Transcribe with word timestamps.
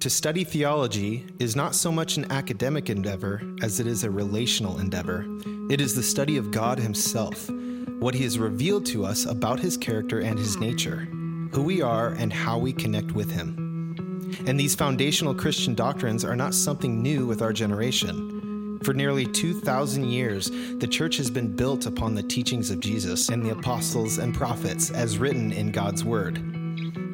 To 0.00 0.08
study 0.08 0.44
theology 0.44 1.26
is 1.38 1.54
not 1.54 1.74
so 1.74 1.92
much 1.92 2.16
an 2.16 2.32
academic 2.32 2.88
endeavor 2.88 3.42
as 3.60 3.80
it 3.80 3.86
is 3.86 4.02
a 4.02 4.10
relational 4.10 4.78
endeavor. 4.78 5.26
It 5.68 5.78
is 5.78 5.94
the 5.94 6.02
study 6.02 6.38
of 6.38 6.50
God 6.50 6.78
Himself, 6.78 7.50
what 7.98 8.14
He 8.14 8.24
has 8.24 8.38
revealed 8.38 8.86
to 8.86 9.04
us 9.04 9.26
about 9.26 9.60
His 9.60 9.76
character 9.76 10.20
and 10.20 10.38
His 10.38 10.56
nature, 10.56 11.00
who 11.52 11.62
we 11.62 11.82
are, 11.82 12.12
and 12.12 12.32
how 12.32 12.56
we 12.56 12.72
connect 12.72 13.12
with 13.12 13.30
Him. 13.30 13.94
And 14.46 14.58
these 14.58 14.74
foundational 14.74 15.34
Christian 15.34 15.74
doctrines 15.74 16.24
are 16.24 16.36
not 16.36 16.54
something 16.54 17.02
new 17.02 17.26
with 17.26 17.42
our 17.42 17.52
generation. 17.52 18.80
For 18.82 18.94
nearly 18.94 19.26
2,000 19.26 20.04
years, 20.04 20.50
the 20.78 20.88
church 20.88 21.18
has 21.18 21.30
been 21.30 21.54
built 21.54 21.84
upon 21.84 22.14
the 22.14 22.22
teachings 22.22 22.70
of 22.70 22.80
Jesus 22.80 23.28
and 23.28 23.44
the 23.44 23.50
apostles 23.50 24.16
and 24.16 24.34
prophets 24.34 24.90
as 24.90 25.18
written 25.18 25.52
in 25.52 25.72
God's 25.72 26.04
Word. 26.04 26.59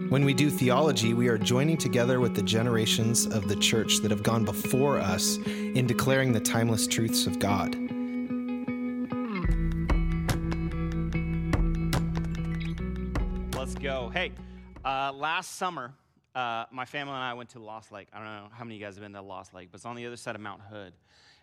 When 0.08 0.24
we 0.24 0.34
do 0.34 0.50
theology, 0.50 1.14
we 1.14 1.26
are 1.26 1.36
joining 1.36 1.76
together 1.76 2.20
with 2.20 2.36
the 2.36 2.42
generations 2.42 3.26
of 3.26 3.48
the 3.48 3.56
church 3.56 3.98
that 4.02 4.12
have 4.12 4.22
gone 4.22 4.44
before 4.44 5.00
us 5.00 5.36
in 5.46 5.84
declaring 5.88 6.32
the 6.32 6.38
timeless 6.38 6.86
truths 6.86 7.26
of 7.26 7.40
God. 7.40 7.74
Let's 13.56 13.74
go. 13.74 14.08
Hey, 14.10 14.30
uh, 14.84 15.12
last 15.12 15.56
summer, 15.56 15.92
uh, 16.36 16.66
my 16.70 16.84
family 16.84 17.14
and 17.14 17.22
I 17.24 17.34
went 17.34 17.50
to 17.50 17.58
Lost 17.58 17.90
Lake. 17.90 18.06
I 18.12 18.18
don't 18.18 18.26
know 18.26 18.48
how 18.52 18.62
many 18.62 18.76
of 18.76 18.80
you 18.80 18.86
guys 18.86 18.94
have 18.94 19.02
been 19.02 19.12
to 19.14 19.22
Lost 19.22 19.54
Lake, 19.54 19.70
but 19.72 19.78
it's 19.78 19.86
on 19.86 19.96
the 19.96 20.06
other 20.06 20.16
side 20.16 20.36
of 20.36 20.40
Mount 20.40 20.60
Hood. 20.60 20.92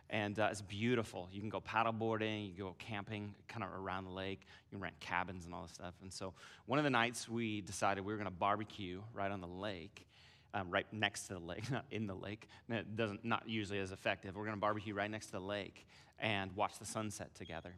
And 0.09 0.37
uh, 0.37 0.49
it's 0.51 0.61
beautiful. 0.61 1.27
You 1.31 1.39
can 1.39 1.49
go 1.49 1.61
paddleboarding, 1.61 2.47
you 2.47 2.53
can 2.53 2.65
go 2.65 2.75
camping 2.77 3.33
kind 3.47 3.63
of 3.63 3.69
around 3.71 4.05
the 4.05 4.11
lake, 4.11 4.41
you 4.69 4.77
can 4.77 4.81
rent 4.81 4.99
cabins 4.99 5.45
and 5.45 5.53
all 5.53 5.63
this 5.63 5.71
stuff. 5.71 5.93
And 6.01 6.13
so 6.13 6.33
one 6.65 6.77
of 6.77 6.83
the 6.83 6.91
nights 6.91 7.27
we 7.27 7.61
decided 7.61 8.05
we 8.05 8.13
were 8.13 8.17
going 8.17 8.29
to 8.29 8.31
barbecue 8.31 9.01
right 9.13 9.31
on 9.31 9.41
the 9.41 9.47
lake. 9.47 10.07
Um, 10.55 10.69
right 10.69 10.85
next 10.91 11.29
to 11.29 11.33
the 11.33 11.39
lake, 11.39 11.63
not 11.71 11.85
in 11.89 12.05
the 12.05 12.13
lake. 12.13 12.47
It 12.69 12.95
doesn't 12.95 13.25
not 13.25 13.49
usually 13.49 13.79
as 13.79 13.91
effective. 13.91 14.35
We're 14.35 14.43
going 14.43 14.55
to 14.55 14.61
barbecue 14.61 14.93
right 14.93 15.09
next 15.09 15.27
to 15.27 15.31
the 15.31 15.39
lake 15.39 15.87
and 16.19 16.55
watch 16.55 16.77
the 16.77 16.85
sunset 16.85 17.33
together. 17.33 17.73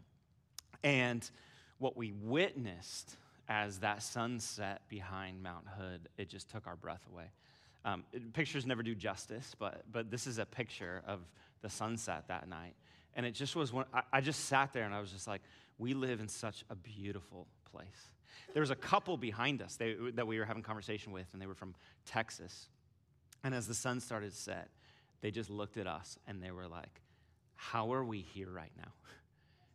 And 0.83 1.29
what 1.77 1.95
we 1.95 2.11
witnessed 2.11 3.15
as 3.47 3.79
that 3.79 4.03
sunset 4.03 4.81
behind 4.89 5.41
Mount 5.41 5.65
Hood, 5.67 6.09
it 6.17 6.29
just 6.29 6.49
took 6.49 6.67
our 6.67 6.75
breath 6.75 7.05
away. 7.11 7.31
Um, 7.85 8.03
pictures 8.33 8.65
never 8.65 8.81
do 8.81 8.95
justice, 8.95 9.55
but, 9.59 9.83
but 9.91 10.09
this 10.09 10.25
is 10.25 10.39
a 10.39 10.45
picture 10.45 11.03
of 11.07 11.19
the 11.61 11.69
sunset 11.69 12.23
that 12.27 12.49
night. 12.49 12.73
And 13.15 13.27
it 13.27 13.35
just 13.35 13.55
was 13.55 13.71
one, 13.71 13.85
I, 13.93 14.01
I 14.11 14.21
just 14.21 14.45
sat 14.45 14.73
there 14.73 14.85
and 14.85 14.93
I 14.93 14.99
was 14.99 15.11
just 15.11 15.27
like, 15.27 15.41
we 15.77 15.93
live 15.93 16.19
in 16.19 16.27
such 16.27 16.65
a 16.71 16.75
beautiful 16.75 17.47
place. 17.71 18.09
There 18.53 18.61
was 18.61 18.71
a 18.71 18.75
couple 18.75 19.17
behind 19.17 19.61
us 19.61 19.75
they, 19.75 19.95
that 20.15 20.25
we 20.25 20.39
were 20.39 20.45
having 20.45 20.63
conversation 20.63 21.11
with, 21.11 21.27
and 21.31 21.41
they 21.41 21.45
were 21.45 21.53
from 21.53 21.75
Texas. 22.05 22.69
And 23.43 23.53
as 23.53 23.67
the 23.67 23.75
sun 23.75 23.99
started 23.99 24.31
to 24.31 24.37
set, 24.37 24.69
they 25.21 25.29
just 25.29 25.51
looked 25.51 25.77
at 25.77 25.85
us 25.85 26.17
and 26.27 26.41
they 26.41 26.51
were 26.51 26.67
like, 26.67 27.01
How 27.55 27.93
are 27.93 28.03
we 28.03 28.21
here 28.21 28.49
right 28.49 28.71
now? 28.77 28.91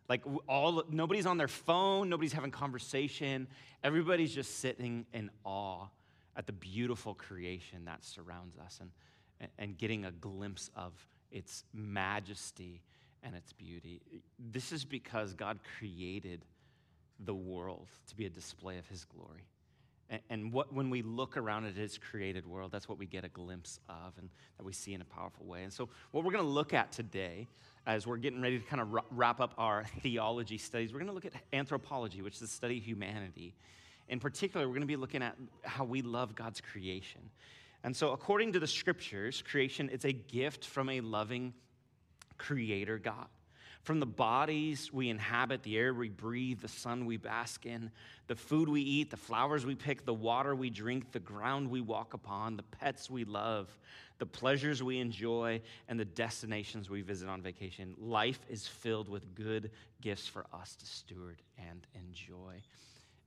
Like 0.08 0.22
all 0.48 0.82
nobody's 0.90 1.24
on 1.24 1.38
their 1.38 1.46
phone, 1.46 2.08
nobody's 2.08 2.32
having 2.32 2.50
conversation. 2.50 3.46
Everybody's 3.84 4.34
just 4.34 4.58
sitting 4.58 5.06
in 5.12 5.30
awe 5.44 5.86
at 6.36 6.46
the 6.46 6.52
beautiful 6.52 7.14
creation 7.14 7.84
that 7.86 8.04
surrounds 8.04 8.56
us 8.58 8.80
and, 8.80 9.50
and 9.58 9.78
getting 9.78 10.04
a 10.04 10.10
glimpse 10.10 10.70
of 10.76 10.92
its 11.30 11.64
majesty 11.72 12.82
and 13.22 13.34
its 13.34 13.52
beauty. 13.52 14.00
This 14.38 14.72
is 14.72 14.84
because 14.84 15.34
God 15.34 15.58
created 15.78 16.44
the 17.18 17.34
world 17.34 17.88
to 18.08 18.16
be 18.16 18.26
a 18.26 18.30
display 18.30 18.78
of 18.78 18.86
his 18.88 19.04
glory. 19.04 19.46
And 20.28 20.52
what, 20.52 20.74
when 20.74 20.90
we 20.90 21.02
look 21.02 21.36
around 21.36 21.66
at 21.66 21.74
his 21.74 21.96
created 21.96 22.44
world, 22.44 22.72
that's 22.72 22.88
what 22.88 22.98
we 22.98 23.06
get 23.06 23.24
a 23.24 23.28
glimpse 23.28 23.78
of 23.88 24.18
and 24.18 24.28
that 24.56 24.64
we 24.64 24.72
see 24.72 24.92
in 24.92 25.00
a 25.00 25.04
powerful 25.04 25.46
way. 25.46 25.62
And 25.62 25.72
so, 25.72 25.88
what 26.10 26.24
we're 26.24 26.32
going 26.32 26.44
to 26.44 26.50
look 26.50 26.74
at 26.74 26.90
today, 26.90 27.46
as 27.86 28.08
we're 28.08 28.16
getting 28.16 28.42
ready 28.42 28.58
to 28.58 28.64
kind 28.64 28.82
of 28.82 28.88
wrap 29.12 29.40
up 29.40 29.54
our 29.56 29.84
theology 30.02 30.58
studies, 30.58 30.92
we're 30.92 30.98
going 30.98 31.06
to 31.06 31.14
look 31.14 31.26
at 31.26 31.34
anthropology, 31.52 32.22
which 32.22 32.34
is 32.34 32.40
the 32.40 32.48
study 32.48 32.78
of 32.78 32.84
humanity. 32.84 33.54
In 34.10 34.18
particular, 34.18 34.66
we're 34.66 34.74
going 34.74 34.80
to 34.82 34.86
be 34.86 34.96
looking 34.96 35.22
at 35.22 35.36
how 35.62 35.84
we 35.84 36.02
love 36.02 36.34
God's 36.34 36.60
creation. 36.60 37.30
And 37.84 37.96
so, 37.96 38.10
according 38.10 38.52
to 38.54 38.58
the 38.58 38.66
scriptures, 38.66 39.42
creation 39.48 39.88
is 39.88 40.04
a 40.04 40.12
gift 40.12 40.66
from 40.66 40.90
a 40.90 41.00
loving 41.00 41.54
creator 42.36 42.98
God. 42.98 43.28
From 43.82 44.00
the 44.00 44.06
bodies 44.06 44.92
we 44.92 45.08
inhabit, 45.08 45.62
the 45.62 45.78
air 45.78 45.94
we 45.94 46.08
breathe, 46.08 46.60
the 46.60 46.68
sun 46.68 47.06
we 47.06 47.18
bask 47.18 47.64
in, 47.64 47.92
the 48.26 48.34
food 48.34 48.68
we 48.68 48.82
eat, 48.82 49.10
the 49.10 49.16
flowers 49.16 49.64
we 49.64 49.76
pick, 49.76 50.04
the 50.04 50.12
water 50.12 50.56
we 50.56 50.70
drink, 50.70 51.12
the 51.12 51.20
ground 51.20 51.70
we 51.70 51.80
walk 51.80 52.12
upon, 52.12 52.56
the 52.56 52.64
pets 52.64 53.08
we 53.08 53.24
love, 53.24 53.68
the 54.18 54.26
pleasures 54.26 54.82
we 54.82 54.98
enjoy, 54.98 55.62
and 55.88 55.98
the 55.98 56.04
destinations 56.04 56.90
we 56.90 57.00
visit 57.00 57.28
on 57.28 57.40
vacation. 57.40 57.94
Life 57.96 58.40
is 58.50 58.66
filled 58.66 59.08
with 59.08 59.34
good 59.36 59.70
gifts 60.02 60.26
for 60.26 60.44
us 60.52 60.74
to 60.74 60.84
steward 60.84 61.40
and 61.56 61.86
enjoy. 61.94 62.60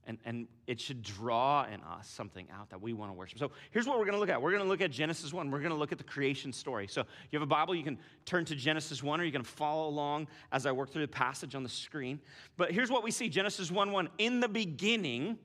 And, 0.06 0.18
and 0.24 0.46
it 0.66 0.80
should 0.80 1.02
draw 1.02 1.64
in 1.64 1.80
us 1.80 2.08
something 2.08 2.46
out 2.52 2.68
that 2.70 2.82
we 2.82 2.92
want 2.92 3.10
to 3.10 3.14
worship. 3.14 3.38
So 3.38 3.52
here's 3.70 3.86
what 3.86 3.98
we're 3.98 4.04
going 4.04 4.16
to 4.16 4.20
look 4.20 4.28
at. 4.28 4.40
We're 4.40 4.50
going 4.50 4.62
to 4.62 4.68
look 4.68 4.82
at 4.82 4.90
Genesis 4.90 5.32
1. 5.32 5.50
We're 5.50 5.60
going 5.60 5.70
to 5.70 5.76
look 5.76 5.92
at 5.92 5.98
the 5.98 6.04
creation 6.04 6.52
story. 6.52 6.86
So 6.86 7.04
you 7.30 7.38
have 7.38 7.42
a 7.42 7.46
Bible, 7.46 7.74
you 7.74 7.84
can 7.84 7.98
turn 8.26 8.44
to 8.46 8.54
Genesis 8.54 9.02
1, 9.02 9.20
or 9.20 9.24
you 9.24 9.32
can 9.32 9.42
follow 9.42 9.88
along 9.88 10.28
as 10.52 10.66
I 10.66 10.72
work 10.72 10.90
through 10.90 11.02
the 11.06 11.08
passage 11.08 11.54
on 11.54 11.62
the 11.62 11.68
screen. 11.68 12.20
But 12.56 12.70
here's 12.70 12.90
what 12.90 13.02
we 13.02 13.10
see 13.10 13.28
Genesis 13.28 13.70
1 13.70 13.92
1. 13.92 14.08
In 14.18 14.40
the 14.40 14.48
beginning, 14.48 15.38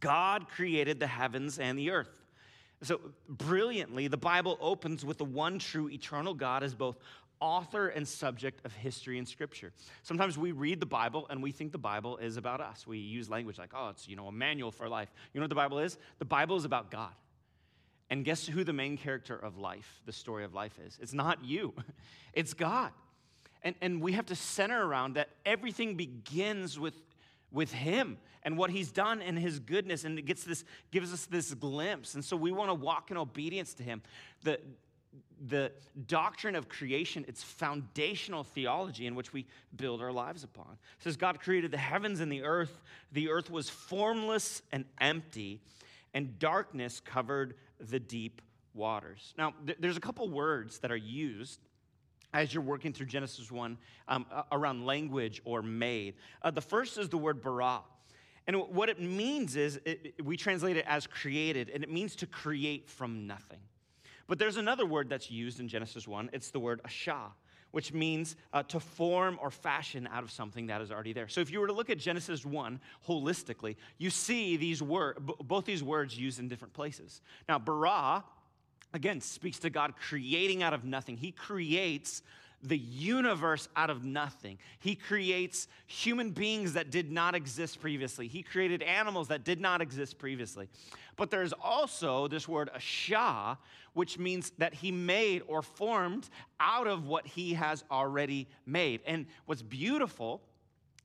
God 0.00 0.48
created 0.48 1.00
the 1.00 1.06
heavens 1.06 1.58
and 1.58 1.78
the 1.78 1.90
earth. 1.90 2.10
So, 2.82 3.00
brilliantly, 3.28 4.06
the 4.06 4.16
Bible 4.16 4.56
opens 4.60 5.04
with 5.04 5.18
the 5.18 5.24
one 5.24 5.58
true 5.58 5.88
eternal 5.88 6.32
God 6.32 6.62
as 6.62 6.74
both 6.74 6.96
author 7.40 7.88
and 7.88 8.06
subject 8.06 8.64
of 8.64 8.72
history 8.72 9.18
and 9.18 9.28
scripture. 9.28 9.72
Sometimes 10.02 10.36
we 10.36 10.52
read 10.52 10.80
the 10.80 10.86
Bible 10.86 11.26
and 11.30 11.42
we 11.42 11.52
think 11.52 11.72
the 11.72 11.78
Bible 11.78 12.16
is 12.16 12.36
about 12.36 12.60
us. 12.60 12.86
We 12.86 12.98
use 12.98 13.28
language 13.28 13.58
like, 13.58 13.72
oh, 13.74 13.88
it's, 13.90 14.08
you 14.08 14.16
know, 14.16 14.26
a 14.26 14.32
manual 14.32 14.70
for 14.70 14.88
life. 14.88 15.12
You 15.32 15.40
know 15.40 15.44
what 15.44 15.50
the 15.50 15.54
Bible 15.54 15.78
is? 15.78 15.98
The 16.18 16.24
Bible 16.24 16.56
is 16.56 16.64
about 16.64 16.90
God. 16.90 17.12
And 18.10 18.24
guess 18.24 18.46
who 18.46 18.64
the 18.64 18.72
main 18.72 18.96
character 18.96 19.36
of 19.36 19.58
life, 19.58 20.00
the 20.06 20.12
story 20.12 20.44
of 20.44 20.54
life 20.54 20.78
is? 20.84 20.98
It's 21.00 21.12
not 21.12 21.44
you, 21.44 21.74
it's 22.32 22.54
God. 22.54 22.92
And, 23.62 23.74
and 23.80 24.00
we 24.00 24.12
have 24.12 24.26
to 24.26 24.36
center 24.36 24.84
around 24.84 25.14
that 25.14 25.28
everything 25.44 25.96
begins 25.96 26.78
with, 26.78 26.94
with 27.52 27.72
Him 27.72 28.18
and 28.44 28.56
what 28.56 28.70
He's 28.70 28.90
done 28.90 29.20
and 29.20 29.38
His 29.38 29.58
goodness, 29.58 30.04
and 30.04 30.18
it 30.18 30.22
gets 30.22 30.44
this, 30.44 30.64
gives 30.90 31.12
us 31.12 31.26
this 31.26 31.52
glimpse. 31.54 32.14
And 32.14 32.24
so 32.24 32.36
we 32.36 32.52
want 32.52 32.70
to 32.70 32.74
walk 32.74 33.10
in 33.10 33.16
obedience 33.16 33.74
to 33.74 33.82
Him. 33.82 34.00
The, 34.44 34.60
the 35.46 35.72
doctrine 36.06 36.56
of 36.56 36.68
creation, 36.68 37.24
it's 37.28 37.42
foundational 37.42 38.44
theology 38.44 39.06
in 39.06 39.14
which 39.14 39.32
we 39.32 39.46
build 39.76 40.00
our 40.00 40.12
lives 40.12 40.44
upon. 40.44 40.72
It 40.72 41.04
says 41.04 41.16
God 41.16 41.40
created 41.40 41.70
the 41.70 41.78
heavens 41.78 42.20
and 42.20 42.30
the 42.30 42.42
earth. 42.42 42.80
The 43.12 43.28
earth 43.30 43.50
was 43.50 43.68
formless 43.68 44.62
and 44.72 44.84
empty, 45.00 45.60
and 46.14 46.38
darkness 46.38 47.00
covered 47.00 47.54
the 47.78 48.00
deep 48.00 48.42
waters. 48.74 49.34
Now, 49.38 49.54
th- 49.66 49.78
there's 49.80 49.96
a 49.96 50.00
couple 50.00 50.28
words 50.28 50.78
that 50.80 50.90
are 50.90 50.96
used 50.96 51.60
as 52.34 52.52
you're 52.52 52.62
working 52.62 52.92
through 52.92 53.06
Genesis 53.06 53.50
1 53.50 53.78
um, 54.08 54.26
around 54.52 54.84
language 54.84 55.40
or 55.44 55.62
made. 55.62 56.14
Uh, 56.42 56.50
the 56.50 56.60
first 56.60 56.98
is 56.98 57.08
the 57.08 57.18
word 57.18 57.40
bara. 57.40 57.80
And 58.46 58.56
what 58.56 58.88
it 58.88 58.98
means 58.98 59.56
is, 59.56 59.78
it, 59.84 60.24
we 60.24 60.36
translate 60.36 60.78
it 60.78 60.84
as 60.88 61.06
created, 61.06 61.68
and 61.68 61.84
it 61.84 61.90
means 61.90 62.16
to 62.16 62.26
create 62.26 62.88
from 62.88 63.26
nothing. 63.26 63.58
But 64.28 64.38
there's 64.38 64.58
another 64.58 64.86
word 64.86 65.08
that's 65.08 65.30
used 65.30 65.58
in 65.58 65.68
Genesis 65.68 66.06
1. 66.06 66.30
It's 66.32 66.50
the 66.50 66.60
word 66.60 66.82
asha, 66.86 67.32
which 67.70 67.94
means 67.94 68.36
uh, 68.52 68.62
to 68.64 68.78
form 68.78 69.38
or 69.40 69.50
fashion 69.50 70.06
out 70.12 70.22
of 70.22 70.30
something 70.30 70.66
that 70.66 70.82
is 70.82 70.92
already 70.92 71.14
there. 71.14 71.28
So 71.28 71.40
if 71.40 71.50
you 71.50 71.60
were 71.60 71.66
to 71.66 71.72
look 71.72 71.88
at 71.88 71.98
Genesis 71.98 72.44
1 72.44 72.78
holistically, 73.08 73.76
you 73.96 74.10
see 74.10 74.58
these 74.58 74.82
word, 74.82 75.26
b- 75.26 75.34
both 75.42 75.64
these 75.64 75.82
words 75.82 76.16
used 76.16 76.38
in 76.38 76.48
different 76.48 76.74
places. 76.74 77.22
Now, 77.48 77.58
bara, 77.58 78.22
again, 78.92 79.22
speaks 79.22 79.58
to 79.60 79.70
God 79.70 79.94
creating 79.96 80.62
out 80.62 80.74
of 80.74 80.84
nothing. 80.84 81.16
He 81.16 81.32
creates 81.32 82.22
the 82.62 82.78
universe 82.78 83.68
out 83.76 83.90
of 83.90 84.04
nothing. 84.04 84.58
He 84.80 84.94
creates 84.94 85.68
human 85.86 86.30
beings 86.30 86.72
that 86.72 86.90
did 86.90 87.10
not 87.10 87.34
exist 87.34 87.80
previously. 87.80 88.26
He 88.26 88.42
created 88.42 88.82
animals 88.82 89.28
that 89.28 89.44
did 89.44 89.60
not 89.60 89.80
exist 89.80 90.18
previously. 90.18 90.68
But 91.16 91.30
there's 91.30 91.52
also 91.52 92.28
this 92.28 92.48
word 92.48 92.70
asha, 92.76 93.58
which 93.92 94.18
means 94.18 94.52
that 94.58 94.74
he 94.74 94.90
made 94.90 95.42
or 95.46 95.62
formed 95.62 96.28
out 96.60 96.86
of 96.86 97.06
what 97.06 97.26
he 97.26 97.54
has 97.54 97.84
already 97.90 98.48
made. 98.66 99.00
And 99.06 99.26
what's 99.46 99.62
beautiful 99.62 100.42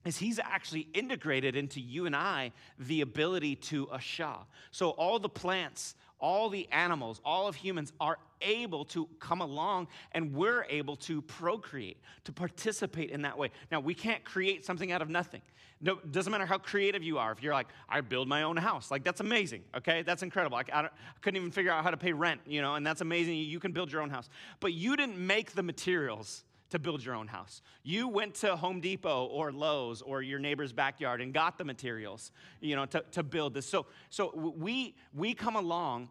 is 0.06 0.18
he's 0.18 0.40
actually 0.40 0.88
integrated 0.94 1.56
into 1.56 1.80
you 1.80 2.06
and 2.06 2.16
I 2.16 2.52
the 2.78 3.02
ability 3.02 3.56
to 3.56 3.88
asha. 3.88 4.38
So 4.72 4.90
all 4.92 5.20
the 5.20 5.30
plants, 5.30 5.96
all 6.20 6.50
the 6.50 6.68
animals, 6.72 7.22
all 7.26 7.48
of 7.48 7.56
humans 7.56 7.92
are 8.00 8.18
able 8.42 8.86
to 8.86 9.08
come 9.20 9.42
along 9.42 9.88
and 10.12 10.34
we're 10.34 10.66
able 10.70 10.96
to 10.96 11.22
procreate, 11.22 11.98
to 12.26 12.32
participate 12.32 13.10
in 13.10 13.22
that 13.24 13.38
way. 13.38 13.52
Now, 13.72 13.80
we 13.80 13.94
can't 13.94 14.24
create 14.24 14.66
something 14.66 14.92
out 14.92 15.02
of 15.02 15.10
nothing. 15.10 15.42
No, 15.82 15.96
doesn't 16.12 16.32
matter 16.32 16.46
how 16.46 16.60
creative 16.60 17.04
you 17.04 17.18
are. 17.18 17.34
If 17.34 17.44
you're 17.44 17.54
like, 17.54 17.68
I 17.90 18.00
build 18.00 18.30
my 18.30 18.44
own 18.44 18.56
house, 18.56 18.90
like 18.90 19.04
that's 19.04 19.20
amazing, 19.20 19.64
okay? 19.76 20.02
That's 20.02 20.24
incredible. 20.24 20.58
I, 20.58 20.64
I, 20.72 20.84
I 20.86 20.90
couldn't 21.22 21.38
even 21.38 21.52
figure 21.52 21.72
out 21.72 21.84
how 21.84 21.92
to 21.92 21.98
pay 21.98 22.14
rent, 22.14 22.40
you 22.48 22.62
know, 22.62 22.76
and 22.76 22.88
that's 22.88 23.02
amazing. 23.02 23.36
You 23.36 23.60
can 23.60 23.74
build 23.74 23.92
your 23.92 24.02
own 24.02 24.10
house. 24.10 24.30
But 24.62 24.74
you 24.74 24.96
didn't 24.96 25.18
make 25.18 25.52
the 25.52 25.64
materials 25.64 26.46
to 26.74 26.80
build 26.80 27.06
your 27.06 27.16
own 27.16 27.28
house. 27.28 27.62
You 27.84 28.08
went 28.08 28.34
to 28.36 28.56
Home 28.56 28.82
Depot 28.82 29.26
or 29.26 29.52
Lowe's 29.52 30.02
or 30.02 30.22
your 30.22 30.40
neighbor's 30.40 30.74
backyard 30.74 31.22
and 31.22 31.34
got 31.34 31.58
the 31.58 31.64
materials, 31.64 32.32
you 32.62 32.76
know, 32.76 32.86
to, 32.88 33.06
to 33.12 33.24
build 33.24 33.54
this. 33.54 33.66
So, 33.66 33.86
so 34.10 34.54
we, 34.58 34.96
we 35.14 35.34
come 35.34 35.56
along 35.56 36.10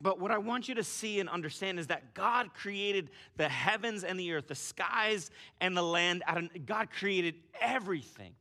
but 0.00 0.20
what 0.20 0.30
I 0.30 0.38
want 0.38 0.68
you 0.68 0.76
to 0.76 0.84
see 0.84 1.18
and 1.18 1.28
understand 1.28 1.80
is 1.80 1.88
that 1.88 2.14
God 2.14 2.54
created 2.54 3.10
the 3.36 3.48
heavens 3.48 4.04
and 4.04 4.18
the 4.18 4.32
earth, 4.32 4.46
the 4.46 4.54
skies 4.54 5.30
and 5.60 5.76
the 5.76 5.82
land. 5.82 6.22
God 6.66 6.90
created 6.90 7.34
everything. 7.60 8.34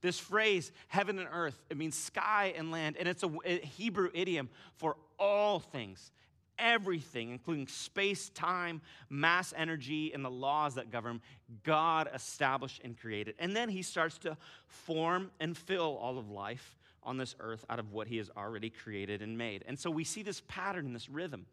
This 0.00 0.18
phrase, 0.18 0.72
heaven 0.88 1.18
and 1.18 1.28
earth, 1.32 1.62
it 1.70 1.76
means 1.76 1.96
sky 1.96 2.52
and 2.56 2.70
land, 2.70 2.96
and 2.98 3.08
it's 3.08 3.22
a 3.22 3.30
Hebrew 3.62 4.10
idiom 4.12 4.50
for 4.76 4.96
all 5.18 5.60
things, 5.60 6.10
everything, 6.58 7.30
including 7.30 7.66
space, 7.66 8.28
time, 8.30 8.80
mass 9.10 9.52
energy, 9.56 10.12
and 10.12 10.24
the 10.24 10.30
laws 10.30 10.74
that 10.74 10.90
govern, 10.90 11.20
God 11.62 12.08
established 12.14 12.80
and 12.84 12.98
created. 12.98 13.34
And 13.38 13.54
then 13.54 13.68
he 13.68 13.82
starts 13.82 14.18
to 14.18 14.36
form 14.66 15.30
and 15.40 15.56
fill 15.56 15.98
all 16.00 16.18
of 16.18 16.30
life 16.30 16.76
on 17.02 17.16
this 17.18 17.34
earth 17.40 17.64
out 17.68 17.78
of 17.78 17.92
what 17.92 18.08
he 18.08 18.16
has 18.16 18.30
already 18.36 18.70
created 18.70 19.22
and 19.22 19.36
made. 19.36 19.64
And 19.66 19.78
so 19.78 19.90
we 19.90 20.04
see 20.04 20.22
this 20.22 20.42
pattern, 20.48 20.92
this 20.92 21.08
rhythm 21.08 21.46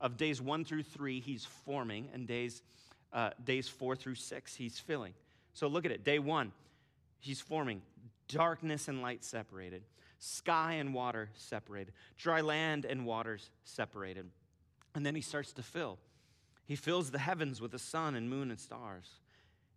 of 0.00 0.16
days 0.16 0.42
one 0.42 0.64
through 0.64 0.82
three, 0.82 1.20
he's 1.20 1.44
forming, 1.44 2.08
and 2.12 2.26
days, 2.26 2.62
uh, 3.12 3.30
days 3.44 3.68
four 3.68 3.96
through 3.96 4.16
six, 4.16 4.54
he's 4.54 4.78
filling. 4.78 5.14
So 5.54 5.68
look 5.68 5.84
at 5.84 5.90
it. 5.90 6.04
Day 6.04 6.18
one, 6.18 6.52
he's 7.18 7.40
forming 7.40 7.82
darkness 8.28 8.88
and 8.88 9.00
light 9.00 9.24
separated, 9.24 9.82
sky 10.18 10.74
and 10.74 10.92
water 10.92 11.30
separated, 11.34 11.94
dry 12.18 12.40
land 12.40 12.84
and 12.84 13.06
waters 13.06 13.50
separated. 13.64 14.28
And 14.96 15.04
then 15.04 15.14
he 15.14 15.20
starts 15.20 15.52
to 15.52 15.62
fill. 15.62 15.98
He 16.64 16.74
fills 16.74 17.10
the 17.10 17.18
heavens 17.18 17.60
with 17.60 17.70
the 17.70 17.78
sun 17.78 18.14
and 18.14 18.30
moon 18.30 18.50
and 18.50 18.58
stars. 18.58 19.20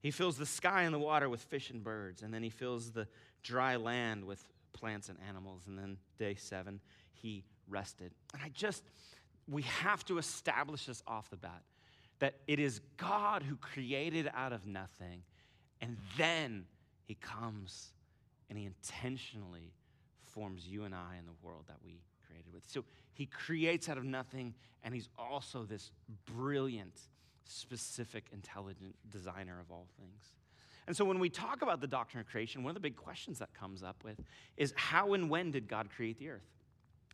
He 0.01 0.11
fills 0.11 0.37
the 0.37 0.45
sky 0.45 0.83
and 0.83 0.93
the 0.93 0.99
water 0.99 1.27
with 1.27 1.41
fish 1.41 1.69
and 1.69 1.83
birds. 1.83 2.23
And 2.23 2.33
then 2.33 2.41
he 2.41 2.49
fills 2.49 2.91
the 2.91 3.05
dry 3.43 3.75
land 3.75 4.23
with 4.23 4.41
plants 4.71 5.09
and 5.09 5.17
animals. 5.27 5.63
And 5.67 5.77
then 5.77 5.97
day 6.17 6.35
seven, 6.35 6.79
he 7.11 7.43
rested. 7.67 8.13
And 8.33 8.41
I 8.41 8.47
just, 8.47 8.81
we 9.45 9.63
have 9.63 10.05
to 10.05 10.19
establish 10.19 10.85
this 10.85 11.03
off 11.05 11.29
the 11.29 11.35
bat 11.35 11.63
that 12.19 12.35
it 12.47 12.59
is 12.59 12.79
God 12.95 13.43
who 13.43 13.57
created 13.57 14.31
out 14.33 14.53
of 14.53 14.65
nothing. 14.65 15.23
And 15.81 15.97
then 16.17 16.63
he 17.03 17.15
comes 17.15 17.89
and 18.49 18.57
he 18.57 18.65
intentionally 18.65 19.73
forms 20.23 20.65
you 20.65 20.85
and 20.85 20.95
I 20.95 21.17
in 21.19 21.25
the 21.25 21.45
world 21.45 21.65
that 21.67 21.77
we 21.83 21.99
created 22.29 22.53
with. 22.53 22.63
So 22.67 22.83
he 23.13 23.25
creates 23.25 23.89
out 23.89 23.97
of 23.97 24.03
nothing, 24.03 24.53
and 24.83 24.93
he's 24.93 25.09
also 25.17 25.63
this 25.63 25.91
brilliant, 26.25 26.99
specific, 27.45 28.25
intelligent 28.31 28.95
designer 29.09 29.59
of 29.59 29.71
all 29.71 29.87
things. 29.97 30.33
And 30.87 30.95
so 30.97 31.05
when 31.05 31.19
we 31.19 31.29
talk 31.29 31.61
about 31.61 31.81
the 31.81 31.87
doctrine 31.87 32.21
of 32.21 32.27
creation, 32.27 32.63
one 32.63 32.71
of 32.71 32.75
the 32.75 32.79
big 32.79 32.95
questions 32.95 33.39
that 33.39 33.53
comes 33.53 33.83
up 33.83 34.03
with 34.03 34.19
is 34.57 34.73
how 34.75 35.13
and 35.13 35.29
when 35.29 35.51
did 35.51 35.67
God 35.67 35.89
create 35.95 36.17
the 36.17 36.29
earth? 36.29 36.47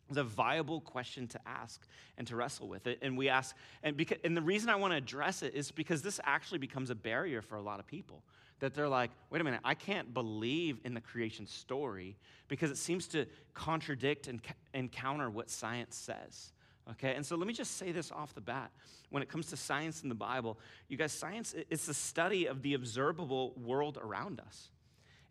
It's 0.08 0.18
a 0.18 0.24
viable 0.24 0.80
question 0.80 1.26
to 1.28 1.40
ask 1.46 1.86
and 2.16 2.26
to 2.28 2.36
wrestle 2.36 2.68
with 2.68 2.86
it. 2.86 3.00
And 3.02 3.18
we 3.18 3.28
ask, 3.28 3.56
and, 3.82 3.96
because, 3.96 4.18
and 4.24 4.36
the 4.36 4.42
reason 4.42 4.70
I 4.70 4.76
want 4.76 4.92
to 4.92 4.96
address 4.96 5.42
it 5.42 5.54
is 5.54 5.70
because 5.72 6.00
this 6.00 6.20
actually 6.24 6.58
becomes 6.58 6.90
a 6.90 6.94
barrier 6.94 7.42
for 7.42 7.56
a 7.56 7.62
lot 7.62 7.80
of 7.80 7.86
people. 7.86 8.22
That 8.60 8.74
they're 8.74 8.88
like, 8.88 9.10
wait 9.30 9.40
a 9.40 9.44
minute, 9.44 9.60
I 9.64 9.74
can't 9.74 10.14
believe 10.14 10.78
in 10.84 10.94
the 10.94 11.00
creation 11.00 11.46
story 11.46 12.16
because 12.48 12.70
it 12.70 12.78
seems 12.78 13.06
to 13.08 13.26
contradict 13.54 14.28
and, 14.28 14.40
and 14.72 14.90
counter 14.90 15.28
what 15.28 15.50
science 15.50 15.96
says. 15.96 16.52
Okay, 16.92 17.14
and 17.14 17.26
so 17.26 17.36
let 17.36 17.46
me 17.46 17.52
just 17.52 17.76
say 17.76 17.92
this 17.92 18.12
off 18.12 18.34
the 18.34 18.40
bat. 18.40 18.70
When 19.10 19.22
it 19.22 19.28
comes 19.28 19.46
to 19.46 19.56
science 19.56 20.02
in 20.02 20.08
the 20.08 20.14
Bible, 20.14 20.58
you 20.88 20.96
guys, 20.96 21.12
science, 21.12 21.54
it's 21.68 21.86
the 21.86 21.94
study 21.94 22.46
of 22.46 22.62
the 22.62 22.74
observable 22.74 23.52
world 23.56 23.98
around 24.00 24.40
us. 24.40 24.70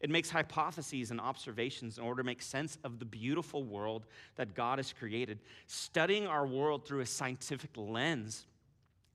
It 0.01 0.09
makes 0.09 0.29
hypotheses 0.29 1.11
and 1.11 1.21
observations 1.21 1.97
in 1.97 2.03
order 2.03 2.21
to 2.21 2.25
make 2.25 2.41
sense 2.41 2.77
of 2.83 2.99
the 2.99 3.05
beautiful 3.05 3.63
world 3.63 4.05
that 4.35 4.53
God 4.53 4.79
has 4.79 4.93
created. 4.93 5.39
Studying 5.67 6.27
our 6.27 6.45
world 6.45 6.85
through 6.85 6.99
a 6.99 7.05
scientific 7.05 7.71
lens 7.75 8.45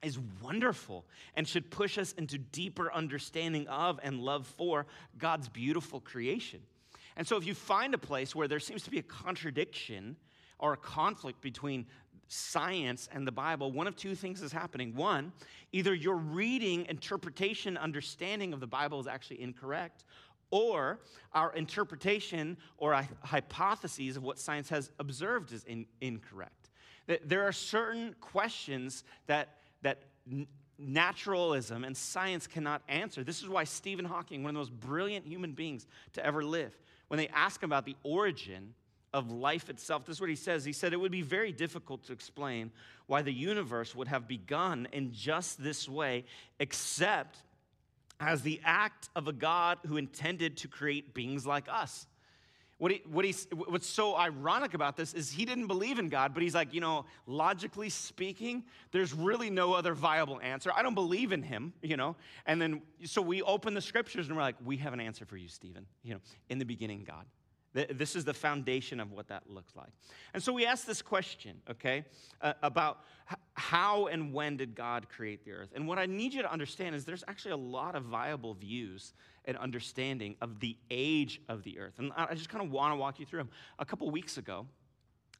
is 0.02 0.18
wonderful 0.42 1.04
and 1.34 1.46
should 1.46 1.70
push 1.70 1.98
us 1.98 2.12
into 2.12 2.38
deeper 2.38 2.92
understanding 2.92 3.68
of 3.68 4.00
and 4.02 4.20
love 4.20 4.46
for 4.46 4.86
God's 5.18 5.48
beautiful 5.48 6.00
creation. 6.00 6.60
And 7.16 7.26
so, 7.26 7.36
if 7.36 7.46
you 7.46 7.54
find 7.54 7.92
a 7.92 7.98
place 7.98 8.34
where 8.34 8.48
there 8.48 8.60
seems 8.60 8.82
to 8.84 8.90
be 8.90 8.98
a 8.98 9.02
contradiction 9.02 10.16
or 10.58 10.72
a 10.72 10.76
conflict 10.76 11.40
between 11.40 11.86
science 12.28 13.08
and 13.12 13.26
the 13.26 13.32
Bible, 13.32 13.72
one 13.72 13.86
of 13.86 13.96
two 13.96 14.14
things 14.14 14.40
is 14.40 14.52
happening. 14.52 14.94
One, 14.94 15.32
either 15.72 15.92
your 15.92 16.16
reading, 16.16 16.86
interpretation, 16.88 17.76
understanding 17.76 18.52
of 18.52 18.60
the 18.60 18.66
Bible 18.68 19.00
is 19.00 19.08
actually 19.08 19.42
incorrect, 19.42 20.04
or 20.50 21.00
our 21.32 21.52
interpretation 21.54 22.56
or 22.78 23.04
hypotheses 23.22 24.16
of 24.16 24.22
what 24.22 24.38
science 24.38 24.68
has 24.68 24.90
observed 24.98 25.52
is 25.52 25.64
in, 25.64 25.86
incorrect. 26.00 26.70
There 27.24 27.42
are 27.46 27.52
certain 27.52 28.14
questions 28.20 29.04
that, 29.26 29.59
that 29.82 30.02
naturalism 30.78 31.84
and 31.84 31.96
science 31.96 32.46
cannot 32.46 32.82
answer. 32.88 33.22
This 33.22 33.42
is 33.42 33.48
why 33.48 33.64
Stephen 33.64 34.04
Hawking, 34.04 34.42
one 34.42 34.50
of 34.50 34.54
the 34.54 34.60
most 34.60 34.80
brilliant 34.80 35.26
human 35.26 35.52
beings 35.52 35.86
to 36.14 36.24
ever 36.24 36.42
live, 36.42 36.76
when 37.08 37.18
they 37.18 37.28
ask 37.28 37.62
him 37.62 37.68
about 37.68 37.84
the 37.84 37.96
origin 38.02 38.74
of 39.12 39.30
life 39.30 39.68
itself. 39.68 40.06
This 40.06 40.16
is 40.16 40.20
what 40.20 40.30
he 40.30 40.36
says. 40.36 40.64
He 40.64 40.72
said 40.72 40.92
it 40.92 41.00
would 41.00 41.12
be 41.12 41.22
very 41.22 41.52
difficult 41.52 42.04
to 42.04 42.12
explain 42.12 42.70
why 43.06 43.22
the 43.22 43.32
universe 43.32 43.94
would 43.94 44.08
have 44.08 44.28
begun 44.28 44.86
in 44.92 45.12
just 45.12 45.62
this 45.62 45.88
way, 45.88 46.24
except 46.60 47.38
as 48.20 48.42
the 48.42 48.60
act 48.64 49.08
of 49.16 49.26
a 49.26 49.32
God 49.32 49.78
who 49.86 49.96
intended 49.96 50.58
to 50.58 50.68
create 50.68 51.14
beings 51.14 51.46
like 51.46 51.66
us. 51.68 52.06
What 52.80 52.92
he, 52.92 53.02
what 53.04 53.26
he's, 53.26 53.46
what's 53.52 53.86
so 53.86 54.16
ironic 54.16 54.72
about 54.72 54.96
this 54.96 55.12
is 55.12 55.30
he 55.30 55.44
didn't 55.44 55.66
believe 55.66 55.98
in 55.98 56.08
God, 56.08 56.32
but 56.32 56.42
he's 56.42 56.54
like, 56.54 56.72
you 56.72 56.80
know, 56.80 57.04
logically 57.26 57.90
speaking, 57.90 58.64
there's 58.90 59.12
really 59.12 59.50
no 59.50 59.74
other 59.74 59.92
viable 59.92 60.40
answer. 60.40 60.72
I 60.74 60.82
don't 60.82 60.94
believe 60.94 61.32
in 61.32 61.42
him, 61.42 61.74
you 61.82 61.98
know. 61.98 62.16
And 62.46 62.60
then, 62.60 62.80
so 63.04 63.20
we 63.20 63.42
open 63.42 63.74
the 63.74 63.82
scriptures 63.82 64.28
and 64.28 64.36
we're 64.36 64.42
like, 64.42 64.56
we 64.64 64.78
have 64.78 64.94
an 64.94 65.00
answer 65.00 65.26
for 65.26 65.36
you, 65.36 65.46
Stephen. 65.46 65.84
You 66.02 66.14
know, 66.14 66.20
in 66.48 66.58
the 66.58 66.64
beginning, 66.64 67.04
God. 67.06 67.26
This 67.74 68.16
is 68.16 68.24
the 68.24 68.32
foundation 68.34 68.98
of 68.98 69.12
what 69.12 69.28
that 69.28 69.48
looks 69.48 69.76
like. 69.76 69.90
And 70.32 70.42
so 70.42 70.50
we 70.50 70.64
ask 70.64 70.86
this 70.86 71.02
question, 71.02 71.60
okay, 71.70 72.06
uh, 72.40 72.54
about 72.62 73.00
how 73.52 74.06
and 74.06 74.32
when 74.32 74.56
did 74.56 74.74
God 74.74 75.06
create 75.10 75.44
the 75.44 75.52
earth? 75.52 75.68
And 75.74 75.86
what 75.86 75.98
I 75.98 76.06
need 76.06 76.32
you 76.32 76.40
to 76.40 76.50
understand 76.50 76.96
is 76.96 77.04
there's 77.04 77.24
actually 77.28 77.52
a 77.52 77.58
lot 77.58 77.94
of 77.94 78.04
viable 78.04 78.54
views 78.54 79.12
and 79.44 79.56
understanding 79.56 80.36
of 80.40 80.60
the 80.60 80.76
age 80.90 81.40
of 81.48 81.62
the 81.62 81.78
earth. 81.78 81.94
And 81.98 82.12
I 82.16 82.34
just 82.34 82.48
kind 82.48 82.64
of 82.64 82.70
want 82.70 82.92
to 82.92 82.96
walk 82.96 83.18
you 83.18 83.26
through 83.26 83.40
them. 83.40 83.50
A 83.78 83.84
couple 83.84 84.10
weeks 84.10 84.36
ago, 84.36 84.66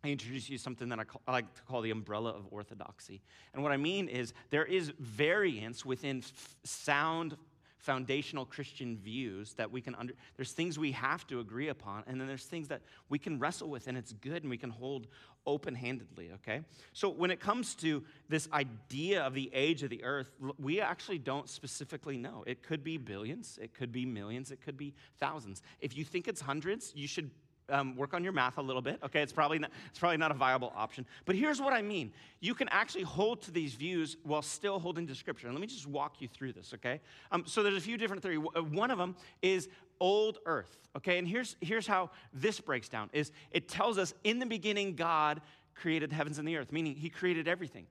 I 0.02 0.09
introduced 0.09 0.49
you 0.49 0.57
to 0.57 0.62
something 0.62 0.88
that 0.88 0.99
I, 0.99 1.04
call, 1.04 1.21
I, 1.28 1.33
like 1.33 1.54
to 1.54 1.62
call 1.62 1.83
the 1.83 1.90
umbrella 1.90 2.30
of 2.30 2.47
orthodoxy. 2.50 3.21
And 3.52 3.62
what 3.62 3.73
I 3.73 3.76
mean 3.76 4.09
is 4.09 4.33
there 4.49 4.64
is 4.64 4.92
variance 4.99 5.85
within 5.85 6.19
f- 6.19 6.57
sound 6.64 7.37
foundational 7.81 8.45
Christian 8.45 8.97
views 8.97 9.55
that 9.55 9.71
we 9.71 9.81
can 9.81 9.95
under, 9.95 10.15
there's 10.37 10.53
things 10.53 10.79
we 10.79 10.93
have 10.93 11.27
to 11.29 11.41
agree 11.41 11.69
upon, 11.69 12.05
and 12.07 12.21
then 12.21 12.29
there's 12.29 12.45
things 12.45 12.69
that 12.69 12.83
we 13.09 13.19
can 13.19 13.39
wrestle 13.39 13.69
with, 13.69 13.89
and 13.89 13.97
it's 13.97 14.13
good, 14.13 14.43
and 14.43 14.51
we 14.51 14.59
can 14.59 14.71
hold 14.71 15.07
open 15.47 15.75
handedly, 15.75 16.31
okay? 16.35 16.61
So 16.93 17.09
when 17.09 17.31
it 17.31 17.41
comes 17.41 17.75
to 17.77 18.05
this 18.29 18.49
idea 18.53 19.23
of 19.23 19.35
the 19.35 19.51
age 19.55 19.83
of 19.83 19.91
the 19.91 20.05
earth, 20.05 20.31
we 20.59 20.81
actually 20.81 21.19
don't 21.19 21.49
specifically 21.49 22.19
know. 22.19 22.45
It 22.47 22.63
could 22.63 22.85
be 22.85 22.99
billions, 22.99 23.59
it 23.61 23.75
could 23.75 23.91
be 23.91 24.05
millions, 24.05 24.51
it 24.51 24.61
could 24.61 24.77
be 24.77 24.95
thousands. 25.19 25.63
If 25.81 25.97
you 25.97 26.05
think 26.05 26.29
it's 26.29 26.41
hundreds, 26.41 26.93
you 26.95 27.09
should 27.09 27.31
um, 27.71 27.97
work 27.97 28.15
on 28.15 28.23
your 28.25 28.33
math 28.33 28.59
a 28.59 28.62
little 28.62 28.83
bit. 28.83 28.99
Okay, 29.05 29.23
it's 29.23 29.33
probably, 29.33 29.59
not, 29.59 29.71
it's 29.89 29.99
probably 29.99 30.17
not 30.17 30.31
a 30.31 30.35
viable 30.35 30.73
option. 30.75 31.07
But 31.25 31.37
here's 31.37 31.61
what 31.61 31.73
I 31.73 31.83
mean 31.83 32.12
you 32.41 32.55
can 32.55 32.69
actually 32.69 33.05
hold 33.05 33.43
to 33.43 33.50
these 33.50 33.75
views 33.75 34.17
while 34.23 34.43
still 34.43 34.79
holding 34.79 35.07
to 35.07 35.15
Scripture. 35.15 35.47
And 35.47 35.57
let 35.57 35.61
me 35.61 35.67
just 35.67 35.87
walk 35.87 36.21
you 36.21 36.29
through 36.29 36.53
this, 36.53 36.73
okay? 36.75 37.00
Um, 37.31 37.45
so 37.47 37.62
there's 37.62 37.77
a 37.77 37.81
few 37.81 37.97
different 37.97 38.23
theories. 38.23 38.41
Uh, 38.57 38.62
one 38.62 38.91
of 38.91 38.99
them 38.99 39.17
is 39.43 39.69
old 40.00 40.39
earth, 40.47 40.79
okay? 40.97 41.19
And 41.19 41.29
here's, 41.29 41.57
here's 41.61 41.87
how 41.87 42.11
this 42.33 42.61
breaks 42.61 42.89
down 42.89 43.11
is 43.12 43.33
it 43.50 43.69
tells 43.69 43.99
us 43.99 44.15
in 44.25 44.39
the 44.39 44.47
beginning 44.47 44.95
God 44.95 45.41
created 45.75 46.11
the 46.11 46.15
heavens 46.15 46.39
and 46.39 46.47
the 46.47 46.57
earth, 46.57 46.73
meaning 46.73 46.95
he 46.95 47.11
created 47.11 47.49
everything. 47.49 47.87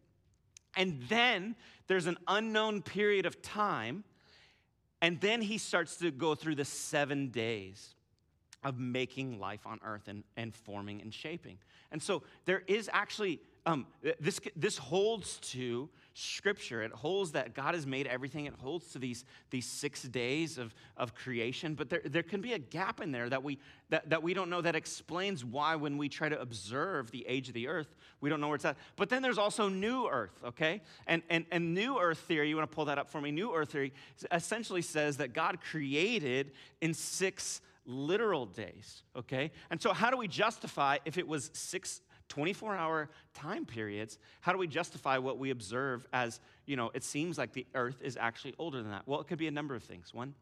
And 0.75 1.01
then 1.09 1.55
there's 1.88 2.05
an 2.05 2.17
unknown 2.27 2.81
period 2.81 3.25
of 3.25 3.41
time, 3.41 4.03
and 5.01 5.19
then 5.19 5.41
he 5.41 5.57
starts 5.57 5.98
to 5.98 6.12
go 6.12 6.36
through 6.36 6.55
the 6.55 6.65
seven 6.65 7.29
days. 7.29 7.95
Of 8.63 8.77
making 8.77 9.39
life 9.39 9.65
on 9.65 9.79
earth 9.85 10.07
and, 10.07 10.23
and 10.35 10.53
forming 10.53 11.01
and 11.01 11.13
shaping. 11.13 11.57
And 11.91 12.01
so 12.01 12.23
there 12.45 12.63
is 12.67 12.89
actually, 12.91 13.39
um, 13.65 13.87
this, 14.19 14.39
this 14.55 14.77
holds 14.77 15.39
to 15.51 15.89
Scripture. 16.13 16.83
It 16.83 16.91
holds 16.91 17.31
that 17.31 17.53
God 17.53 17.73
has 17.73 17.87
made 17.87 18.05
everything. 18.05 18.45
It 18.45 18.53
holds 18.59 18.91
to 18.91 18.99
these, 18.99 19.23
these 19.49 19.65
six 19.65 20.03
days 20.03 20.57
of, 20.57 20.75
of 20.97 21.15
creation. 21.15 21.75
But 21.75 21.89
there, 21.89 22.01
there 22.03 22.23
can 22.23 22.41
be 22.41 22.53
a 22.53 22.59
gap 22.59 22.99
in 22.99 23.11
there 23.11 23.29
that 23.29 23.41
we, 23.41 23.57
that, 23.89 24.09
that 24.09 24.21
we 24.21 24.33
don't 24.33 24.49
know 24.49 24.61
that 24.61 24.75
explains 24.75 25.45
why, 25.45 25.77
when 25.77 25.97
we 25.97 26.09
try 26.09 26.27
to 26.27 26.39
observe 26.39 27.09
the 27.11 27.25
age 27.27 27.47
of 27.47 27.53
the 27.53 27.69
earth, 27.69 27.95
we 28.19 28.29
don't 28.29 28.41
know 28.41 28.47
where 28.47 28.55
it's 28.55 28.65
at. 28.65 28.77
But 28.97 29.07
then 29.07 29.21
there's 29.21 29.37
also 29.37 29.69
new 29.69 30.07
earth, 30.07 30.37
okay? 30.43 30.81
And, 31.07 31.23
and, 31.29 31.45
and 31.49 31.73
new 31.73 31.97
earth 31.97 32.19
theory, 32.19 32.49
you 32.49 32.57
want 32.57 32.69
to 32.69 32.75
pull 32.75 32.85
that 32.85 32.97
up 32.97 33.09
for 33.09 33.21
me? 33.21 33.31
New 33.31 33.55
earth 33.55 33.71
theory 33.71 33.93
essentially 34.31 34.81
says 34.81 35.17
that 35.17 35.33
God 35.33 35.59
created 35.61 36.51
in 36.81 36.93
six 36.93 37.61
literal 37.89 38.46
days, 38.46 39.03
okay? 39.15 39.51
And 39.69 39.81
so, 39.81 39.91
how 39.93 40.12
do 40.12 40.17
we 40.17 40.27
justify 40.27 41.00
if 41.05 41.17
it 41.17 41.27
was 41.27 41.50
six 41.53 42.01
24 42.29 42.75
hour 42.75 43.10
time 43.34 43.65
periods, 43.65 44.17
how 44.39 44.53
do 44.53 44.58
we 44.58 44.67
justify 44.67 45.17
what 45.17 45.38
we 45.38 45.50
observe 45.50 46.05
as, 46.13 46.39
you 46.65 46.75
know, 46.75 46.91
it 46.93 47.03
seems 47.03 47.38
like 47.38 47.53
the 47.53 47.65
earth 47.75 48.01
is 48.01 48.15
actually 48.17 48.55
older 48.58 48.81
than 48.81 48.91
that? 48.91 49.03
Well, 49.08 49.19
it 49.19 49.27
could 49.27 49.39
be 49.39 49.48
a 49.48 49.51
number 49.51 49.75
of 49.75 49.84
things. 49.84 50.13
One, 50.13 50.36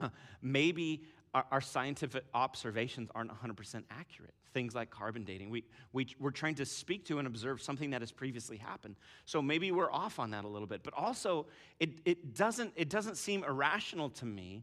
uh, 0.00 0.10
maybe 0.42 1.02
our, 1.34 1.44
our, 1.50 1.60
scientific 1.60 2.24
observations 2.34 3.10
aren't 3.14 3.30
100% 3.30 3.82
accurate. 3.90 4.34
Things 4.52 4.74
like 4.74 4.90
carbon 4.90 5.24
dating. 5.24 5.50
We, 5.50 5.64
we, 5.92 6.06
we're 6.20 6.30
trying 6.30 6.54
to 6.56 6.66
speak 6.66 7.06
to 7.06 7.18
and 7.18 7.26
observe 7.26 7.60
something 7.60 7.90
that 7.90 8.02
has 8.02 8.12
previously 8.12 8.56
happened. 8.56 8.96
So 9.24 9.42
maybe 9.42 9.72
we're 9.72 9.90
off 9.90 10.18
on 10.20 10.30
that 10.30 10.44
a 10.44 10.48
little 10.48 10.68
bit. 10.68 10.82
But 10.84 10.94
also, 10.94 11.46
it, 11.80 11.90
it, 12.04 12.34
doesn't, 12.34 12.72
it 12.76 12.88
doesn't 12.88 13.16
seem 13.16 13.42
irrational 13.42 14.10
to 14.10 14.26
me 14.26 14.62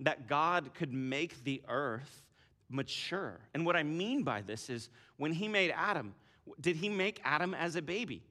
that 0.00 0.28
God 0.28 0.74
could 0.74 0.92
make 0.92 1.44
the 1.44 1.62
earth 1.68 2.22
mature. 2.70 3.40
And 3.54 3.64
what 3.64 3.76
I 3.76 3.82
mean 3.82 4.22
by 4.22 4.42
this 4.42 4.70
is 4.70 4.90
when 5.16 5.32
he 5.32 5.48
made 5.48 5.72
Adam, 5.74 6.14
did 6.60 6.76
he 6.76 6.88
make 6.88 7.20
Adam 7.24 7.54
as 7.54 7.76
a 7.76 7.82
baby? 7.82 8.22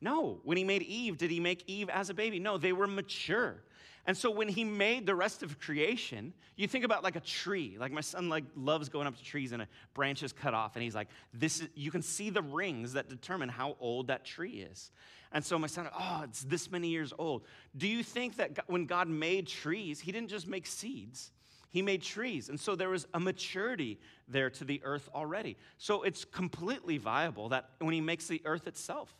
No. 0.00 0.40
When 0.44 0.56
he 0.56 0.64
made 0.64 0.82
Eve, 0.82 1.16
did 1.16 1.30
he 1.30 1.40
make 1.40 1.64
Eve 1.66 1.88
as 1.88 2.10
a 2.10 2.14
baby? 2.14 2.38
No, 2.38 2.58
they 2.58 2.72
were 2.72 2.86
mature. 2.86 3.62
And 4.06 4.16
so 4.16 4.30
when 4.30 4.46
he 4.46 4.62
made 4.62 5.04
the 5.04 5.16
rest 5.16 5.42
of 5.42 5.58
creation, 5.58 6.32
you 6.54 6.68
think 6.68 6.84
about 6.84 7.02
like 7.02 7.16
a 7.16 7.20
tree. 7.20 7.76
Like 7.78 7.90
my 7.90 8.00
son 8.00 8.28
like 8.28 8.44
loves 8.54 8.88
going 8.88 9.06
up 9.06 9.16
to 9.16 9.24
trees 9.24 9.52
and 9.52 9.62
uh, 9.62 9.64
a 9.64 9.94
branch 9.94 10.22
is 10.22 10.32
cut 10.32 10.54
off 10.54 10.76
and 10.76 10.82
he's 10.82 10.94
like 10.94 11.08
this 11.34 11.60
is 11.60 11.68
you 11.74 11.90
can 11.90 12.02
see 12.02 12.30
the 12.30 12.42
rings 12.42 12.92
that 12.92 13.08
determine 13.08 13.48
how 13.48 13.76
old 13.80 14.06
that 14.06 14.24
tree 14.24 14.64
is. 14.70 14.92
And 15.32 15.44
so 15.44 15.58
my 15.58 15.66
son, 15.66 15.88
oh, 15.92 16.20
it's 16.22 16.42
this 16.42 16.70
many 16.70 16.88
years 16.88 17.12
old. 17.18 17.42
Do 17.76 17.88
you 17.88 18.04
think 18.04 18.36
that 18.36 18.60
when 18.68 18.86
God 18.86 19.08
made 19.08 19.48
trees, 19.48 19.98
he 20.00 20.12
didn't 20.12 20.28
just 20.28 20.46
make 20.46 20.66
seeds? 20.66 21.32
He 21.68 21.82
made 21.82 22.00
trees. 22.00 22.48
And 22.48 22.58
so 22.58 22.76
there 22.76 22.88
was 22.88 23.06
a 23.12 23.20
maturity 23.20 23.98
there 24.28 24.50
to 24.50 24.64
the 24.64 24.80
earth 24.84 25.08
already. 25.14 25.56
So 25.78 26.04
it's 26.04 26.24
completely 26.24 26.96
viable 26.96 27.48
that 27.48 27.70
when 27.80 27.92
he 27.92 28.00
makes 28.00 28.28
the 28.28 28.40
earth 28.44 28.68
itself, 28.68 29.14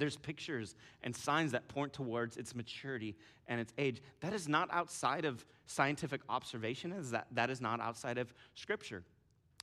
there's 0.00 0.16
pictures 0.16 0.74
and 1.02 1.14
signs 1.14 1.52
that 1.52 1.68
point 1.68 1.92
towards 1.92 2.36
its 2.36 2.54
maturity 2.54 3.16
and 3.46 3.60
its 3.60 3.72
age. 3.78 4.02
That 4.20 4.32
is 4.32 4.48
not 4.48 4.68
outside 4.72 5.24
of 5.24 5.44
scientific 5.66 6.20
observation, 6.28 6.92
is 6.92 7.10
that, 7.12 7.26
that 7.32 7.50
is 7.50 7.60
not 7.60 7.80
outside 7.80 8.18
of 8.18 8.32
scripture. 8.54 9.04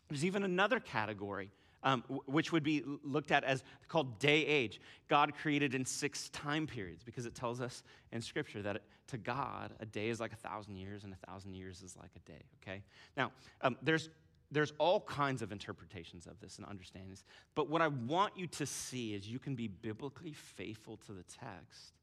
There's 0.10 0.24
even 0.24 0.44
another 0.44 0.80
category 0.80 1.52
um, 1.84 2.04
which 2.26 2.52
would 2.52 2.64
be 2.64 2.84
looked 3.04 3.32
at 3.32 3.44
as 3.44 3.64
called 3.88 4.20
day 4.20 4.46
age. 4.46 4.82
God 5.08 5.34
created 5.36 5.76
in 5.76 5.86
six 5.86 6.30
time 6.30 6.68
periods 6.68 7.04
because 7.04 7.26
it 7.26 7.36
tells 7.36 7.62
us 7.62 7.84
in 8.12 8.22
Scripture 8.22 8.62
that 8.64 8.82
to 9.08 9.18
God, 9.18 9.72
a 9.80 9.86
day 9.86 10.10
is 10.10 10.20
like 10.20 10.34
a 10.34 10.38
thousand 10.38 10.76
years 10.76 11.04
and 11.04 11.14
a 11.14 11.28
thousand 11.28 11.54
years 11.54 11.82
is 11.82 11.96
like 11.96 12.12
a 12.16 12.30
day, 12.30 12.44
okay? 12.62 12.82
Now, 13.16 13.32
um, 13.62 13.78
there's 13.82 14.10
there's 14.52 14.74
all 14.78 15.02
kinds 15.02 15.42
of 15.42 15.52
interpretations 15.52 16.26
of 16.26 16.40
this 16.40 16.58
and 16.58 16.66
understandings. 16.68 17.24
But 17.56 17.70
what 17.70 17.82
I 17.82 17.88
want 17.90 18.34
you 18.38 18.48
to 18.48 18.66
see 18.66 19.14
is 19.14 19.28
you 19.28 19.40
can 19.40 19.56
be 19.56 19.68
biblically 19.68 20.34
faithful 20.34 20.98
to 21.06 21.12
the 21.12 21.24
text 21.24 21.97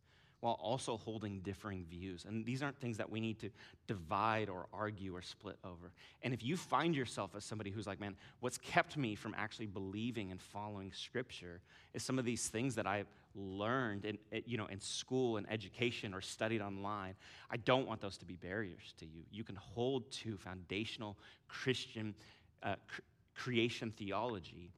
while 0.45 0.59
also 0.61 0.99
holding 0.99 1.41
differing 1.41 1.87
views. 1.87 2.27
And 2.29 2.45
these 2.45 2.63
aren't 2.63 2.79
things 2.79 2.99
that 2.99 3.09
we 3.09 3.19
need 3.19 3.39
to 3.39 3.49
divide 3.87 4.51
or 4.51 4.67
argue 4.75 5.17
or 5.17 5.23
split 5.23 5.57
over. 5.65 5.91
And 6.23 6.35
if 6.35 6.45
you 6.45 6.59
find 6.59 6.95
yourself 6.95 7.31
as 7.35 7.47
somebody 7.47 7.71
who's 7.71 7.87
like, 7.87 7.99
man, 7.99 8.15
what's 8.41 8.59
kept 8.59 8.99
me 8.99 9.15
from 9.15 9.35
actually 9.39 9.69
believing 9.69 10.31
and 10.33 10.39
following 10.39 10.93
Scripture 10.93 11.63
is 11.95 12.03
some 12.03 12.19
of 12.19 12.27
these 12.27 12.49
things 12.49 12.75
that 12.75 12.87
I've 12.87 13.07
learned 13.35 14.05
in, 14.05 14.19
you 14.45 14.59
know, 14.59 14.67
in 14.67 14.81
school 14.81 15.39
and 15.39 15.51
education 15.51 16.13
or 16.13 16.21
studied 16.21 16.61
online. 16.61 17.15
I 17.51 17.57
don't 17.57 17.89
want 17.89 18.03
those 18.03 18.19
to 18.19 18.27
be 18.27 18.37
barriers 18.37 18.93
to 18.99 19.07
you. 19.07 19.23
You 19.33 19.45
can 19.45 19.57
hold 19.57 20.11
to 20.11 20.37
foundational 20.37 21.17
Christian 21.49 22.15
uh, 22.63 22.75
cr- 22.87 23.01
creation 23.35 23.95
theology 23.97 24.73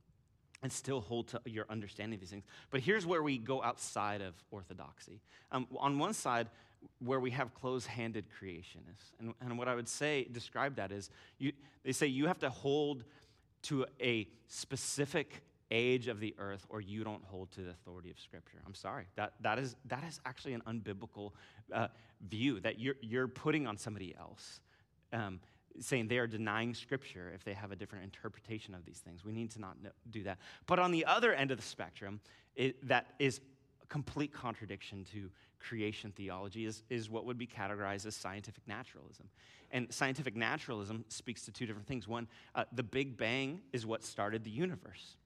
and 0.62 0.72
still 0.72 1.00
hold 1.00 1.28
to 1.28 1.40
your 1.44 1.66
understanding 1.68 2.16
of 2.16 2.20
these 2.20 2.30
things. 2.30 2.44
But 2.70 2.80
here's 2.80 3.06
where 3.06 3.22
we 3.22 3.38
go 3.38 3.62
outside 3.62 4.20
of 4.20 4.34
orthodoxy. 4.50 5.20
Um, 5.52 5.66
on 5.78 5.98
one 5.98 6.14
side, 6.14 6.48
where 6.98 7.20
we 7.20 7.30
have 7.30 7.54
close-handed 7.54 8.26
creationists, 8.40 9.12
and, 9.18 9.34
and 9.40 9.58
what 9.58 9.68
I 9.68 9.74
would 9.74 9.88
say, 9.88 10.26
describe 10.30 10.76
that 10.76 10.92
is, 10.92 11.10
you, 11.38 11.52
they 11.84 11.92
say 11.92 12.06
you 12.06 12.26
have 12.26 12.38
to 12.40 12.50
hold 12.50 13.04
to 13.62 13.86
a 14.00 14.28
specific 14.46 15.42
age 15.70 16.06
of 16.06 16.20
the 16.20 16.34
earth 16.38 16.64
or 16.68 16.80
you 16.80 17.02
don't 17.02 17.24
hold 17.24 17.50
to 17.50 17.62
the 17.62 17.70
authority 17.70 18.08
of 18.08 18.20
scripture 18.20 18.58
i'm 18.64 18.74
sorry 18.74 19.04
that, 19.16 19.32
that, 19.40 19.58
is, 19.58 19.74
that 19.84 20.04
is 20.04 20.20
actually 20.24 20.52
an 20.52 20.62
unbiblical 20.68 21.32
uh, 21.72 21.88
view 22.28 22.60
that 22.60 22.78
you're, 22.78 22.94
you're 23.00 23.26
putting 23.26 23.66
on 23.66 23.76
somebody 23.76 24.14
else 24.16 24.60
um, 25.12 25.40
saying 25.80 26.08
they 26.08 26.18
are 26.18 26.26
denying 26.26 26.74
scripture 26.74 27.32
if 27.34 27.44
they 27.44 27.54
have 27.54 27.72
a 27.72 27.76
different 27.76 28.04
interpretation 28.04 28.74
of 28.74 28.84
these 28.84 28.98
things. 28.98 29.24
We 29.24 29.32
need 29.32 29.50
to 29.52 29.60
not 29.60 29.76
do 30.10 30.22
that. 30.24 30.38
But 30.66 30.78
on 30.78 30.90
the 30.90 31.04
other 31.04 31.32
end 31.32 31.50
of 31.50 31.58
the 31.58 31.64
spectrum, 31.64 32.20
it, 32.54 32.86
that 32.88 33.14
is 33.18 33.40
a 33.82 33.86
complete 33.86 34.32
contradiction 34.32 35.04
to 35.12 35.30
creation 35.58 36.12
theology, 36.12 36.66
is, 36.66 36.82
is 36.90 37.10
what 37.10 37.24
would 37.24 37.38
be 37.38 37.46
categorized 37.46 38.06
as 38.06 38.14
scientific 38.14 38.62
naturalism. 38.66 39.28
And 39.70 39.92
scientific 39.92 40.36
naturalism 40.36 41.04
speaks 41.08 41.44
to 41.46 41.50
two 41.50 41.66
different 41.66 41.88
things. 41.88 42.06
One, 42.06 42.28
uh, 42.54 42.64
the 42.72 42.82
Big 42.82 43.16
Bang 43.16 43.60
is 43.72 43.84
what 43.84 44.04
started 44.04 44.44
the 44.44 44.50
universe. 44.50 45.16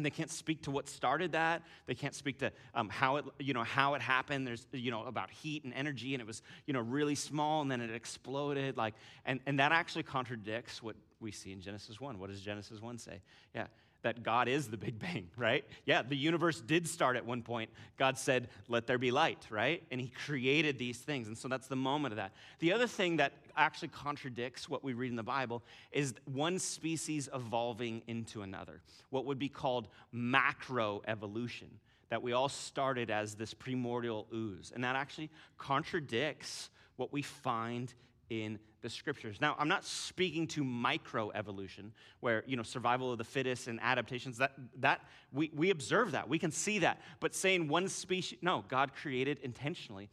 And 0.00 0.06
they 0.06 0.10
can't 0.10 0.30
speak 0.30 0.62
to 0.62 0.70
what 0.70 0.88
started 0.88 1.32
that. 1.32 1.60
They 1.84 1.94
can't 1.94 2.14
speak 2.14 2.38
to 2.38 2.50
um, 2.74 2.88
how 2.88 3.16
it, 3.16 3.26
you 3.38 3.52
know, 3.52 3.64
how 3.64 3.92
it 3.92 4.00
happened. 4.00 4.46
There's, 4.46 4.66
you 4.72 4.90
know, 4.90 5.04
about 5.04 5.28
heat 5.28 5.64
and 5.64 5.74
energy, 5.74 6.14
and 6.14 6.22
it 6.22 6.26
was, 6.26 6.40
you 6.64 6.72
know, 6.72 6.80
really 6.80 7.14
small, 7.14 7.60
and 7.60 7.70
then 7.70 7.82
it 7.82 7.90
exploded. 7.90 8.78
Like, 8.78 8.94
and, 9.26 9.40
and 9.44 9.58
that 9.58 9.72
actually 9.72 10.04
contradicts 10.04 10.82
what 10.82 10.96
we 11.20 11.32
see 11.32 11.52
in 11.52 11.60
Genesis 11.60 12.00
1. 12.00 12.18
What 12.18 12.30
does 12.30 12.40
Genesis 12.40 12.80
1 12.80 12.96
say? 12.96 13.20
Yeah, 13.54 13.66
that 14.02 14.22
God 14.22 14.48
is 14.48 14.68
the 14.68 14.76
Big 14.76 14.98
Bang, 14.98 15.28
right? 15.36 15.64
Yeah, 15.84 16.02
the 16.02 16.16
universe 16.16 16.60
did 16.60 16.88
start 16.88 17.16
at 17.16 17.24
one 17.24 17.42
point. 17.42 17.70
God 17.98 18.18
said, 18.18 18.48
let 18.68 18.86
there 18.86 18.98
be 18.98 19.10
light, 19.10 19.46
right? 19.50 19.82
And 19.90 20.00
he 20.00 20.08
created 20.08 20.78
these 20.78 20.98
things. 20.98 21.28
And 21.28 21.36
so 21.36 21.48
that's 21.48 21.66
the 21.66 21.76
moment 21.76 22.12
of 22.12 22.16
that. 22.16 22.32
The 22.58 22.72
other 22.72 22.86
thing 22.86 23.16
that 23.18 23.32
actually 23.56 23.88
contradicts 23.88 24.68
what 24.68 24.82
we 24.82 24.92
read 24.92 25.10
in 25.10 25.16
the 25.16 25.22
Bible 25.22 25.62
is 25.92 26.14
one 26.24 26.58
species 26.58 27.28
evolving 27.34 28.02
into 28.06 28.42
another, 28.42 28.80
what 29.10 29.26
would 29.26 29.38
be 29.38 29.48
called 29.48 29.88
macro 30.12 31.02
evolution. 31.06 31.68
That 32.08 32.22
we 32.22 32.32
all 32.32 32.48
started 32.48 33.08
as 33.08 33.36
this 33.36 33.54
primordial 33.54 34.26
ooze. 34.34 34.72
And 34.74 34.82
that 34.82 34.96
actually 34.96 35.30
contradicts 35.58 36.70
what 36.96 37.12
we 37.12 37.22
find 37.22 37.94
in 38.30 38.58
the 38.80 38.88
scriptures. 38.88 39.38
Now, 39.40 39.56
I'm 39.58 39.68
not 39.68 39.84
speaking 39.84 40.46
to 40.48 40.64
microevolution, 40.64 41.90
where 42.20 42.42
you 42.46 42.56
know 42.56 42.62
survival 42.62 43.12
of 43.12 43.18
the 43.18 43.24
fittest 43.24 43.68
and 43.68 43.78
adaptations. 43.82 44.38
That 44.38 44.52
that 44.78 45.02
we, 45.32 45.50
we 45.54 45.70
observe 45.70 46.12
that, 46.12 46.28
we 46.28 46.38
can 46.38 46.50
see 46.50 46.78
that. 46.78 47.00
But 47.18 47.34
saying 47.34 47.68
one 47.68 47.88
species, 47.88 48.38
no, 48.40 48.64
God 48.68 48.94
created 48.94 49.38
intentionally. 49.42 50.08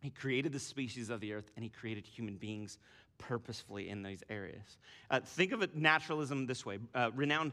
He 0.00 0.10
created 0.10 0.52
the 0.52 0.60
species 0.60 1.08
of 1.08 1.20
the 1.20 1.32
earth, 1.32 1.50
and 1.56 1.62
He 1.62 1.70
created 1.70 2.06
human 2.06 2.36
beings 2.36 2.78
purposefully 3.18 3.88
in 3.88 4.02
these 4.02 4.22
areas. 4.28 4.76
Uh, 5.10 5.20
think 5.20 5.52
of 5.52 5.62
it 5.62 5.74
naturalism 5.74 6.46
this 6.46 6.66
way: 6.66 6.78
uh, 6.94 7.10
renowned 7.14 7.52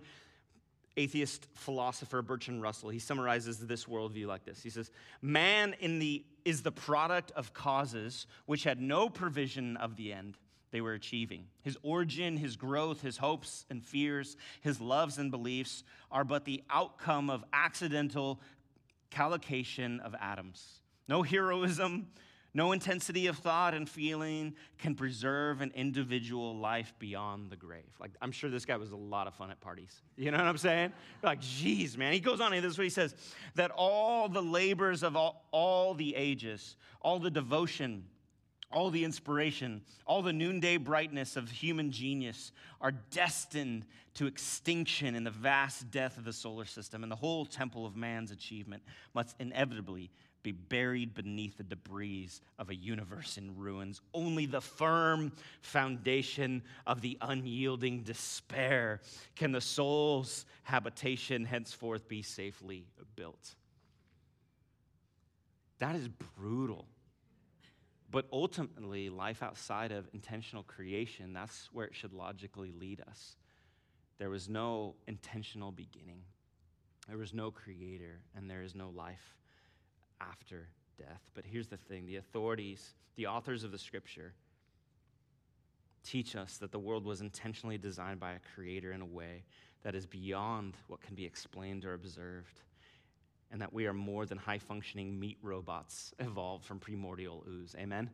atheist 0.98 1.48
philosopher 1.54 2.22
Bertrand 2.22 2.62
Russell, 2.62 2.90
he 2.90 3.00
summarizes 3.00 3.60
this 3.60 3.86
worldview 3.86 4.28
like 4.28 4.46
this. 4.46 4.62
He 4.62 4.70
says, 4.70 4.92
Man 5.22 5.76
in 5.80 6.00
the, 6.00 6.24
is 6.46 6.62
the 6.62 6.72
product 6.72 7.32
of 7.32 7.54
causes 7.54 8.28
which 8.46 8.64
had 8.64 8.82
no 8.82 9.10
provision 9.10 9.78
of 9.78 9.96
the 9.96 10.14
end 10.14 10.38
they 10.72 10.82
were 10.82 10.94
achieving. 10.94 11.46
His 11.62 11.78
origin, 11.84 12.36
his 12.36 12.56
growth, 12.56 13.02
his 13.02 13.18
hopes 13.18 13.66
and 13.70 13.84
fears, 13.84 14.36
his 14.62 14.82
loves 14.82 15.20
and 15.20 15.30
beliefs 15.30 15.84
are 16.12 16.24
but 16.24 16.46
the 16.46 16.64
outcome 16.70 17.30
of 17.30 17.44
accidental 17.54 18.42
collocation 19.12 20.00
of 20.00 20.16
atoms. 20.20 20.82
No 21.08 21.22
heroism, 21.22 22.08
no 22.54 22.72
intensity 22.72 23.28
of 23.28 23.38
thought 23.38 23.74
and 23.74 23.90
feeling 23.90 24.56
can 24.78 24.94
preserve 24.94 25.62
an 25.62 25.72
individual 25.76 26.56
life 26.56 26.94
beyond 27.00 27.50
the 27.50 27.56
grave. 27.56 27.90
Like, 28.00 28.12
I'm 28.22 28.32
sure 28.32 28.50
this 28.50 28.66
guy 28.66 28.78
was 28.78 28.92
a 28.92 28.98
lot 28.98 29.28
of 29.28 29.34
fun 29.34 29.50
at 29.50 29.60
parties. 29.60 30.02
You 30.16 30.32
know 30.32 30.38
what 30.38 30.48
I'm 30.48 30.58
saying? 30.58 30.94
like, 31.24 31.42
geez, 31.42 31.98
man. 31.98 32.14
He 32.14 32.20
goes 32.20 32.40
on, 32.40 32.54
and 32.54 32.64
this 32.64 32.74
is 32.74 32.78
what 32.78 32.84
he 32.84 32.90
says 32.92 33.16
that 33.56 33.72
all 33.72 34.30
the 34.30 34.42
labors 34.42 35.02
of 35.02 35.16
all, 35.16 35.48
all 35.52 35.96
the 35.96 36.16
ages, 36.16 36.76
all 37.02 37.20
the 37.20 37.32
devotion, 37.32 38.06
all 38.72 38.90
the 38.90 39.04
inspiration, 39.04 39.82
all 40.06 40.22
the 40.22 40.34
noonday 40.34 40.78
brightness 40.78 41.36
of 41.36 41.50
human 41.50 41.92
genius 41.92 42.52
are 42.82 42.92
destined 42.92 43.86
to 44.16 44.28
extinction 44.28 45.16
in 45.16 45.24
the 45.24 45.32
vast 45.32 45.90
death 45.90 46.18
of 46.18 46.26
the 46.26 46.34
solar 46.34 46.66
system, 46.66 47.02
and 47.02 47.12
the 47.12 47.16
whole 47.16 47.46
temple 47.46 47.86
of 47.86 47.96
man's 47.96 48.32
achievement 48.32 48.84
must 49.14 49.36
inevitably 49.40 50.12
be 50.44 50.52
buried 50.52 51.14
beneath 51.14 51.58
the 51.58 51.64
debris 51.64 52.30
of 52.60 52.70
a 52.70 52.76
universe 52.76 53.38
in 53.38 53.58
ruins. 53.58 54.02
Only 54.14 54.46
the 54.46 54.62
firm 54.62 55.32
foundation 55.62 56.62
of 56.86 57.02
the 57.02 57.18
unyielding 57.22 58.04
despair 58.04 59.00
can 59.36 59.54
the 59.54 59.62
soul's 59.62 60.46
habitation 60.64 61.46
henceforth 61.46 62.08
be 62.08 62.22
safely 62.22 62.86
built. 63.16 63.56
That 65.80 65.96
is 65.96 66.10
brutal. 66.38 66.86
But 68.12 68.28
ultimately, 68.32 69.10
life 69.10 69.42
outside 69.42 69.92
of 69.92 70.08
intentional 70.14 70.64
creation, 70.64 71.34
that's 71.34 71.70
where 71.74 71.88
it 71.88 71.96
should 71.96 72.14
logically 72.14 72.72
lead 72.72 73.02
us. 73.10 73.38
There 74.20 74.30
was 74.30 74.48
no 74.48 74.94
intentional 75.08 75.72
beginning, 75.72 76.22
there 77.08 77.18
was 77.18 77.34
no 77.34 77.50
creator, 77.50 78.20
and 78.36 78.50
there 78.50 78.62
is 78.62 78.76
no 78.76 78.90
life 78.90 79.36
after 80.30 80.68
death. 80.98 81.32
But 81.34 81.46
here's 81.46 81.68
the 81.68 81.78
thing 81.78 82.06
the 82.06 82.18
authorities, 82.18 82.94
the 83.16 83.28
authors 83.28 83.64
of 83.64 83.72
the 83.72 83.78
scripture, 83.78 84.34
teach 86.04 86.36
us 86.36 86.58
that 86.58 86.72
the 86.72 86.80
world 86.80 87.06
was 87.06 87.22
intentionally 87.22 87.78
designed 87.78 88.20
by 88.20 88.34
a 88.34 88.40
creator 88.56 88.92
in 88.92 89.02
a 89.02 89.06
way 89.06 89.44
that 89.84 89.96
is 89.96 90.06
beyond 90.06 90.76
what 90.88 91.02
can 91.02 91.16
be 91.16 91.26
explained 91.26 91.86
or 91.86 91.94
observed 91.94 92.62
and 93.54 93.62
that 93.62 93.72
we 93.72 93.86
are 93.86 93.94
more 93.94 94.26
than 94.26 94.38
high 94.38 94.58
functioning 94.58 95.20
meat 95.20 95.38
robots 95.44 96.12
evolved 96.20 96.66
from 96.66 96.80
primordial 96.80 97.46
ooze. 97.48 97.76
Amen? 97.78 98.10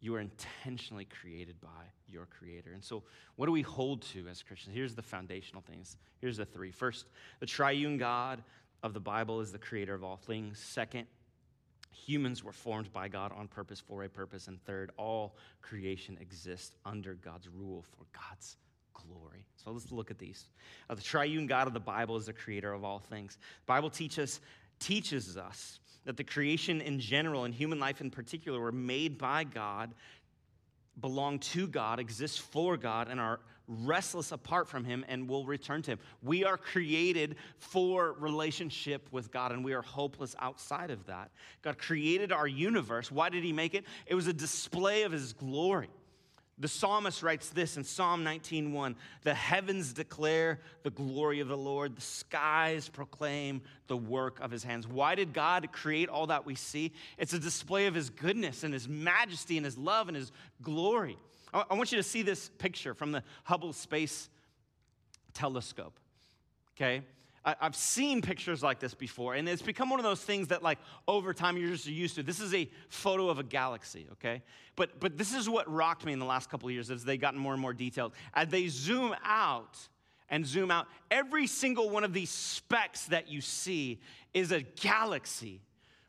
You 0.00 0.14
are 0.14 0.20
intentionally 0.20 1.04
created 1.20 1.60
by 1.60 1.68
your 2.06 2.26
creator. 2.26 2.70
And 2.72 2.84
so, 2.84 3.02
what 3.34 3.46
do 3.46 3.52
we 3.52 3.62
hold 3.62 4.02
to 4.12 4.28
as 4.28 4.44
Christians? 4.44 4.76
Here's 4.76 4.94
the 4.94 5.02
foundational 5.02 5.60
things. 5.60 5.96
Here's 6.20 6.36
the 6.36 6.44
three. 6.44 6.70
First, 6.70 7.06
the 7.40 7.46
triune 7.46 7.98
God 7.98 8.44
of 8.82 8.94
the 8.94 9.00
Bible 9.00 9.40
is 9.40 9.52
the 9.52 9.58
creator 9.58 9.94
of 9.94 10.04
all 10.04 10.16
things. 10.16 10.58
Second, 10.58 11.06
humans 11.92 12.42
were 12.44 12.52
formed 12.52 12.92
by 12.92 13.08
God 13.08 13.32
on 13.36 13.48
purpose 13.48 13.80
for 13.80 14.04
a 14.04 14.08
purpose. 14.08 14.48
And 14.48 14.62
third, 14.64 14.90
all 14.96 15.36
creation 15.62 16.16
exists 16.20 16.76
under 16.84 17.14
God's 17.14 17.48
rule 17.48 17.84
for 17.96 18.06
God's 18.12 18.56
glory. 18.94 19.44
So 19.56 19.70
let's 19.70 19.90
look 19.92 20.10
at 20.10 20.18
these. 20.18 20.46
Uh, 20.88 20.94
the 20.94 21.02
triune 21.02 21.46
God 21.46 21.66
of 21.66 21.74
the 21.74 21.80
Bible 21.80 22.16
is 22.16 22.26
the 22.26 22.32
creator 22.32 22.72
of 22.72 22.84
all 22.84 22.98
things. 22.98 23.36
The 23.66 23.72
Bible 23.72 23.90
teaches, 23.90 24.40
teaches 24.78 25.36
us 25.36 25.80
that 26.04 26.16
the 26.16 26.24
creation 26.24 26.80
in 26.80 27.00
general 27.00 27.44
and 27.44 27.54
human 27.54 27.78
life 27.78 28.00
in 28.00 28.10
particular 28.10 28.60
were 28.60 28.72
made 28.72 29.18
by 29.18 29.44
God, 29.44 29.90
belong 31.00 31.38
to 31.40 31.66
God, 31.66 32.00
exist 32.00 32.40
for 32.40 32.76
God, 32.76 33.08
and 33.08 33.20
are 33.20 33.40
restless 33.68 34.32
apart 34.32 34.66
from 34.66 34.84
Him 34.84 35.04
and 35.08 35.28
will 35.28 35.44
return 35.44 35.82
to 35.82 35.92
Him. 35.92 35.98
We 36.22 36.44
are 36.44 36.56
created 36.56 37.36
for 37.58 38.14
relationship 38.14 39.08
with 39.12 39.30
God, 39.30 39.52
and 39.52 39.64
we 39.64 39.74
are 39.74 39.82
hopeless 39.82 40.34
outside 40.38 40.90
of 40.90 41.06
that. 41.06 41.30
God 41.62 41.78
created 41.78 42.32
our 42.32 42.48
universe. 42.48 43.12
Why 43.12 43.28
did 43.28 43.44
He 43.44 43.52
make 43.52 43.74
it? 43.74 43.84
It 44.06 44.14
was 44.14 44.26
a 44.26 44.32
display 44.32 45.02
of 45.02 45.12
His 45.12 45.32
glory. 45.32 45.90
The 46.60 46.66
psalmist 46.66 47.22
writes 47.22 47.50
this 47.50 47.76
in 47.76 47.84
Psalm 47.84 48.24
19:1, 48.24 48.96
"The 49.22 49.34
heavens 49.34 49.92
declare 49.92 50.60
the 50.82 50.90
glory 50.90 51.38
of 51.38 51.46
the 51.46 51.56
Lord, 51.56 51.94
the 51.94 52.00
skies 52.00 52.88
proclaim 52.88 53.62
the 53.86 53.96
work 53.96 54.40
of 54.40 54.50
his 54.50 54.64
hands." 54.64 54.84
Why 54.84 55.14
did 55.14 55.32
God 55.32 55.70
create 55.70 56.08
all 56.08 56.26
that 56.26 56.44
we 56.44 56.56
see? 56.56 56.92
It's 57.16 57.32
a 57.32 57.38
display 57.38 57.86
of 57.86 57.94
his 57.94 58.10
goodness 58.10 58.64
and 58.64 58.74
his 58.74 58.88
majesty 58.88 59.56
and 59.56 59.64
his 59.64 59.78
love 59.78 60.08
and 60.08 60.16
his 60.16 60.32
glory. 60.60 61.16
I 61.52 61.74
want 61.74 61.92
you 61.92 61.98
to 61.98 62.02
see 62.02 62.22
this 62.22 62.50
picture 62.58 62.94
from 62.94 63.12
the 63.12 63.22
Hubble 63.44 63.72
Space 63.72 64.28
Telescope. 65.34 65.98
Okay? 66.76 67.02
I've 67.44 67.76
seen 67.76 68.20
pictures 68.20 68.62
like 68.62 68.78
this 68.78 68.94
before, 68.94 69.34
and 69.34 69.48
it's 69.48 69.62
become 69.62 69.88
one 69.88 69.98
of 69.98 70.04
those 70.04 70.20
things 70.20 70.48
that, 70.48 70.62
like, 70.62 70.78
over 71.06 71.32
time 71.32 71.56
you're 71.56 71.70
just 71.70 71.86
used 71.86 72.16
to. 72.16 72.22
This 72.22 72.40
is 72.40 72.52
a 72.52 72.68
photo 72.88 73.30
of 73.30 73.38
a 73.38 73.42
galaxy, 73.42 74.06
okay? 74.12 74.42
But, 74.76 75.00
but 75.00 75.16
this 75.16 75.34
is 75.34 75.48
what 75.48 75.72
rocked 75.72 76.04
me 76.04 76.12
in 76.12 76.18
the 76.18 76.26
last 76.26 76.50
couple 76.50 76.68
of 76.68 76.74
years 76.74 76.90
as 76.90 77.04
they 77.04 77.16
gotten 77.16 77.40
more 77.40 77.52
and 77.54 77.62
more 77.62 77.72
detailed. 77.72 78.12
As 78.34 78.48
they 78.48 78.68
zoom 78.68 79.14
out 79.24 79.78
and 80.28 80.44
zoom 80.44 80.70
out, 80.70 80.88
every 81.10 81.46
single 81.46 81.88
one 81.88 82.04
of 82.04 82.12
these 82.12 82.28
specks 82.28 83.06
that 83.06 83.28
you 83.28 83.40
see 83.40 84.00
is 84.34 84.52
a 84.52 84.60
galaxy 84.60 85.62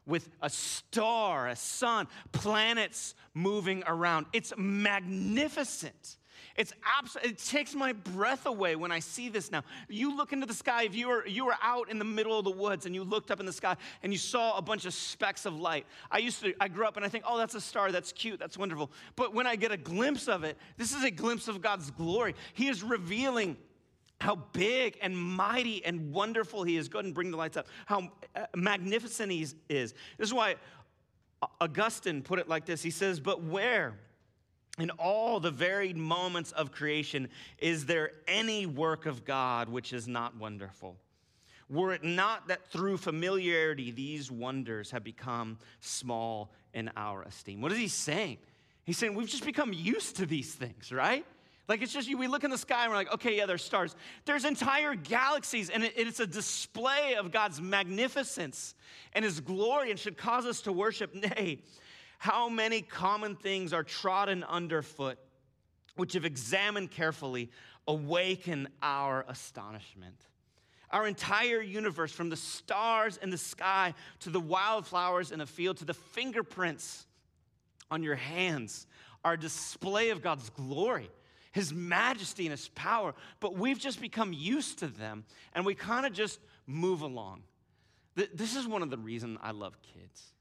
with 0.09 0.29
a 0.41 0.49
star, 0.49 1.47
a 1.47 1.55
sun, 1.55 2.07
planets 2.31 3.15
moving 3.34 3.84
around. 3.88 4.25
It's 4.34 4.51
magnificent. 4.57 6.17
It's 6.55 6.73
abs- 6.84 7.15
it 7.23 7.38
takes 7.38 7.73
my 7.73 7.93
breath 7.93 8.45
away 8.45 8.75
when 8.75 8.91
I 8.91 8.99
see 8.99 9.29
this 9.29 9.49
now. 9.49 9.63
You 9.88 10.17
look 10.17 10.34
into 10.34 10.45
the 10.45 10.53
sky, 10.53 10.84
if 10.84 10.93
you 10.93 11.07
were, 11.07 11.25
you 11.25 11.45
were 11.45 11.55
out 11.62 11.89
in 11.89 11.99
the 11.99 12.05
middle 12.05 12.38
of 12.38 12.43
the 12.43 12.51
woods 12.51 12.86
and 12.86 12.93
you 12.93 13.05
looked 13.05 13.31
up 13.31 13.39
in 13.39 13.45
the 13.45 13.53
sky 13.53 13.77
and 14.03 14.12
you 14.12 14.19
saw 14.19 14.57
a 14.57 14.62
bunch 14.62 14.86
of 14.86 14.93
specks 14.93 15.45
of 15.45 15.57
light. 15.57 15.86
I 16.12 16.17
used 16.17 16.41
to, 16.43 16.53
I 16.60 16.67
grew 16.67 16.86
up 16.86 16.97
and 16.97 17.05
I 17.05 17.10
think, 17.10 17.23
oh, 17.25 17.38
that's 17.38 17.55
a 17.55 17.62
star, 17.62 17.93
that's 17.93 18.12
cute, 18.12 18.39
that's 18.39 18.57
wonderful. 18.57 18.91
But 19.15 19.34
when 19.34 19.47
I 19.47 19.55
get 19.55 19.71
a 19.71 19.77
glimpse 19.77 20.27
of 20.27 20.43
it, 20.43 20.57
this 20.75 20.93
is 20.93 21.05
a 21.05 21.12
glimpse 21.12 21.47
of 21.47 21.62
God's 21.62 21.91
glory. 21.91 22.36
He 22.53 22.67
is 22.67 22.84
revealing 22.84 23.55
how 24.19 24.36
big 24.53 24.97
and 25.01 25.17
mighty 25.17 25.84
and 25.86 26.12
wonderful 26.12 26.63
he 26.63 26.77
is. 26.77 26.89
Go 26.89 26.99
ahead 26.99 27.05
and 27.05 27.13
bring 27.13 27.32
the 27.32 27.38
lights 27.38 27.58
up. 27.58 27.67
How 27.86 28.12
uh, 28.36 28.45
magnificent 28.55 29.32
he 29.32 29.47
is. 29.69 29.93
This 30.17 30.27
is 30.27 30.34
why 30.34 30.55
Augustine 31.62 32.21
put 32.21 32.39
it 32.39 32.47
like 32.47 32.65
this 32.65 32.82
He 32.82 32.91
says, 32.91 33.19
But 33.19 33.43
where? 33.43 33.95
In 34.77 34.91
all 34.91 35.41
the 35.41 35.51
varied 35.51 35.97
moments 35.97 36.53
of 36.53 36.71
creation, 36.71 37.27
is 37.58 37.86
there 37.86 38.12
any 38.29 38.65
work 38.65 39.05
of 39.05 39.25
God 39.25 39.67
which 39.67 39.91
is 39.91 40.08
not 40.08 40.38
wonderful? 40.38 40.95
Were 41.69 41.93
it 41.93 42.03
not 42.03 42.47
that 42.47 42.65
through 42.71 42.97
familiarity 42.97 43.91
these 43.91 44.32
wonders 44.32 44.91
have 44.91 45.03
become 45.03 45.60
small 45.82 46.51
in 46.73 46.89
our 46.95 47.23
esteem? 47.23 47.62
What 47.62 47.73
is 47.73 47.77
he 47.77 47.89
saying? 47.89 48.38
He's 48.86 48.97
saying 48.97 49.15
we've 49.15 49.27
just 49.27 49.45
become 49.45 49.73
used 49.73 50.15
to 50.15 50.25
these 50.25 50.53
things, 50.53 50.91
right? 50.91 51.25
Like 51.69 51.84
it's 51.84 51.93
just, 51.93 52.10
you, 52.10 52.17
we 52.17 52.27
look 52.27 52.43
in 52.43 52.49
the 52.49 52.58
sky 52.58 52.82
and 52.82 52.89
we're 52.89 52.97
like, 52.97 53.13
okay, 53.13 53.38
yeah, 53.38 53.45
there's 53.45 53.63
stars. 53.63 53.95
There's 54.25 54.43
entire 54.43 54.95
galaxies, 54.95 55.69
and 55.69 55.84
it's 55.84 56.19
a 56.19 56.25
display 56.25 57.13
of 57.13 57.32
God's 57.32 57.62
magnificence 57.62 58.73
and 59.13 59.23
his 59.23 59.39
glory 59.39 59.91
and 59.91 59.99
should 59.99 60.17
cause 60.17 60.47
us 60.47 60.62
to 60.62 60.73
worship. 60.73 61.13
Nay, 61.38 61.60
how 62.17 62.49
many 62.49 62.82
common 62.82 63.36
things 63.36 63.71
are 63.71 63.84
trodden 63.84 64.43
underfoot, 64.43 65.19
which, 65.95 66.15
if 66.15 66.25
examined 66.25 66.89
carefully, 66.89 67.51
awaken 67.88 68.67
our 68.82 69.23
astonishment. 69.27 70.15
Our 70.89 71.08
entire 71.08 71.62
universe, 71.62 72.12
from 72.12 72.29
the 72.29 72.36
stars 72.36 73.17
in 73.17 73.29
the 73.29 73.38
sky 73.38 73.93
to 74.21 74.32
the 74.32 74.39
wildflowers 74.39 75.32
in 75.32 75.39
a 75.39 75.45
field 75.45 75.77
to 75.77 75.86
the 75.86 75.93
fingerprints 75.93 77.05
on 77.91 78.01
your 78.01 78.15
hands, 78.15 78.88
are 79.23 79.34
a 79.34 79.39
display 79.39 80.10
of 80.10 80.23
God's 80.23 80.49
glory, 80.49 81.10
His 81.51 81.73
majesty, 81.73 82.45
and 82.45 82.51
His 82.51 82.69
power. 82.69 83.15
But 83.39 83.55
we've 83.55 83.79
just 83.79 84.01
become 84.01 84.33
used 84.33 84.79
to 84.79 84.88
them 84.88 85.25
and 85.53 85.65
we 85.65 85.75
kind 85.75 86.05
of 86.05 86.13
just 86.13 86.39
move 86.67 87.01
along. 87.01 87.43
This 88.15 88.55
is 88.55 88.67
one 88.67 88.81
of 88.81 88.89
the 88.89 88.97
reasons 88.97 89.39
I 89.41 89.51
love 89.51 89.77
kids. 89.81 90.33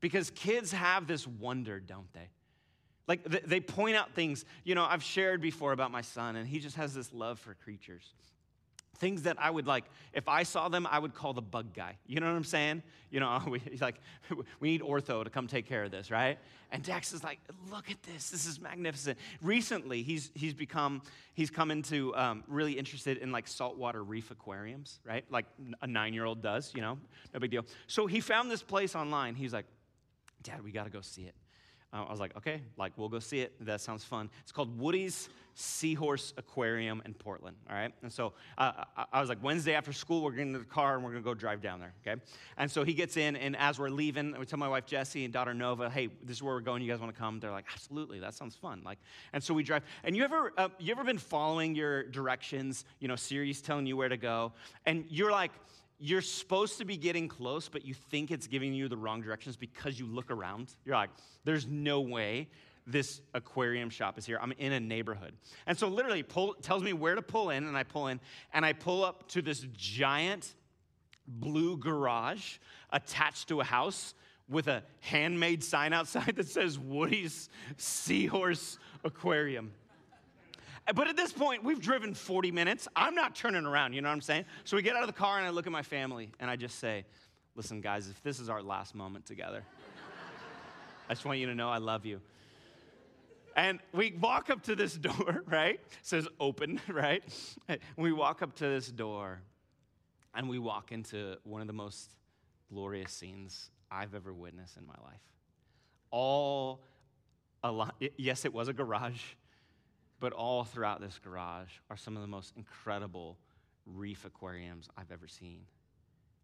Because 0.00 0.30
kids 0.30 0.72
have 0.72 1.06
this 1.06 1.26
wonder, 1.26 1.80
don't 1.80 2.12
they? 2.12 2.28
Like 3.06 3.24
they 3.24 3.60
point 3.60 3.96
out 3.96 4.14
things, 4.14 4.44
you 4.64 4.74
know, 4.74 4.84
I've 4.84 5.02
shared 5.02 5.40
before 5.40 5.72
about 5.72 5.90
my 5.90 6.00
son, 6.00 6.36
and 6.36 6.48
he 6.48 6.58
just 6.58 6.76
has 6.76 6.94
this 6.94 7.12
love 7.12 7.38
for 7.38 7.54
creatures. 7.54 8.14
Things 8.96 9.22
that 9.22 9.36
I 9.40 9.50
would 9.50 9.66
like, 9.66 9.84
if 10.12 10.28
I 10.28 10.44
saw 10.44 10.68
them, 10.68 10.86
I 10.88 10.98
would 10.98 11.14
call 11.14 11.32
the 11.32 11.42
bug 11.42 11.74
guy. 11.74 11.96
You 12.06 12.20
know 12.20 12.26
what 12.26 12.36
I'm 12.36 12.44
saying? 12.44 12.82
You 13.10 13.20
know, 13.20 13.42
we, 13.48 13.60
like, 13.80 14.00
we 14.60 14.70
need 14.70 14.80
ortho 14.80 15.24
to 15.24 15.30
come 15.30 15.46
take 15.46 15.66
care 15.66 15.84
of 15.84 15.90
this, 15.90 16.10
right? 16.10 16.38
And 16.70 16.82
Dex 16.82 17.12
is 17.12 17.22
like, 17.22 17.38
look 17.70 17.90
at 17.90 18.02
this. 18.02 18.30
This 18.30 18.46
is 18.46 18.60
magnificent. 18.60 19.18
Recently, 19.42 20.02
he's, 20.02 20.30
he's 20.34 20.54
become, 20.54 21.02
he's 21.34 21.50
come 21.50 21.70
into 21.70 22.14
um, 22.16 22.44
really 22.48 22.72
interested 22.72 23.18
in 23.18 23.32
like 23.32 23.46
saltwater 23.46 24.02
reef 24.02 24.30
aquariums, 24.30 24.98
right? 25.04 25.24
Like 25.30 25.46
a 25.82 25.86
nine 25.86 26.14
year 26.14 26.24
old 26.24 26.42
does, 26.42 26.72
you 26.74 26.80
know, 26.80 26.98
no 27.32 27.40
big 27.40 27.50
deal. 27.50 27.64
So 27.86 28.06
he 28.06 28.20
found 28.20 28.50
this 28.50 28.62
place 28.62 28.94
online. 28.94 29.34
He's 29.34 29.52
like, 29.52 29.66
Dad, 30.42 30.62
we 30.62 30.72
got 30.72 30.84
to 30.84 30.90
go 30.90 31.00
see 31.00 31.22
it. 31.22 31.34
I 31.94 32.10
was 32.10 32.20
like, 32.20 32.36
okay, 32.36 32.60
like 32.76 32.92
we'll 32.96 33.08
go 33.08 33.20
see 33.20 33.40
it. 33.40 33.54
That 33.64 33.80
sounds 33.80 34.04
fun. 34.04 34.28
It's 34.42 34.50
called 34.52 34.78
Woody's 34.78 35.28
Seahorse 35.54 36.34
Aquarium 36.36 37.00
in 37.06 37.14
Portland. 37.14 37.56
All 37.70 37.76
right, 37.76 37.92
and 38.02 38.12
so 38.12 38.32
uh, 38.58 38.84
I 39.12 39.20
was 39.20 39.28
like, 39.28 39.42
Wednesday 39.42 39.74
after 39.74 39.92
school, 39.92 40.22
we're 40.22 40.32
getting 40.32 40.52
in 40.52 40.58
the 40.58 40.64
car 40.64 40.96
and 40.96 41.04
we're 41.04 41.12
gonna 41.12 41.22
go 41.22 41.34
drive 41.34 41.62
down 41.62 41.78
there. 41.78 41.94
Okay, 42.04 42.20
and 42.56 42.68
so 42.68 42.82
he 42.82 42.94
gets 42.94 43.16
in, 43.16 43.36
and 43.36 43.56
as 43.56 43.78
we're 43.78 43.90
leaving, 43.90 44.34
we 44.38 44.44
tell 44.46 44.58
my 44.58 44.68
wife 44.68 44.86
Jessie 44.86 45.24
and 45.24 45.32
daughter 45.32 45.54
Nova, 45.54 45.88
hey, 45.88 46.08
this 46.24 46.38
is 46.38 46.42
where 46.42 46.54
we're 46.54 46.60
going. 46.60 46.82
You 46.82 46.90
guys 46.90 47.00
want 47.00 47.14
to 47.14 47.18
come? 47.18 47.38
They're 47.38 47.52
like, 47.52 47.66
absolutely. 47.72 48.18
That 48.18 48.34
sounds 48.34 48.56
fun. 48.56 48.82
Like, 48.84 48.98
and 49.32 49.42
so 49.42 49.54
we 49.54 49.62
drive. 49.62 49.84
And 50.02 50.16
you 50.16 50.24
ever 50.24 50.52
uh, 50.58 50.70
you 50.80 50.90
ever 50.90 51.04
been 51.04 51.18
following 51.18 51.76
your 51.76 52.02
directions? 52.02 52.84
You 52.98 53.06
know, 53.06 53.16
Siri's 53.16 53.60
telling 53.62 53.86
you 53.86 53.96
where 53.96 54.08
to 54.08 54.16
go, 54.16 54.52
and 54.84 55.04
you're 55.08 55.30
like 55.30 55.52
you're 55.98 56.20
supposed 56.20 56.78
to 56.78 56.84
be 56.84 56.96
getting 56.96 57.28
close, 57.28 57.68
but 57.68 57.84
you 57.84 57.94
think 57.94 58.30
it's 58.30 58.46
giving 58.46 58.74
you 58.74 58.88
the 58.88 58.96
wrong 58.96 59.22
directions 59.22 59.56
because 59.56 59.98
you 59.98 60.06
look 60.06 60.30
around. 60.30 60.74
You're 60.84 60.96
like, 60.96 61.10
there's 61.44 61.66
no 61.66 62.00
way 62.00 62.48
this 62.86 63.22
aquarium 63.32 63.88
shop 63.88 64.18
is 64.18 64.26
here. 64.26 64.38
I'm 64.40 64.52
in 64.58 64.72
a 64.72 64.80
neighborhood. 64.80 65.34
And 65.66 65.78
so 65.78 65.88
literally 65.88 66.22
pull, 66.22 66.54
tells 66.54 66.82
me 66.82 66.92
where 66.92 67.14
to 67.14 67.22
pull 67.22 67.50
in, 67.50 67.64
and 67.66 67.76
I 67.76 67.82
pull 67.82 68.08
in, 68.08 68.20
and 68.52 68.64
I 68.64 68.72
pull 68.72 69.04
up 69.04 69.28
to 69.30 69.42
this 69.42 69.66
giant 69.72 70.54
blue 71.26 71.78
garage 71.78 72.58
attached 72.90 73.48
to 73.48 73.60
a 73.60 73.64
house 73.64 74.14
with 74.48 74.68
a 74.68 74.82
handmade 75.00 75.64
sign 75.64 75.92
outside 75.92 76.36
that 76.36 76.48
says 76.48 76.78
Woody's 76.78 77.48
Seahorse 77.78 78.78
Aquarium. 79.04 79.72
But 80.92 81.08
at 81.08 81.16
this 81.16 81.32
point, 81.32 81.64
we've 81.64 81.80
driven 81.80 82.12
40 82.12 82.50
minutes. 82.50 82.88
I'm 82.94 83.14
not 83.14 83.34
turning 83.34 83.64
around, 83.64 83.94
you 83.94 84.02
know 84.02 84.08
what 84.08 84.14
I'm 84.14 84.20
saying? 84.20 84.44
So 84.64 84.76
we 84.76 84.82
get 84.82 84.96
out 84.96 85.02
of 85.02 85.06
the 85.06 85.14
car 85.14 85.38
and 85.38 85.46
I 85.46 85.50
look 85.50 85.66
at 85.66 85.72
my 85.72 85.82
family 85.82 86.30
and 86.40 86.50
I 86.50 86.56
just 86.56 86.78
say, 86.78 87.06
listen, 87.54 87.80
guys, 87.80 88.08
if 88.08 88.22
this 88.22 88.38
is 88.38 88.50
our 88.50 88.62
last 88.62 88.94
moment 88.94 89.24
together, 89.24 89.64
I 91.08 91.14
just 91.14 91.24
want 91.24 91.38
you 91.38 91.46
to 91.46 91.54
know 91.54 91.70
I 91.70 91.78
love 91.78 92.04
you. 92.04 92.20
And 93.56 93.80
we 93.92 94.12
walk 94.20 94.50
up 94.50 94.62
to 94.64 94.76
this 94.76 94.94
door, 94.94 95.42
right? 95.46 95.74
It 95.74 95.98
says 96.02 96.28
open, 96.38 96.80
right? 96.88 97.22
We 97.96 98.12
walk 98.12 98.42
up 98.42 98.54
to 98.56 98.64
this 98.64 98.90
door 98.90 99.40
and 100.34 100.48
we 100.48 100.58
walk 100.58 100.92
into 100.92 101.36
one 101.44 101.60
of 101.60 101.66
the 101.66 101.72
most 101.72 102.10
glorious 102.68 103.12
scenes 103.12 103.70
I've 103.90 104.14
ever 104.14 104.32
witnessed 104.32 104.76
in 104.76 104.86
my 104.86 104.96
life. 105.04 105.20
All 106.10 106.80
yes, 108.18 108.44
it 108.44 108.52
was 108.52 108.68
a 108.68 108.72
garage, 108.72 109.20
but 110.24 110.32
all 110.32 110.64
throughout 110.64 111.02
this 111.02 111.20
garage 111.22 111.68
are 111.90 111.98
some 111.98 112.16
of 112.16 112.22
the 112.22 112.26
most 112.26 112.54
incredible 112.56 113.36
reef 113.84 114.24
aquariums 114.24 114.88
I've 114.96 115.12
ever 115.12 115.28
seen. 115.28 115.60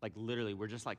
Like, 0.02 0.12
literally, 0.16 0.52
we're 0.52 0.66
just 0.66 0.84
like 0.84 0.98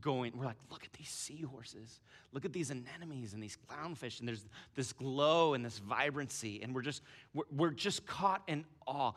going, 0.00 0.32
we're 0.34 0.46
like, 0.46 0.56
look 0.70 0.82
at 0.82 0.94
these 0.94 1.10
seahorses, 1.10 2.00
look 2.32 2.46
at 2.46 2.54
these 2.54 2.70
anemones 2.70 3.34
and 3.34 3.42
these 3.42 3.58
clownfish, 3.68 4.20
and 4.20 4.26
there's 4.26 4.46
this 4.74 4.94
glow 4.94 5.52
and 5.52 5.62
this 5.62 5.78
vibrancy, 5.78 6.62
and 6.62 6.74
we're 6.74 6.80
just, 6.80 7.02
we're, 7.34 7.44
we're 7.54 7.70
just 7.70 8.06
caught 8.06 8.40
in 8.46 8.64
awe. 8.86 9.12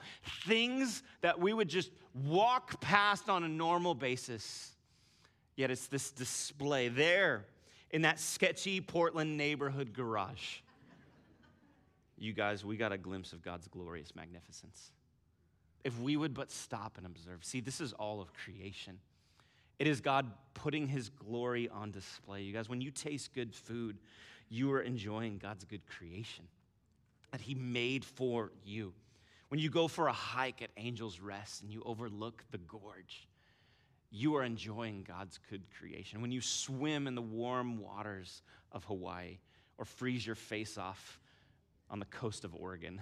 Things 0.45 1.03
that 1.21 1.39
we 1.39 1.53
would 1.53 1.69
just 1.69 1.91
walk 2.25 2.81
past 2.81 3.29
on 3.29 3.45
a 3.45 3.47
normal 3.47 3.95
basis, 3.95 4.75
yet 5.55 5.71
it's 5.71 5.87
this 5.87 6.11
display 6.11 6.89
there 6.89 7.45
in 7.91 8.01
that 8.01 8.19
sketchy 8.19 8.81
Portland 8.81 9.37
neighborhood 9.37 9.93
garage. 9.93 10.57
You 12.17 12.33
guys, 12.33 12.65
we 12.65 12.77
got 12.77 12.91
a 12.91 12.97
glimpse 12.97 13.33
of 13.33 13.41
God's 13.41 13.67
glorious 13.67 14.15
magnificence. 14.15 14.91
If 15.83 15.99
we 15.99 16.17
would 16.17 16.33
but 16.33 16.51
stop 16.51 16.97
and 16.97 17.05
observe. 17.05 17.45
See, 17.45 17.61
this 17.61 17.79
is 17.79 17.93
all 17.93 18.19
of 18.19 18.33
creation. 18.33 18.99
It 19.79 19.87
is 19.87 20.01
God 20.01 20.31
putting 20.53 20.87
his 20.87 21.09
glory 21.09 21.69
on 21.69 21.91
display. 21.91 22.41
You 22.41 22.53
guys, 22.53 22.67
when 22.67 22.81
you 22.81 22.89
taste 22.89 23.33
good 23.33 23.53
food, 23.53 23.97
you 24.49 24.71
are 24.73 24.81
enjoying 24.81 25.37
God's 25.37 25.65
good 25.65 25.85
creation 25.85 26.45
that 27.31 27.41
he 27.41 27.53
made 27.53 28.03
for 28.03 28.51
you. 28.65 28.93
When 29.49 29.59
you 29.59 29.69
go 29.69 29.87
for 29.87 30.07
a 30.07 30.13
hike 30.13 30.61
at 30.61 30.69
Angel's 30.75 31.19
Rest 31.19 31.61
and 31.61 31.71
you 31.71 31.83
overlook 31.85 32.43
the 32.51 32.57
gorge, 32.57 33.27
you 34.09 34.35
are 34.35 34.43
enjoying 34.43 35.05
God's 35.07 35.39
good 35.49 35.63
creation. 35.77 36.21
When 36.21 36.31
you 36.31 36.41
swim 36.41 37.07
in 37.07 37.15
the 37.15 37.21
warm 37.21 37.79
waters 37.79 38.41
of 38.71 38.83
Hawaii 38.85 39.37
or 39.77 39.85
freeze 39.85 40.25
your 40.25 40.35
face 40.35 40.77
off 40.77 41.19
on 41.89 41.99
the 41.99 42.05
coast 42.05 42.43
of 42.43 42.53
Oregon, 42.55 43.01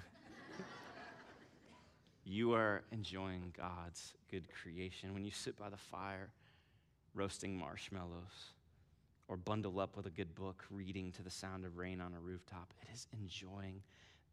you 2.23 2.53
are 2.53 2.83
enjoying 2.91 3.53
God's 3.57 4.13
good 4.29 4.45
creation. 4.61 5.13
When 5.13 5.25
you 5.25 5.31
sit 5.31 5.57
by 5.57 5.69
the 5.69 5.77
fire, 5.77 6.29
roasting 7.13 7.57
marshmallows, 7.57 8.53
or 9.27 9.37
bundle 9.37 9.79
up 9.79 9.97
with 9.97 10.05
a 10.05 10.11
good 10.11 10.35
book, 10.35 10.65
reading 10.69 11.11
to 11.13 11.23
the 11.23 11.31
sound 11.31 11.65
of 11.65 11.77
rain 11.77 11.99
on 11.99 12.13
a 12.13 12.19
rooftop. 12.19 12.73
It 12.81 12.87
is 12.93 13.07
enjoying 13.19 13.81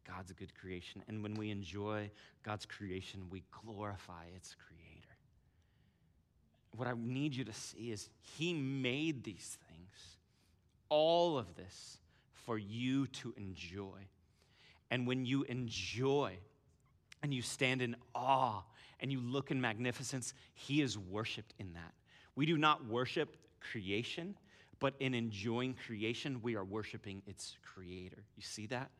God's 0.07 0.33
good 0.33 0.55
creation. 0.55 1.03
And 1.09 1.23
when 1.23 1.35
we 1.35 1.51
enjoy 1.51 2.11
God's 2.43 2.67
creation, 2.67 3.23
we 3.31 3.43
glorify 3.65 4.25
its 4.37 4.55
creator. 4.55 5.17
What 6.77 6.89
I 6.89 6.95
need 6.97 7.35
you 7.35 7.45
to 7.45 7.53
see 7.53 7.91
is 7.91 8.09
He 8.21 8.53
made 8.53 9.25
these 9.25 9.59
things, 9.69 10.17
all 10.89 11.39
of 11.39 11.55
this, 11.55 11.99
for 12.33 12.59
you 12.59 13.07
to 13.07 13.33
enjoy. 13.37 14.09
And 14.93 15.07
when 15.07 15.25
you 15.25 15.43
enjoy 15.45 16.37
and 17.23 17.33
you 17.33 17.41
stand 17.41 17.81
in 17.81 17.97
awe 18.15 18.61
and 19.01 19.11
you 19.11 19.21
look 19.21 19.51
in 19.51 19.59
magnificence, 19.59 20.35
He 20.53 20.83
is 20.83 20.99
worshiped 20.99 21.55
in 21.59 21.73
that. 21.73 21.95
We 22.37 22.45
do 22.45 22.59
not 22.59 22.85
worship 22.87 23.39
creation, 23.59 24.37
but 24.81 24.93
in 25.01 25.15
enjoying 25.15 25.77
creation, 25.87 26.41
we 26.43 26.57
are 26.57 26.65
worshiping 26.65 27.23
its 27.27 27.57
creator. 27.63 28.23
You 28.37 28.43
see 28.43 28.67
that? 28.67 28.91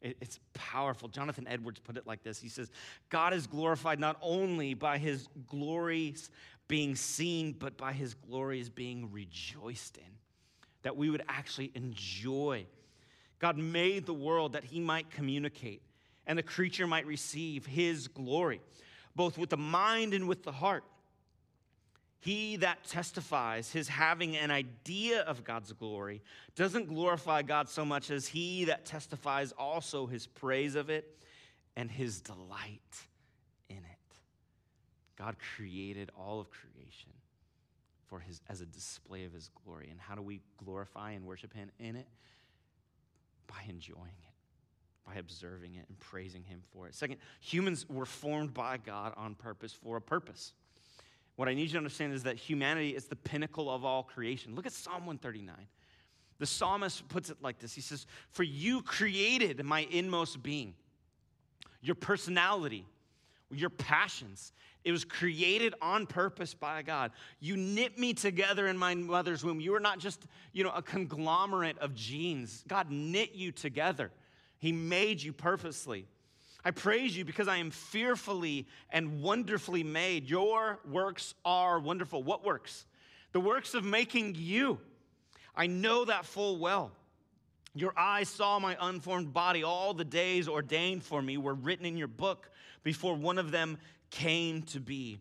It's 0.00 0.38
powerful. 0.54 1.08
Jonathan 1.08 1.48
Edwards 1.48 1.80
put 1.80 1.96
it 1.96 2.06
like 2.06 2.22
this 2.22 2.40
He 2.40 2.48
says, 2.48 2.70
God 3.08 3.34
is 3.34 3.48
glorified 3.48 3.98
not 3.98 4.18
only 4.22 4.74
by 4.74 4.96
his 4.98 5.28
glories 5.48 6.30
being 6.68 6.94
seen, 6.94 7.56
but 7.58 7.76
by 7.76 7.92
his 7.92 8.14
glories 8.14 8.68
being 8.68 9.10
rejoiced 9.10 9.96
in. 9.96 10.04
That 10.82 10.96
we 10.96 11.10
would 11.10 11.24
actually 11.28 11.72
enjoy. 11.74 12.66
God 13.42 13.58
made 13.58 14.06
the 14.06 14.14
world 14.14 14.52
that 14.52 14.62
he 14.62 14.78
might 14.78 15.10
communicate 15.10 15.82
and 16.28 16.38
the 16.38 16.44
creature 16.44 16.86
might 16.86 17.06
receive 17.06 17.66
his 17.66 18.06
glory, 18.06 18.60
both 19.16 19.36
with 19.36 19.50
the 19.50 19.56
mind 19.56 20.14
and 20.14 20.28
with 20.28 20.44
the 20.44 20.52
heart. 20.52 20.84
He 22.20 22.54
that 22.58 22.84
testifies 22.84 23.72
his 23.72 23.88
having 23.88 24.36
an 24.36 24.52
idea 24.52 25.22
of 25.22 25.42
God's 25.42 25.72
glory 25.72 26.22
doesn't 26.54 26.86
glorify 26.86 27.42
God 27.42 27.68
so 27.68 27.84
much 27.84 28.12
as 28.12 28.28
he 28.28 28.66
that 28.66 28.86
testifies 28.86 29.50
also 29.50 30.06
his 30.06 30.28
praise 30.28 30.76
of 30.76 30.88
it 30.88 31.18
and 31.74 31.90
his 31.90 32.20
delight 32.20 33.06
in 33.68 33.78
it. 33.78 34.16
God 35.18 35.34
created 35.56 36.12
all 36.16 36.38
of 36.38 36.48
creation 36.48 37.10
for 38.06 38.20
his 38.20 38.40
as 38.48 38.60
a 38.60 38.66
display 38.66 39.24
of 39.24 39.32
his 39.32 39.50
glory. 39.64 39.88
And 39.90 39.98
how 40.00 40.14
do 40.14 40.22
we 40.22 40.42
glorify 40.64 41.10
and 41.10 41.26
worship 41.26 41.52
him 41.52 41.72
in 41.80 41.96
it? 41.96 42.06
By 43.52 43.68
enjoying 43.68 43.98
it, 44.00 45.06
by 45.06 45.16
observing 45.16 45.74
it 45.74 45.84
and 45.88 45.98
praising 45.98 46.42
him 46.42 46.62
for 46.72 46.86
it. 46.88 46.94
Second, 46.94 47.18
humans 47.40 47.86
were 47.88 48.06
formed 48.06 48.54
by 48.54 48.78
God 48.78 49.12
on 49.16 49.34
purpose 49.34 49.72
for 49.72 49.98
a 49.98 50.00
purpose. 50.00 50.54
What 51.36 51.48
I 51.48 51.54
need 51.54 51.64
you 51.64 51.72
to 51.72 51.78
understand 51.78 52.14
is 52.14 52.22
that 52.22 52.36
humanity 52.36 52.96
is 52.96 53.06
the 53.06 53.16
pinnacle 53.16 53.70
of 53.70 53.84
all 53.84 54.02
creation. 54.02 54.54
Look 54.54 54.66
at 54.66 54.72
Psalm 54.72 55.06
139. 55.06 55.54
The 56.38 56.46
psalmist 56.46 57.06
puts 57.08 57.30
it 57.30 57.36
like 57.42 57.58
this 57.58 57.74
He 57.74 57.80
says, 57.80 58.06
For 58.30 58.42
you 58.42 58.82
created 58.82 59.62
my 59.64 59.86
inmost 59.90 60.42
being, 60.42 60.74
your 61.80 61.94
personality, 61.94 62.86
your 63.50 63.70
passions. 63.70 64.52
It 64.84 64.90
was 64.90 65.04
created 65.04 65.74
on 65.80 66.06
purpose 66.06 66.54
by 66.54 66.82
God. 66.82 67.12
You 67.38 67.56
knit 67.56 67.98
me 67.98 68.14
together 68.14 68.66
in 68.66 68.76
my 68.76 68.94
mother's 68.94 69.44
womb. 69.44 69.60
You 69.60 69.74
are 69.74 69.80
not 69.80 70.00
just, 70.00 70.26
you 70.52 70.64
know, 70.64 70.72
a 70.74 70.82
conglomerate 70.82 71.78
of 71.78 71.94
genes. 71.94 72.64
God 72.66 72.90
knit 72.90 73.34
you 73.34 73.52
together. 73.52 74.10
He 74.58 74.72
made 74.72 75.22
you 75.22 75.32
purposely. 75.32 76.06
I 76.64 76.70
praise 76.70 77.16
you 77.16 77.24
because 77.24 77.48
I 77.48 77.56
am 77.56 77.70
fearfully 77.70 78.66
and 78.90 79.22
wonderfully 79.22 79.82
made. 79.82 80.28
Your 80.28 80.78
works 80.88 81.34
are 81.44 81.78
wonderful. 81.78 82.22
What 82.22 82.44
works? 82.44 82.86
The 83.32 83.40
works 83.40 83.74
of 83.74 83.84
making 83.84 84.36
you. 84.36 84.78
I 85.56 85.66
know 85.66 86.04
that 86.04 86.24
full 86.24 86.58
well. 86.58 86.92
Your 87.74 87.92
eyes 87.96 88.28
saw 88.28 88.58
my 88.58 88.76
unformed 88.80 89.32
body. 89.32 89.62
All 89.64 89.94
the 89.94 90.04
days 90.04 90.46
ordained 90.48 91.02
for 91.02 91.22
me 91.22 91.36
were 91.36 91.54
written 91.54 91.86
in 91.86 91.96
your 91.96 92.08
book 92.08 92.50
before 92.82 93.14
one 93.14 93.38
of 93.38 93.50
them 93.50 93.78
came 94.12 94.62
to 94.62 94.78
be. 94.78 95.18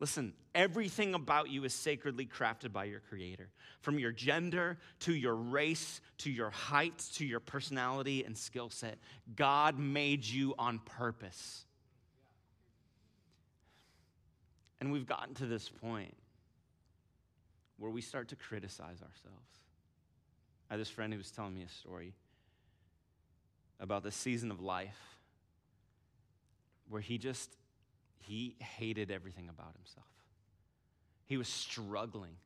Listen, 0.00 0.32
everything 0.54 1.14
about 1.14 1.50
you 1.50 1.62
is 1.64 1.74
sacredly 1.74 2.26
crafted 2.26 2.72
by 2.72 2.84
your 2.84 3.00
Creator. 3.00 3.48
From 3.82 3.98
your 3.98 4.12
gender 4.12 4.78
to 5.00 5.14
your 5.14 5.34
race 5.34 6.00
to 6.18 6.30
your 6.30 6.50
height 6.50 6.98
to 7.14 7.24
your 7.24 7.38
personality 7.38 8.24
and 8.24 8.36
skill 8.36 8.70
set, 8.70 8.98
God 9.36 9.78
made 9.78 10.24
you 10.24 10.54
on 10.58 10.80
purpose. 10.80 11.64
And 14.80 14.90
we've 14.90 15.06
gotten 15.06 15.34
to 15.34 15.46
this 15.46 15.68
point 15.68 16.16
where 17.78 17.90
we 17.90 18.00
start 18.00 18.28
to 18.28 18.36
criticize 18.36 19.02
ourselves. 19.02 19.60
I 20.70 20.74
had 20.74 20.80
this 20.80 20.88
friend 20.88 21.12
who 21.12 21.18
was 21.18 21.30
telling 21.30 21.54
me 21.54 21.62
a 21.62 21.68
story 21.68 22.14
about 23.78 24.02
the 24.02 24.10
season 24.10 24.50
of 24.50 24.60
life 24.60 24.98
where 26.88 27.00
he 27.00 27.18
just 27.18 27.50
he 28.20 28.56
hated 28.58 29.10
everything 29.10 29.48
about 29.48 29.74
himself. 29.74 30.06
He 31.26 31.36
was 31.36 31.48
struggling 31.48 32.36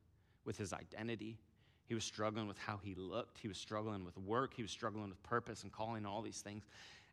with 0.45 0.57
his 0.57 0.73
identity. 0.73 1.39
He 1.87 1.95
was 1.95 2.05
struggling 2.05 2.49
with 2.49 2.59
how 2.59 2.81
he 2.83 2.95
looked. 2.95 3.39
He 3.39 3.49
was 3.49 3.59
struggling 3.59 4.05
with 4.05 4.17
work. 4.19 4.55
He 4.55 4.63
was 4.63 4.71
struggling 4.71 5.09
with 5.09 5.23
purpose 5.23 5.63
and 5.63 5.73
calling, 5.73 6.07
all 6.07 6.23
these 6.23 6.41
things. 6.41 6.65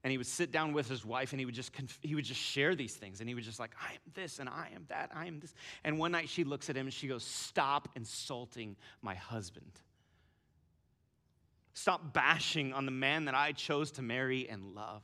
and 0.04 0.12
he 0.12 0.18
would 0.18 0.28
sit 0.28 0.52
down 0.52 0.74
with 0.74 0.90
his 0.90 1.06
wife 1.06 1.32
and 1.32 1.40
he 1.40 1.46
would 1.46 1.56
just 1.56 1.74
conf- 1.74 2.00
he 2.02 2.16
would 2.16 2.26
just 2.26 2.40
share 2.40 2.76
these 2.76 2.96
things 2.96 3.20
and 3.20 3.30
he 3.30 3.36
would 3.36 3.44
just 3.44 3.60
like 3.60 3.72
i 3.80 3.94
am 3.94 4.00
this 4.16 4.40
and 4.40 4.50
i 4.50 4.68
am 4.74 4.84
that 4.90 5.12
i 5.14 5.28
am 5.28 5.40
this 5.40 5.54
and 5.84 6.00
one 6.00 6.12
night 6.12 6.28
she 6.28 6.44
looks 6.44 6.70
at 6.72 6.76
him 6.76 6.88
and 6.88 6.94
she 6.94 7.08
goes 7.08 7.24
stop 7.24 7.88
insulting 7.96 8.76
my 9.04 9.14
husband 9.14 9.72
stop 11.74 12.14
bashing 12.14 12.74
on 12.74 12.86
the 12.86 12.92
man 12.92 13.26
that 13.26 13.36
i 13.36 13.52
chose 13.52 13.92
to 13.92 14.02
marry 14.02 14.50
and 14.50 14.74
love 14.74 15.04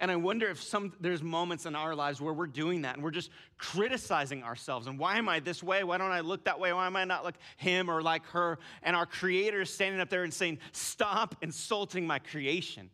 and 0.00 0.10
I 0.10 0.16
wonder 0.16 0.48
if 0.48 0.62
some 0.62 0.92
there's 1.00 1.22
moments 1.22 1.66
in 1.66 1.74
our 1.76 1.94
lives 1.94 2.20
where 2.20 2.32
we're 2.32 2.46
doing 2.46 2.82
that 2.82 2.94
and 2.94 3.04
we're 3.04 3.10
just 3.10 3.30
criticizing 3.58 4.42
ourselves. 4.42 4.86
And 4.86 4.98
why 4.98 5.18
am 5.18 5.28
I 5.28 5.40
this 5.40 5.62
way? 5.62 5.84
Why 5.84 5.98
don't 5.98 6.10
I 6.10 6.20
look 6.20 6.44
that 6.44 6.58
way? 6.58 6.72
Why 6.72 6.86
am 6.86 6.96
I 6.96 7.04
not 7.04 7.24
like 7.24 7.36
him 7.56 7.88
or 7.88 8.02
like 8.02 8.26
her? 8.26 8.58
And 8.82 8.96
our 8.96 9.06
creator 9.06 9.60
is 9.62 9.70
standing 9.70 10.00
up 10.00 10.10
there 10.10 10.24
and 10.24 10.34
saying, 10.34 10.58
Stop 10.72 11.36
insulting 11.42 12.06
my 12.06 12.18
creation. 12.18 12.90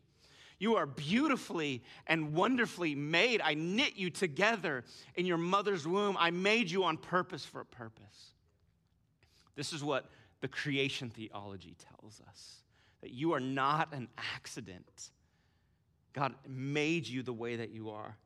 You 0.58 0.76
are 0.76 0.84
beautifully 0.84 1.82
and 2.06 2.34
wonderfully 2.34 2.94
made. 2.94 3.40
I 3.40 3.54
knit 3.54 3.96
you 3.96 4.10
together 4.10 4.84
in 5.14 5.24
your 5.24 5.38
mother's 5.38 5.86
womb. 5.86 6.16
I 6.18 6.30
made 6.30 6.70
you 6.70 6.84
on 6.84 6.98
purpose 6.98 7.46
for 7.46 7.62
a 7.62 7.64
purpose. 7.64 8.34
This 9.56 9.72
is 9.72 9.82
what 9.82 10.10
the 10.42 10.48
creation 10.48 11.08
theology 11.08 11.76
tells 11.98 12.20
us 12.28 12.56
that 13.00 13.10
you 13.10 13.32
are 13.32 13.40
not 13.40 13.94
an 13.94 14.08
accident 14.36 15.10
God 16.12 16.34
made 16.48 17.06
you 17.06 17.22
the 17.22 17.32
way 17.32 17.56
that 17.56 17.70
you 17.70 17.90
are. 17.90 18.16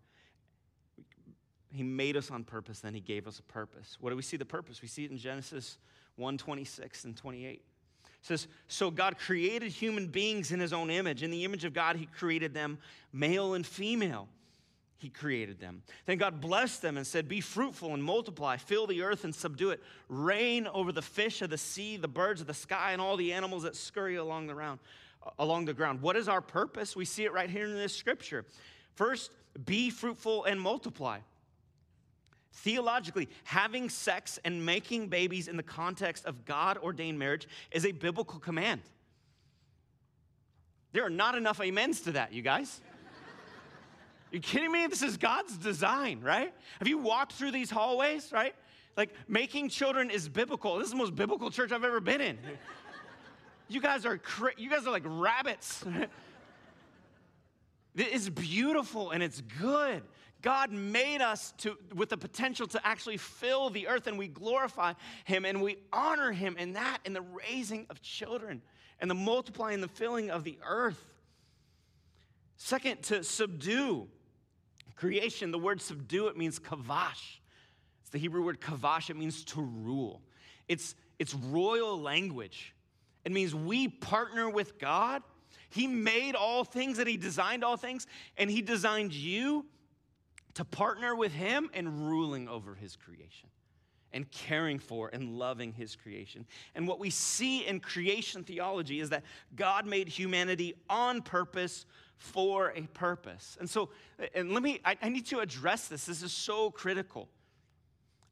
He 1.70 1.82
made 1.82 2.16
us 2.16 2.30
on 2.30 2.44
purpose, 2.44 2.80
then 2.80 2.94
he 2.94 3.00
gave 3.00 3.26
us 3.26 3.40
a 3.40 3.42
purpose. 3.42 3.96
What 4.00 4.10
do 4.10 4.16
we 4.16 4.22
see 4.22 4.36
the 4.36 4.44
purpose? 4.44 4.80
We 4.80 4.88
see 4.88 5.04
it 5.04 5.10
in 5.10 5.18
Genesis 5.18 5.78
1 6.16 6.38
26 6.38 7.04
and 7.04 7.16
28. 7.16 7.50
It 7.54 7.62
says, 8.22 8.46
So 8.68 8.90
God 8.90 9.18
created 9.18 9.72
human 9.72 10.06
beings 10.06 10.52
in 10.52 10.60
his 10.60 10.72
own 10.72 10.88
image. 10.88 11.22
In 11.22 11.30
the 11.30 11.44
image 11.44 11.64
of 11.64 11.74
God, 11.74 11.96
he 11.96 12.06
created 12.06 12.54
them, 12.54 12.78
male 13.12 13.54
and 13.54 13.66
female. 13.66 14.28
He 14.98 15.10
created 15.10 15.60
them. 15.60 15.82
Then 16.06 16.16
God 16.16 16.40
blessed 16.40 16.80
them 16.80 16.96
and 16.96 17.06
said, 17.06 17.28
Be 17.28 17.40
fruitful 17.40 17.92
and 17.92 18.02
multiply, 18.02 18.56
fill 18.56 18.86
the 18.86 19.02
earth 19.02 19.24
and 19.24 19.34
subdue 19.34 19.70
it, 19.70 19.82
reign 20.08 20.68
over 20.68 20.92
the 20.92 21.02
fish 21.02 21.42
of 21.42 21.50
the 21.50 21.58
sea, 21.58 21.96
the 21.96 22.08
birds 22.08 22.40
of 22.40 22.46
the 22.46 22.54
sky, 22.54 22.92
and 22.92 23.02
all 23.02 23.16
the 23.16 23.32
animals 23.32 23.64
that 23.64 23.74
scurry 23.74 24.14
along 24.14 24.46
the 24.46 24.54
ground 24.54 24.78
along 25.38 25.64
the 25.66 25.74
ground. 25.74 26.00
What 26.00 26.16
is 26.16 26.28
our 26.28 26.40
purpose? 26.40 26.96
We 26.96 27.04
see 27.04 27.24
it 27.24 27.32
right 27.32 27.50
here 27.50 27.64
in 27.64 27.74
this 27.74 27.94
scripture. 27.94 28.44
First, 28.94 29.30
be 29.64 29.90
fruitful 29.90 30.44
and 30.44 30.60
multiply. 30.60 31.20
Theologically, 32.52 33.28
having 33.42 33.88
sex 33.88 34.38
and 34.44 34.64
making 34.64 35.08
babies 35.08 35.48
in 35.48 35.56
the 35.56 35.62
context 35.62 36.24
of 36.24 36.44
God 36.44 36.78
ordained 36.78 37.18
marriage 37.18 37.48
is 37.72 37.84
a 37.84 37.92
biblical 37.92 38.38
command. 38.38 38.80
There 40.92 41.04
are 41.04 41.10
not 41.10 41.34
enough 41.34 41.60
amens 41.60 42.02
to 42.02 42.12
that, 42.12 42.32
you 42.32 42.42
guys. 42.42 42.80
you 44.30 44.38
kidding 44.38 44.70
me? 44.70 44.86
This 44.86 45.02
is 45.02 45.16
God's 45.16 45.56
design, 45.58 46.20
right? 46.20 46.54
Have 46.78 46.86
you 46.86 46.98
walked 46.98 47.32
through 47.32 47.50
these 47.50 47.70
hallways, 47.70 48.30
right? 48.32 48.54
Like 48.96 49.10
making 49.26 49.70
children 49.70 50.10
is 50.10 50.28
biblical. 50.28 50.78
This 50.78 50.86
is 50.86 50.92
the 50.92 50.98
most 50.98 51.16
biblical 51.16 51.50
church 51.50 51.72
I've 51.72 51.82
ever 51.82 52.00
been 52.00 52.20
in. 52.20 52.38
You 53.68 53.80
guys 53.80 54.04
are 54.04 54.18
cra- 54.18 54.52
you 54.56 54.70
guys 54.70 54.86
are 54.86 54.90
like 54.90 55.04
rabbits. 55.06 55.84
it's 57.96 58.28
beautiful 58.28 59.10
and 59.10 59.22
it's 59.22 59.40
good. 59.60 60.02
God 60.42 60.70
made 60.72 61.22
us 61.22 61.54
to, 61.58 61.78
with 61.94 62.10
the 62.10 62.18
potential 62.18 62.66
to 62.66 62.86
actually 62.86 63.16
fill 63.16 63.70
the 63.70 63.88
earth, 63.88 64.06
and 64.06 64.18
we 64.18 64.28
glorify 64.28 64.92
Him 65.24 65.46
and 65.46 65.62
we 65.62 65.78
honor 65.90 66.32
Him 66.32 66.56
in 66.58 66.74
that, 66.74 66.98
in 67.06 67.14
the 67.14 67.22
raising 67.22 67.86
of 67.88 68.02
children 68.02 68.60
and 69.00 69.10
the 69.10 69.14
multiplying, 69.14 69.80
the 69.80 69.88
filling 69.88 70.30
of 70.30 70.44
the 70.44 70.58
earth. 70.66 71.02
Second, 72.56 73.02
to 73.04 73.24
subdue 73.24 74.06
creation. 74.96 75.50
The 75.50 75.58
word 75.58 75.80
subdue 75.80 76.28
it 76.28 76.36
means 76.36 76.58
kavash. 76.58 77.38
It's 78.02 78.10
the 78.10 78.18
Hebrew 78.18 78.44
word 78.44 78.60
kavash. 78.60 79.10
It 79.10 79.16
means 79.16 79.44
to 79.46 79.60
rule. 79.60 80.20
It's 80.68 80.94
it's 81.18 81.34
royal 81.34 82.00
language. 82.00 82.74
It 83.24 83.32
means 83.32 83.54
we 83.54 83.88
partner 83.88 84.50
with 84.50 84.78
God. 84.78 85.22
He 85.70 85.86
made 85.86 86.34
all 86.34 86.64
things 86.64 86.98
and 86.98 87.08
He 87.08 87.16
designed 87.16 87.64
all 87.64 87.76
things, 87.76 88.06
and 88.36 88.50
He 88.50 88.62
designed 88.62 89.12
you 89.12 89.66
to 90.54 90.64
partner 90.64 91.14
with 91.14 91.32
Him 91.32 91.70
in 91.74 92.06
ruling 92.06 92.48
over 92.48 92.74
His 92.74 92.96
creation 92.96 93.48
and 94.12 94.30
caring 94.30 94.78
for 94.78 95.10
and 95.12 95.36
loving 95.38 95.72
His 95.72 95.96
creation. 95.96 96.46
And 96.74 96.86
what 96.86 97.00
we 97.00 97.10
see 97.10 97.66
in 97.66 97.80
creation 97.80 98.44
theology 98.44 99.00
is 99.00 99.10
that 99.10 99.24
God 99.56 99.86
made 99.86 100.08
humanity 100.08 100.74
on 100.88 101.20
purpose 101.22 101.86
for 102.16 102.72
a 102.76 102.82
purpose. 102.82 103.56
And 103.58 103.68
so, 103.68 103.90
and 104.34 104.52
let 104.52 104.62
me, 104.62 104.80
I, 104.84 104.96
I 105.02 105.08
need 105.08 105.26
to 105.26 105.40
address 105.40 105.88
this. 105.88 106.06
This 106.06 106.22
is 106.22 106.32
so 106.32 106.70
critical. 106.70 107.28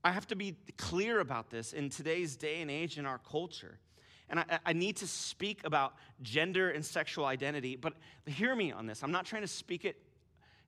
I 0.05 0.13
have 0.13 0.27
to 0.29 0.37
be 0.37 0.57
clear 0.79 1.21
about 1.21 1.51
this 1.51 1.73
in 1.73 1.91
today's 1.91 2.37
day 2.37 2.61
and 2.61 2.71
age 2.71 2.99
in 2.99 3.07
our 3.07 3.19
culture. 3.19 3.79
And 4.33 4.41
I, 4.41 4.59
I, 4.65 4.73
need 4.73 4.97
to 4.97 5.07
speak 5.07 5.61
about 5.65 5.95
gender 6.23 6.71
and 6.71 6.83
sexual 6.83 7.27
identity, 7.27 7.77
but 7.77 7.93
hear 8.25 8.57
me 8.57 8.73
on 8.73 8.87
this. 8.87 9.05
I'm 9.05 9.13
not 9.13 9.27
trying 9.27 9.43
to 9.43 9.49
speak 9.49 9.85
it, 9.85 9.97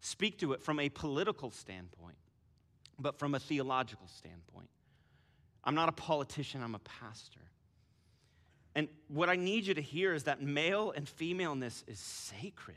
speak 0.00 0.38
to 0.40 0.52
it 0.52 0.62
from 0.62 0.78
a 0.78 0.90
political 0.90 1.50
standpoint, 1.50 2.18
but 2.98 3.18
from 3.18 3.34
a 3.34 3.40
theological 3.40 4.06
standpoint. 4.06 4.68
I'm 5.64 5.74
not 5.74 5.88
a 5.88 5.92
politician, 5.92 6.62
I'm 6.62 6.74
a 6.74 6.80
pastor. 6.80 7.40
And 8.74 8.88
what 9.08 9.30
I 9.30 9.36
need 9.36 9.66
you 9.66 9.72
to 9.72 9.82
hear 9.82 10.12
is 10.12 10.24
that 10.24 10.42
male 10.42 10.92
and 10.94 11.08
femaleness 11.08 11.84
is 11.86 11.98
sacred. 11.98 12.76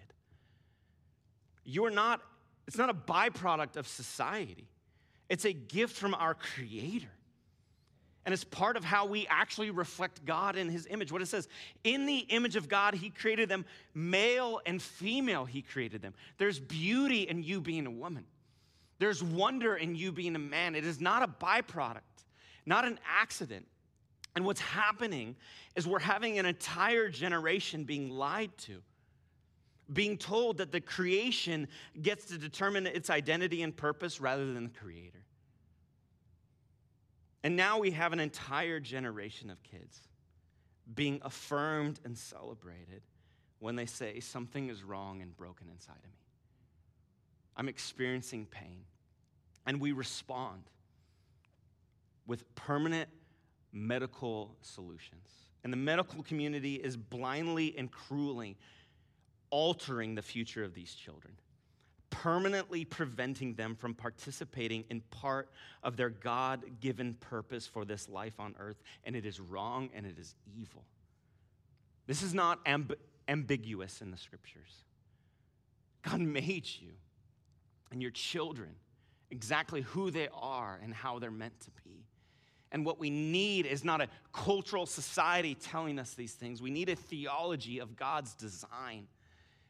You're 1.66 1.90
not, 1.90 2.22
it's 2.66 2.78
not 2.78 2.90
a 2.90 2.94
byproduct 2.94 3.76
of 3.76 3.90
society. 3.90 4.70
It's 5.28 5.44
a 5.44 5.52
gift 5.52 5.98
from 5.98 6.14
our 6.14 6.34
Creator 6.34 7.12
and 8.28 8.34
it's 8.34 8.44
part 8.44 8.76
of 8.76 8.84
how 8.84 9.06
we 9.06 9.26
actually 9.30 9.70
reflect 9.70 10.26
God 10.26 10.58
in 10.58 10.68
his 10.68 10.86
image. 10.90 11.14
What 11.14 11.22
it 11.22 11.28
says, 11.28 11.48
in 11.86 12.06
the 12.06 12.18
image 12.18 12.58
of 12.58 12.68
God, 12.68 12.94
he 12.94 13.10
created 13.10 13.48
them, 13.48 13.64
male 13.94 14.60
and 14.66 14.82
female, 14.82 15.46
he 15.46 15.62
created 15.62 16.02
them. 16.02 16.14
There's 16.38 16.60
beauty 16.60 17.22
in 17.22 17.42
you 17.42 17.62
being 17.62 17.88
a 17.88 17.90
woman, 17.90 18.26
there's 19.00 19.24
wonder 19.24 19.78
in 19.78 19.96
you 19.96 20.12
being 20.12 20.36
a 20.36 20.40
man. 20.40 20.76
It 20.76 20.86
is 20.86 21.00
not 21.00 21.24
a 21.24 21.28
byproduct, 21.30 22.02
not 22.66 22.84
an 22.84 23.00
accident. 23.08 23.66
And 24.36 24.44
what's 24.44 24.60
happening 24.60 25.38
is 25.78 25.88
we're 25.88 25.98
having 25.98 26.38
an 26.38 26.46
entire 26.46 27.08
generation 27.08 27.86
being 27.86 28.10
lied 28.10 28.52
to 28.58 28.82
being 29.94 30.18
told 30.18 30.58
that 30.58 30.74
the 30.74 30.82
creation 30.82 31.66
gets 32.02 32.26
to 32.26 32.38
determine 32.38 32.88
its 32.88 33.10
identity 33.10 33.62
and 33.62 33.74
purpose 33.74 34.20
rather 34.20 34.52
than 34.54 34.66
the 34.66 34.70
creator. 34.70 35.24
And 37.48 37.56
now 37.56 37.80
we 37.80 37.92
have 37.92 38.12
an 38.12 38.20
entire 38.20 38.82
generation 38.82 39.50
of 39.50 39.64
kids 39.64 40.02
being 40.94 41.22
affirmed 41.24 41.98
and 42.04 42.18
celebrated 42.18 43.04
when 43.60 43.78
they 43.78 43.86
say 43.86 44.20
something 44.20 44.68
is 44.68 44.84
wrong 44.84 45.22
and 45.22 45.34
broken 45.38 45.70
inside 45.70 45.96
of 45.96 46.12
me. 46.12 46.26
I'm 47.56 47.70
experiencing 47.70 48.48
pain. 48.48 48.82
And 49.66 49.80
we 49.80 49.94
respond 49.94 50.64
with 52.26 52.54
permanent 52.56 53.08
medical 53.72 54.58
solutions. 54.62 55.30
And 55.64 55.72
the 55.72 55.78
medical 55.78 56.24
community 56.24 56.76
is 56.76 56.98
blindly 56.98 57.74
and 57.78 57.90
cruelly 57.90 58.58
altering 59.52 60.16
the 60.16 60.22
future 60.22 60.66
of 60.66 60.74
these 60.74 60.94
children 60.94 61.32
permanently 62.10 62.86
preventing 62.86 63.54
them 63.56 63.76
from 63.76 63.94
participating 63.94 64.84
in 64.90 65.02
part 65.12 65.50
of 65.84 65.98
their 65.98 66.10
God 66.10 66.64
given 66.80 67.14
purpose 67.16 67.68
for 67.68 67.86
this 67.86 68.10
life 68.10 68.40
on 68.40 68.56
earth. 68.60 68.82
And 69.04 69.16
it 69.16 69.26
is 69.26 69.40
wrong 69.40 69.90
and 69.94 70.06
it 70.06 70.18
is 70.18 70.36
evil. 70.58 70.84
This 72.06 72.22
is 72.22 72.34
not 72.34 72.64
amb- 72.66 72.96
ambiguous 73.28 74.02
in 74.02 74.12
the 74.12 74.18
scriptures. 74.18 74.84
God 76.04 76.22
made 76.22 76.68
you 76.80 76.94
and 77.92 78.02
your 78.02 78.12
children 78.12 78.76
exactly 79.30 79.82
who 79.82 80.10
they 80.10 80.30
are 80.34 80.80
and 80.82 80.94
how 80.94 81.20
they're 81.20 81.32
meant 81.32 81.60
to 81.62 81.72
be. 81.84 82.06
And 82.72 82.86
what 82.86 83.00
we 83.00 83.10
need 83.10 83.66
is 83.66 83.84
not 83.84 84.02
a 84.02 84.10
cultural 84.34 84.86
society 84.86 85.56
telling 85.56 86.00
us 86.00 86.14
these 86.14 86.34
things. 86.34 86.62
We 86.62 86.70
need 86.70 86.90
a 86.90 86.96
theology 86.96 87.80
of 87.80 87.96
God's 87.96 88.34
design 88.36 89.08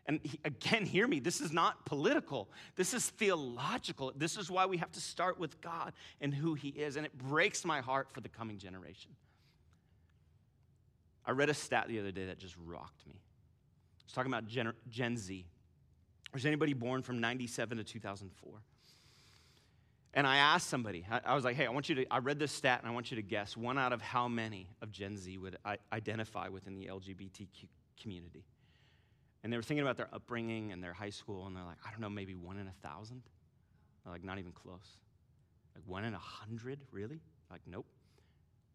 and 0.08 0.22
again, 0.46 0.86
hear 0.86 1.06
me, 1.06 1.20
this 1.20 1.42
is 1.42 1.52
not 1.52 1.86
political. 1.86 2.50
This 2.76 2.94
is 2.94 3.10
theological. 3.10 4.14
This 4.16 4.38
is 4.38 4.50
why 4.50 4.66
we 4.66 4.78
have 4.78 4.92
to 4.94 5.02
start 5.02 5.38
with 5.38 5.60
God 5.60 5.92
and 6.22 6.34
who 6.34 6.54
He 6.54 6.70
is. 6.70 6.96
And 6.96 7.06
it 7.06 7.18
breaks 7.18 7.66
my 7.66 7.82
heart 7.82 8.08
for 8.14 8.22
the 8.22 8.30
coming 8.30 8.58
generation. 8.58 9.12
I 11.26 11.32
read 11.32 11.50
a 11.50 11.54
stat 11.54 11.90
the 11.90 12.00
other 12.00 12.12
day 12.12 12.28
that 12.28 12.40
just 12.40 12.56
rocked 12.66 13.06
me. 13.06 13.16
I 13.16 14.04
was 14.06 14.14
talking 14.14 14.32
about 14.32 14.48
Gen, 14.48 14.72
Gen 14.90 15.18
Z. 15.18 15.46
Was 16.34 16.46
anybody 16.46 16.74
born 16.74 17.02
from 17.02 17.20
97 17.20 17.78
to 17.78 17.84
2004? 17.84 18.52
And 20.14 20.26
I 20.26 20.38
asked 20.38 20.70
somebody, 20.70 21.06
I, 21.12 21.20
I 21.26 21.36
was 21.36 21.44
like, 21.44 21.58
hey, 21.58 21.66
I 21.66 21.70
want 21.70 21.90
you 21.90 21.96
to, 21.96 22.06
I 22.10 22.20
read 22.20 22.40
this 22.40 22.54
stat 22.54 22.80
and 22.82 22.90
I 22.90 22.94
want 22.94 23.12
you 23.12 23.18
to 23.18 23.22
guess 23.22 23.58
one 23.58 23.78
out 23.78 23.92
of 23.92 24.02
how 24.02 24.30
many 24.30 24.70
of 24.82 24.90
Gen 24.90 25.18
Z 25.18 25.38
would 25.38 25.58
identify 25.92 26.48
within 26.48 26.76
the 26.76 26.86
LGBTQ 26.86 27.68
community. 28.02 28.46
And 29.48 29.54
they 29.54 29.58
were 29.58 29.64
thinking 29.64 29.82
about 29.82 29.96
their 29.96 30.10
upbringing 30.12 30.74
and 30.74 30.84
their 30.84 30.92
high 30.92 31.10
school, 31.10 31.48
and 31.48 31.56
they're 31.56 31.64
like, 31.64 31.78
I 31.88 31.92
don't 31.92 32.02
know, 32.02 32.10
maybe 32.10 32.36
one 32.36 32.58
in 32.58 32.68
a 32.68 32.74
thousand? 32.86 33.22
They're 34.04 34.12
like, 34.12 34.22
not 34.22 34.40
even 34.40 34.52
close. 34.52 34.98
Like, 35.74 35.86
one 35.86 36.04
in 36.04 36.14
a 36.14 36.20
hundred? 36.20 36.80
Really? 36.92 37.22
Like, 37.50 37.62
nope. 37.66 37.86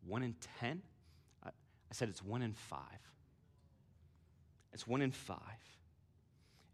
One 0.07 0.23
in 0.23 0.35
ten? 0.59 0.81
I, 1.45 1.49
I 1.49 1.93
said, 1.93 2.09
it's 2.09 2.23
one 2.23 2.41
in 2.41 2.55
five. 2.55 2.81
It's 4.73 4.87
one 4.87 5.03
in 5.03 5.11
five. 5.11 5.39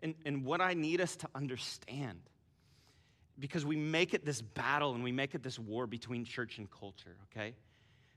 And, 0.01 0.15
and 0.25 0.45
what 0.45 0.61
I 0.61 0.75
need 0.75 1.01
us 1.01 1.17
to 1.17 1.29
understand, 1.35 2.21
because 3.37 3.67
we 3.67 3.75
make 3.75 4.15
it 4.15 4.25
this 4.25 4.41
battle 4.41 4.95
and 4.95 5.03
we 5.03 5.11
make 5.11 5.35
it 5.35 5.43
this 5.43 5.59
war 5.59 5.89
between 5.89 6.25
church 6.25 6.59
and 6.59 6.71
culture, 6.71 7.17
okay? 7.33 7.53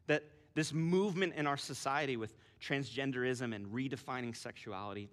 That 0.05 0.25
this 0.53 0.73
movement 0.73 1.33
in 1.33 1.47
our 1.47 1.57
society 1.57 2.17
with 2.17 2.35
transgenderism 2.61 3.55
and 3.55 3.65
redefining 3.65 4.35
sexuality, 4.35 5.09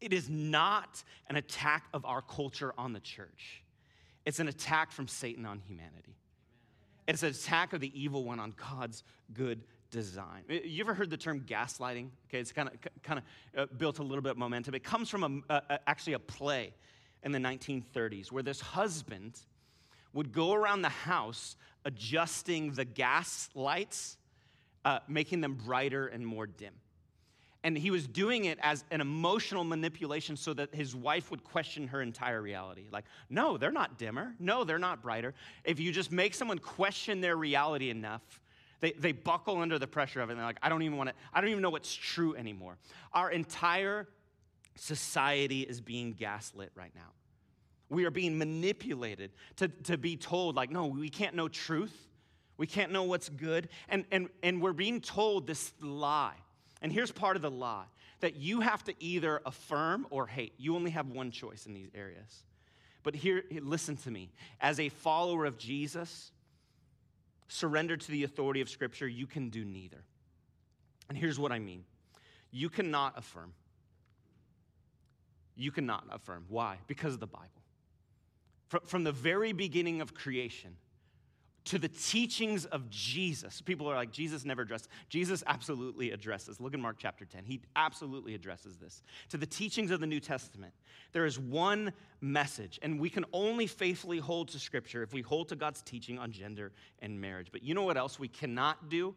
it 0.00 0.12
is 0.12 0.28
not 0.28 1.02
an 1.28 1.36
attack 1.36 1.84
of 1.92 2.04
our 2.04 2.22
culture 2.22 2.72
on 2.78 2.92
the 2.92 3.00
church. 3.00 3.62
It's 4.24 4.38
an 4.38 4.48
attack 4.48 4.92
from 4.92 5.08
Satan 5.08 5.46
on 5.46 5.60
humanity. 5.60 6.16
It's 7.08 7.22
an 7.22 7.30
attack 7.30 7.72
of 7.72 7.80
the 7.80 8.00
evil 8.00 8.24
one 8.24 8.38
on 8.38 8.54
God's 8.56 9.02
good 9.32 9.64
design. 9.90 10.44
You 10.48 10.82
ever 10.84 10.94
heard 10.94 11.10
the 11.10 11.16
term 11.16 11.40
gaslighting? 11.40 12.10
Okay, 12.28 12.38
it's 12.38 12.52
kind 12.52 12.68
of 12.68 12.74
kind 13.02 13.18
of 13.18 13.24
uh, 13.60 13.74
built 13.76 13.98
a 13.98 14.02
little 14.02 14.22
bit 14.22 14.32
of 14.32 14.38
momentum. 14.38 14.74
It 14.74 14.84
comes 14.84 15.10
from 15.10 15.44
a, 15.48 15.54
a, 15.54 15.80
actually 15.88 16.12
a 16.12 16.18
play 16.18 16.72
in 17.22 17.32
the 17.32 17.38
1930s 17.38 18.30
where 18.30 18.42
this 18.42 18.60
husband 18.60 19.38
would 20.12 20.32
go 20.32 20.52
around 20.52 20.82
the 20.82 20.88
house 20.88 21.56
adjusting 21.84 22.72
the 22.72 22.84
gas 22.84 23.48
lights, 23.54 24.16
uh, 24.84 25.00
making 25.08 25.40
them 25.40 25.54
brighter 25.54 26.06
and 26.06 26.26
more 26.26 26.46
dim. 26.46 26.74
And 27.62 27.76
he 27.76 27.90
was 27.90 28.06
doing 28.06 28.46
it 28.46 28.58
as 28.62 28.84
an 28.90 29.02
emotional 29.02 29.64
manipulation 29.64 30.36
so 30.36 30.54
that 30.54 30.74
his 30.74 30.96
wife 30.96 31.30
would 31.30 31.44
question 31.44 31.88
her 31.88 32.00
entire 32.00 32.40
reality. 32.40 32.86
Like, 32.90 33.04
no, 33.28 33.58
they're 33.58 33.70
not 33.70 33.98
dimmer. 33.98 34.34
No, 34.38 34.64
they're 34.64 34.78
not 34.78 35.02
brighter. 35.02 35.34
If 35.64 35.78
you 35.78 35.92
just 35.92 36.10
make 36.10 36.34
someone 36.34 36.58
question 36.58 37.20
their 37.20 37.36
reality 37.36 37.90
enough, 37.90 38.22
they, 38.80 38.92
they 38.92 39.12
buckle 39.12 39.58
under 39.58 39.78
the 39.78 39.86
pressure 39.86 40.22
of 40.22 40.30
it 40.30 40.32
and 40.32 40.40
they're 40.40 40.46
like, 40.46 40.58
I 40.62 40.70
don't 40.70 40.82
even 40.82 40.96
want 40.96 41.10
to, 41.10 41.14
I 41.34 41.42
don't 41.42 41.50
even 41.50 41.62
know 41.62 41.70
what's 41.70 41.94
true 41.94 42.34
anymore. 42.34 42.78
Our 43.12 43.30
entire 43.30 44.08
society 44.76 45.60
is 45.60 45.82
being 45.82 46.14
gaslit 46.14 46.72
right 46.74 46.92
now. 46.94 47.12
We 47.90 48.06
are 48.06 48.10
being 48.10 48.38
manipulated 48.38 49.32
to, 49.56 49.68
to 49.68 49.98
be 49.98 50.16
told, 50.16 50.56
like, 50.56 50.70
no, 50.70 50.86
we 50.86 51.10
can't 51.10 51.34
know 51.34 51.48
truth. 51.48 51.94
We 52.56 52.66
can't 52.66 52.92
know 52.92 53.02
what's 53.02 53.28
good. 53.28 53.68
And, 53.88 54.04
and, 54.10 54.28
and 54.42 54.62
we're 54.62 54.72
being 54.72 55.00
told 55.00 55.46
this 55.46 55.72
lie 55.82 56.36
and 56.82 56.92
here's 56.92 57.12
part 57.12 57.36
of 57.36 57.42
the 57.42 57.50
lie 57.50 57.84
that 58.20 58.36
you 58.36 58.60
have 58.60 58.84
to 58.84 58.94
either 59.02 59.40
affirm 59.44 60.06
or 60.10 60.26
hate. 60.26 60.54
You 60.58 60.76
only 60.76 60.90
have 60.90 61.08
one 61.08 61.30
choice 61.30 61.66
in 61.66 61.74
these 61.74 61.90
areas. 61.94 62.44
But 63.02 63.14
here, 63.14 63.44
listen 63.60 63.96
to 63.98 64.10
me. 64.10 64.30
As 64.60 64.78
a 64.78 64.88
follower 64.88 65.46
of 65.46 65.58
Jesus, 65.58 66.32
surrender 67.48 67.96
to 67.96 68.10
the 68.10 68.24
authority 68.24 68.60
of 68.60 68.68
Scripture, 68.68 69.08
you 69.08 69.26
can 69.26 69.48
do 69.48 69.64
neither. 69.64 70.04
And 71.08 71.16
here's 71.16 71.38
what 71.38 71.52
I 71.52 71.58
mean 71.58 71.84
you 72.50 72.68
cannot 72.68 73.18
affirm. 73.18 73.52
You 75.56 75.70
cannot 75.70 76.04
affirm. 76.10 76.44
Why? 76.48 76.78
Because 76.86 77.14
of 77.14 77.20
the 77.20 77.26
Bible. 77.26 77.48
From 78.86 79.04
the 79.04 79.12
very 79.12 79.52
beginning 79.52 80.00
of 80.00 80.14
creation, 80.14 80.76
to 81.66 81.78
the 81.78 81.88
teachings 81.88 82.64
of 82.64 82.88
Jesus. 82.88 83.60
People 83.60 83.86
are 83.88 83.94
like, 83.94 84.10
Jesus 84.10 84.44
never 84.44 84.62
addressed. 84.62 84.88
Jesus 85.08 85.42
absolutely 85.46 86.10
addresses. 86.10 86.60
Look 86.60 86.74
in 86.74 86.80
Mark 86.80 86.96
chapter 86.98 87.24
10. 87.24 87.44
He 87.44 87.60
absolutely 87.76 88.34
addresses 88.34 88.76
this. 88.76 89.02
To 89.28 89.36
the 89.36 89.46
teachings 89.46 89.90
of 89.90 90.00
the 90.00 90.06
New 90.06 90.20
Testament, 90.20 90.72
there 91.12 91.26
is 91.26 91.38
one 91.38 91.92
message, 92.20 92.78
and 92.82 92.98
we 92.98 93.10
can 93.10 93.24
only 93.32 93.66
faithfully 93.66 94.18
hold 94.18 94.48
to 94.48 94.58
Scripture 94.58 95.02
if 95.02 95.12
we 95.12 95.22
hold 95.22 95.48
to 95.48 95.56
God's 95.56 95.82
teaching 95.82 96.18
on 96.18 96.32
gender 96.32 96.72
and 97.00 97.20
marriage. 97.20 97.48
But 97.52 97.62
you 97.62 97.74
know 97.74 97.82
what 97.82 97.96
else 97.96 98.18
we 98.18 98.28
cannot 98.28 98.88
do? 98.88 99.14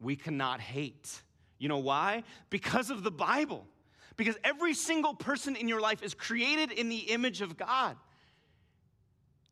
We 0.00 0.16
cannot 0.16 0.60
hate. 0.60 1.22
You 1.58 1.68
know 1.68 1.78
why? 1.78 2.24
Because 2.50 2.90
of 2.90 3.02
the 3.02 3.10
Bible. 3.10 3.66
Because 4.16 4.36
every 4.42 4.74
single 4.74 5.14
person 5.14 5.54
in 5.54 5.68
your 5.68 5.80
life 5.80 6.02
is 6.02 6.12
created 6.12 6.72
in 6.72 6.88
the 6.88 6.98
image 6.98 7.40
of 7.40 7.56
God. 7.56 7.96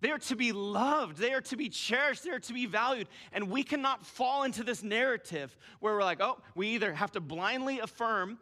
They 0.00 0.10
are 0.10 0.18
to 0.18 0.36
be 0.36 0.52
loved. 0.52 1.16
They 1.16 1.32
are 1.32 1.40
to 1.42 1.56
be 1.56 1.68
cherished. 1.68 2.24
They 2.24 2.30
are 2.30 2.38
to 2.40 2.52
be 2.52 2.66
valued. 2.66 3.08
And 3.32 3.50
we 3.50 3.62
cannot 3.62 4.04
fall 4.04 4.42
into 4.42 4.62
this 4.62 4.82
narrative 4.82 5.56
where 5.80 5.94
we're 5.94 6.04
like, 6.04 6.20
oh, 6.20 6.38
we 6.54 6.68
either 6.68 6.92
have 6.92 7.12
to 7.12 7.20
blindly 7.20 7.80
affirm 7.80 8.38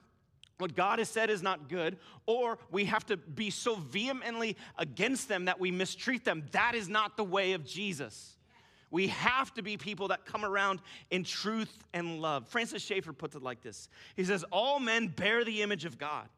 what 0.59 0.75
God 0.77 0.99
has 1.01 1.09
said 1.09 1.31
is 1.31 1.43
not 1.43 1.69
good, 1.69 1.99
or 2.27 2.59
we 2.71 2.85
have 2.85 3.05
to 3.07 3.17
be 3.17 3.51
so 3.51 3.75
vehemently 3.75 4.57
against 4.79 5.29
them 5.29 5.47
that 5.47 5.59
we 5.59 5.71
mistreat 5.71 6.25
them. 6.25 6.45
That 6.53 6.75
is 6.75 6.89
not 6.89 7.17
the 7.17 7.25
way 7.25 7.53
of 7.53 7.65
Jesus. 7.65 8.37
We 8.91 9.09
have 9.09 9.53
to 9.55 9.63
be 9.63 9.77
people 9.77 10.09
that 10.09 10.25
come 10.25 10.45
around 10.45 10.81
in 11.11 11.25
truth 11.25 11.77
and 11.93 12.21
love. 12.21 12.47
Francis 12.47 12.83
Schaeffer 12.83 13.13
puts 13.13 13.35
it 13.35 13.43
like 13.43 13.63
this 13.63 13.89
He 14.15 14.25
says, 14.25 14.45
All 14.53 14.79
men 14.79 15.09
bear 15.09 15.45
the 15.45 15.63
image 15.63 15.85
of 15.85 15.99
God. 15.99 16.29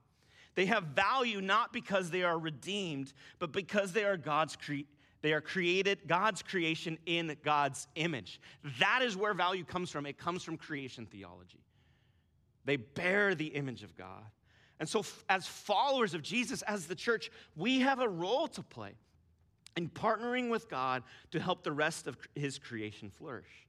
They 0.54 0.64
have 0.64 0.84
value 0.84 1.42
not 1.42 1.74
because 1.74 2.10
they 2.10 2.22
are 2.22 2.38
redeemed, 2.38 3.12
but 3.38 3.52
because 3.52 3.92
they 3.92 4.04
are 4.04 4.16
God's 4.16 4.56
they 5.26 5.32
are 5.32 5.40
created, 5.40 6.06
God's 6.06 6.40
creation 6.40 6.98
in 7.04 7.36
God's 7.42 7.88
image. 7.96 8.40
That 8.78 9.00
is 9.02 9.16
where 9.16 9.34
value 9.34 9.64
comes 9.64 9.90
from. 9.90 10.06
It 10.06 10.18
comes 10.18 10.44
from 10.44 10.56
creation 10.56 11.04
theology. 11.04 11.58
They 12.64 12.76
bear 12.76 13.34
the 13.34 13.48
image 13.48 13.82
of 13.82 13.96
God. 13.96 14.22
And 14.78 14.88
so, 14.88 15.04
as 15.28 15.44
followers 15.44 16.14
of 16.14 16.22
Jesus, 16.22 16.62
as 16.62 16.86
the 16.86 16.94
church, 16.94 17.32
we 17.56 17.80
have 17.80 17.98
a 17.98 18.08
role 18.08 18.46
to 18.46 18.62
play 18.62 18.92
in 19.76 19.88
partnering 19.88 20.48
with 20.48 20.68
God 20.68 21.02
to 21.32 21.40
help 21.40 21.64
the 21.64 21.72
rest 21.72 22.06
of 22.06 22.16
his 22.36 22.56
creation 22.56 23.10
flourish, 23.10 23.66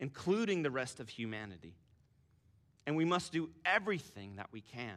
including 0.00 0.64
the 0.64 0.72
rest 0.72 0.98
of 0.98 1.08
humanity. 1.08 1.76
And 2.88 2.96
we 2.96 3.04
must 3.04 3.30
do 3.30 3.48
everything 3.64 4.34
that 4.38 4.48
we 4.50 4.60
can 4.60 4.96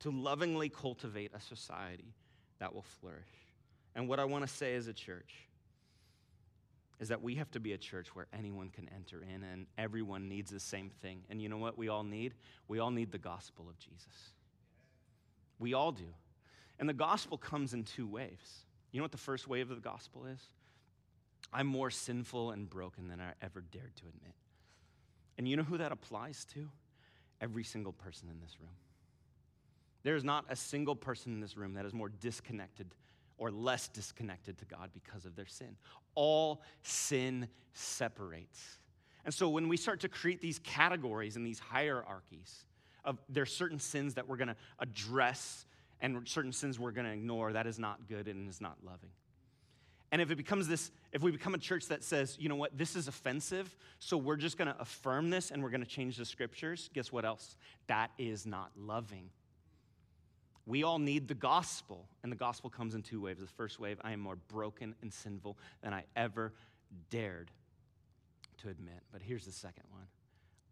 to 0.00 0.10
lovingly 0.10 0.68
cultivate 0.68 1.30
a 1.32 1.40
society 1.40 2.12
that 2.58 2.74
will 2.74 2.82
flourish. 2.82 3.47
And 3.94 4.08
what 4.08 4.20
I 4.20 4.24
want 4.24 4.46
to 4.46 4.52
say 4.52 4.74
as 4.74 4.86
a 4.86 4.92
church 4.92 5.34
is 7.00 7.08
that 7.08 7.22
we 7.22 7.36
have 7.36 7.50
to 7.52 7.60
be 7.60 7.72
a 7.72 7.78
church 7.78 8.14
where 8.14 8.26
anyone 8.32 8.70
can 8.70 8.88
enter 8.94 9.22
in 9.22 9.44
and 9.44 9.66
everyone 9.76 10.28
needs 10.28 10.50
the 10.50 10.60
same 10.60 10.90
thing. 11.00 11.22
And 11.30 11.40
you 11.40 11.48
know 11.48 11.58
what 11.58 11.78
we 11.78 11.88
all 11.88 12.02
need? 12.02 12.34
We 12.66 12.80
all 12.80 12.90
need 12.90 13.12
the 13.12 13.18
gospel 13.18 13.68
of 13.68 13.78
Jesus. 13.78 14.32
We 15.58 15.74
all 15.74 15.92
do. 15.92 16.14
And 16.78 16.88
the 16.88 16.94
gospel 16.94 17.38
comes 17.38 17.74
in 17.74 17.84
two 17.84 18.06
waves. 18.06 18.64
You 18.90 18.98
know 18.98 19.04
what 19.04 19.12
the 19.12 19.18
first 19.18 19.46
wave 19.48 19.70
of 19.70 19.76
the 19.76 19.88
gospel 19.88 20.26
is? 20.26 20.40
I'm 21.52 21.66
more 21.66 21.90
sinful 21.90 22.50
and 22.50 22.68
broken 22.68 23.08
than 23.08 23.20
I 23.20 23.32
ever 23.42 23.60
dared 23.60 23.94
to 23.96 24.02
admit. 24.02 24.34
And 25.36 25.48
you 25.48 25.56
know 25.56 25.62
who 25.62 25.78
that 25.78 25.92
applies 25.92 26.44
to? 26.54 26.68
Every 27.40 27.64
single 27.64 27.92
person 27.92 28.28
in 28.28 28.40
this 28.40 28.56
room. 28.60 28.74
There's 30.02 30.24
not 30.24 30.44
a 30.48 30.56
single 30.56 30.96
person 30.96 31.32
in 31.32 31.40
this 31.40 31.56
room 31.56 31.74
that 31.74 31.84
is 31.84 31.94
more 31.94 32.08
disconnected 32.08 32.88
or 33.38 33.50
less 33.50 33.88
disconnected 33.88 34.58
to 34.58 34.64
God 34.64 34.90
because 34.92 35.24
of 35.24 35.34
their 35.36 35.46
sin. 35.46 35.76
All 36.14 36.62
sin 36.82 37.48
separates. 37.72 38.78
And 39.24 39.32
so 39.32 39.48
when 39.48 39.68
we 39.68 39.76
start 39.76 40.00
to 40.00 40.08
create 40.08 40.40
these 40.40 40.58
categories 40.58 41.36
and 41.36 41.46
these 41.46 41.58
hierarchies 41.58 42.64
of 43.04 43.18
there's 43.28 43.52
certain 43.52 43.78
sins 43.78 44.14
that 44.14 44.28
we're 44.28 44.36
going 44.36 44.48
to 44.48 44.56
address 44.78 45.66
and 46.00 46.26
certain 46.28 46.52
sins 46.52 46.78
we're 46.78 46.92
going 46.92 47.06
to 47.06 47.12
ignore, 47.12 47.52
that 47.52 47.66
is 47.66 47.78
not 47.78 48.08
good 48.08 48.28
and 48.28 48.48
is 48.48 48.60
not 48.60 48.76
loving. 48.84 49.10
And 50.10 50.22
if 50.22 50.30
it 50.30 50.36
becomes 50.36 50.68
this, 50.68 50.90
if 51.12 51.22
we 51.22 51.30
become 51.30 51.54
a 51.54 51.58
church 51.58 51.86
that 51.88 52.02
says, 52.02 52.36
you 52.40 52.48
know 52.48 52.54
what, 52.54 52.76
this 52.76 52.96
is 52.96 53.08
offensive, 53.08 53.76
so 53.98 54.16
we're 54.16 54.36
just 54.36 54.56
going 54.56 54.68
to 54.68 54.80
affirm 54.80 55.28
this 55.28 55.50
and 55.50 55.62
we're 55.62 55.70
going 55.70 55.82
to 55.82 55.86
change 55.86 56.16
the 56.16 56.24
scriptures, 56.24 56.88
guess 56.94 57.12
what 57.12 57.24
else? 57.24 57.56
That 57.88 58.10
is 58.18 58.46
not 58.46 58.70
loving. 58.76 59.28
We 60.68 60.82
all 60.82 60.98
need 60.98 61.28
the 61.28 61.34
gospel, 61.34 62.06
and 62.22 62.30
the 62.30 62.36
gospel 62.36 62.68
comes 62.68 62.94
in 62.94 63.00
two 63.00 63.22
waves. 63.22 63.40
The 63.40 63.46
first 63.46 63.80
wave, 63.80 63.98
I 64.02 64.12
am 64.12 64.20
more 64.20 64.36
broken 64.36 64.94
and 65.00 65.10
sinful 65.10 65.56
than 65.82 65.94
I 65.94 66.04
ever 66.14 66.52
dared 67.08 67.50
to 68.58 68.68
admit. 68.68 69.00
But 69.10 69.22
here's 69.22 69.46
the 69.46 69.52
second 69.52 69.84
one 69.90 70.04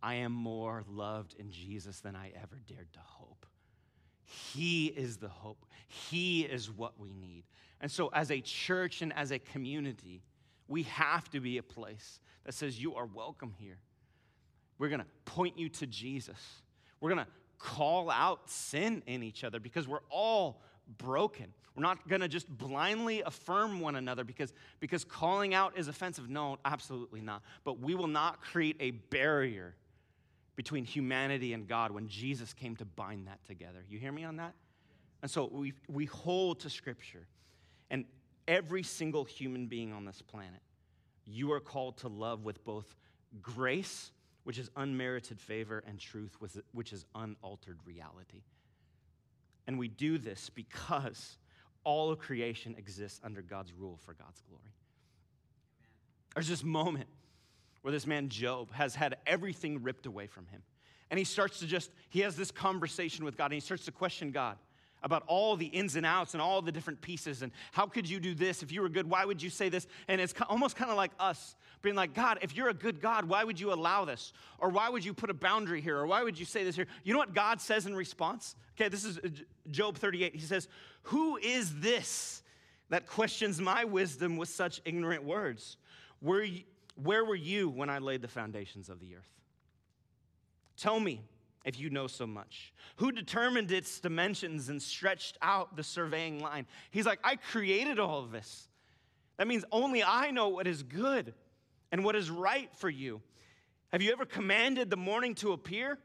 I 0.03 0.17
am 0.17 0.33
more 0.33 0.85
loved 0.87 1.35
in 1.39 1.51
Jesus 1.51 2.01
than 2.01 2.15
I 2.15 2.31
ever 2.37 2.61
dared 2.69 2.93
to 2.93 3.01
hope. 3.03 3.47
He 4.25 4.89
is 4.89 5.17
the 5.17 5.31
hope, 5.31 5.65
He 5.89 6.43
is 6.43 6.71
what 6.71 7.01
we 7.01 7.15
need. 7.15 7.45
And 7.81 7.91
so, 7.91 8.09
as 8.09 8.31
a 8.31 8.43
church 8.43 9.01
and 9.01 9.15
as 9.15 9.31
a 9.31 9.39
community, 9.39 10.21
we 10.69 10.83
have 10.83 11.31
to 11.31 11.41
be 11.41 11.57
a 11.57 11.63
place 11.63 12.21
that 12.45 12.53
says, 12.53 12.79
You 12.79 12.97
are 12.97 13.07
welcome 13.07 13.55
here. 13.59 13.79
We're 14.79 14.91
to 14.91 15.07
point 15.25 15.59
you 15.59 15.71
to 15.71 15.87
Jesus. 15.87 16.37
We're 17.01 17.15
to 17.15 17.27
call 17.59 18.11
out 18.11 18.51
sin 18.51 19.03
in 19.07 19.23
each 19.23 19.45
other 19.45 19.61
because 19.61 19.89
we're 19.89 19.99
all 20.11 20.61
broken. 20.99 21.53
We're 21.75 21.83
not 21.83 22.09
going 22.09 22.23
to 22.23 22.29
just 22.29 22.49
blindly 22.49 23.23
affirm 23.23 23.81
one 23.81 23.97
another 23.97 24.25
because, 24.25 24.53
because 24.81 25.05
calling 25.05 25.53
out 25.53 25.77
is 25.77 25.89
offensive. 25.89 26.29
No, 26.31 26.59
absolutely 26.65 27.21
not. 27.21 27.43
But 27.65 27.81
we 27.81 27.95
will 27.95 28.07
not 28.07 28.41
create 28.41 28.77
a 28.81 28.93
barrier 28.93 29.75
between 30.57 30.85
humanity 30.85 31.53
and 31.53 31.69
God 31.69 31.91
when 31.91 32.09
Jesus 32.09 32.55
came 32.55 32.77
to 32.77 32.85
bind 32.87 33.27
that 33.27 33.45
together. 33.45 33.85
You 33.89 33.99
hear 33.99 34.13
me 34.13 34.25
on 34.25 34.37
that? 34.37 34.55
And 35.21 35.31
so 35.31 35.51
we, 35.53 35.75
we 35.89 36.07
hold 36.07 36.61
to 36.61 36.71
Scripture. 36.71 37.27
And 37.91 38.07
every 38.49 38.83
single 38.83 39.25
human 39.25 39.67
being 39.67 39.93
on 39.93 40.07
this 40.07 40.23
planet, 40.23 40.61
you 41.27 41.53
are 41.53 41.61
called 41.61 41.99
to 41.99 42.09
love 42.09 42.45
with 42.45 42.65
both 42.65 42.95
grace, 43.43 44.13
which 44.47 44.59
is 44.59 44.71
unmerited 44.77 45.41
favor, 45.41 45.83
and 45.89 45.99
truth, 45.99 46.37
which 46.71 46.93
is 46.93 47.05
unaltered 47.17 47.81
reality. 47.85 48.43
And 49.67 49.77
we 49.77 49.89
do 49.89 50.19
this 50.19 50.51
because 50.51 51.37
all 51.83 52.13
of 52.13 52.21
creation 52.21 52.77
exists 52.79 53.21
under 53.25 53.43
God's 53.43 53.73
rule 53.73 53.99
for 54.05 54.15
God's 54.15 54.41
glory. 54.49 54.71
There's 56.37 56.47
this 56.47 56.63
moment 56.63 57.09
where 57.83 57.91
this 57.91 58.07
man, 58.07 58.29
Job, 58.29 58.71
has 58.71 58.95
had 58.95 59.17
everything 59.27 59.83
ripped 59.83 60.07
away 60.07 60.29
from 60.29 60.47
him. 60.47 60.63
And 61.11 61.19
he 61.19 61.25
starts 61.25 61.59
to 61.59 61.67
just, 61.67 61.91
he 62.09 62.21
has 62.21 62.37
this 62.37 62.53
conversation 62.53 63.25
with 63.25 63.37
God 63.37 63.47
and 63.47 63.55
he 63.55 63.61
starts 63.61 63.87
to 63.87 63.91
question 63.91 64.31
God 64.31 64.59
about 65.03 65.25
all 65.27 65.57
the 65.57 65.67
ins 65.67 65.97
and 65.97 66.07
outs 66.07 66.35
and 66.35 66.41
all 66.41 66.63
the 66.63 66.71
different 66.71 67.01
pieces 67.01 67.43
and 67.43 67.51
how 67.73 67.87
could 67.87 68.09
you 68.09 68.21
do 68.21 68.33
this 68.35 68.63
if 68.63 68.73
you 68.73 68.81
were 68.81 68.89
good 68.89 69.09
why 69.09 69.25
would 69.25 69.43
you 69.43 69.51
say 69.51 69.69
this 69.69 69.87
and 70.09 70.21
it's 70.21 70.35
almost 70.49 70.75
kind 70.75 70.91
of 70.91 70.97
like 70.97 71.13
us 71.21 71.55
being 71.87 71.97
like 71.97 72.15
god 72.15 72.39
if 72.43 72.57
you're 72.57 72.69
a 72.69 72.75
good 72.75 73.01
god 73.01 73.25
why 73.25 73.45
would 73.45 73.59
you 73.61 73.73
allow 73.73 74.05
this? 74.05 74.33
Or 74.59 74.69
why 74.69 74.89
would 74.91 75.05
you 75.05 75.15
put 75.15 75.31
a 75.31 75.35
boundary 75.35 75.81
here? 75.81 75.97
Or 75.97 76.07
why 76.07 76.23
would 76.23 76.39
you 76.39 76.45
say 76.45 76.65
this 76.65 76.75
here? 76.75 76.89
You 77.05 77.13
know 77.13 77.19
what 77.19 77.33
god 77.33 77.61
says 77.61 77.87
in 77.87 77.95
response? 77.95 78.57
Okay 78.75 78.89
this 78.89 79.05
is 79.05 79.19
uh, 79.19 79.29
job 79.71 79.97
38 79.97 80.35
he 80.35 80.41
says 80.41 80.69
who 81.03 81.37
is 81.37 81.79
this 81.81 82.43
that 82.91 83.07
questions 83.07 83.61
my 83.61 83.85
wisdom 83.85 84.37
with 84.37 84.49
such 84.49 84.81
ignorant 84.85 85.25
words? 85.25 85.77
Were 86.21 86.43
you, 86.43 86.63
where 86.97 87.25
were 87.25 87.37
you 87.37 87.69
when 87.69 87.89
i 87.89 87.99
laid 87.99 88.21
the 88.21 88.29
foundations 88.29 88.89
of 88.89 88.99
the 88.99 89.15
earth? 89.15 89.31
Tell 90.77 90.99
me 90.99 91.23
if 91.65 91.79
you 91.79 91.89
know 91.89 92.09
so 92.09 92.27
much? 92.27 92.75
Who 92.97 93.13
determined 93.13 93.71
its 93.71 94.01
dimensions 94.01 94.69
and 94.69 94.83
stretched 94.83 95.39
out 95.41 95.77
the 95.77 95.85
surveying 95.85 96.41
line? 96.41 96.67
He's 96.91 97.07
like, 97.07 97.21
I 97.23 97.37
created 97.37 97.99
all 97.99 98.25
of 98.25 98.31
this. 98.33 98.69
That 99.37 99.47
means 99.47 99.65
only 99.71 100.03
I 100.03 100.31
know 100.31 100.49
what 100.49 100.67
is 100.67 100.83
good 100.83 101.35
and 101.93 102.05
what 102.05 102.17
is 102.17 102.31
right 102.31 102.71
for 102.77 102.89
you. 102.89 103.21
Have 103.93 104.03
you 104.03 104.13
ever 104.13 104.25
commanded 104.25 104.91
the 104.91 104.97
morning 104.97 105.35
to 105.37 105.53
appear? 105.53 105.99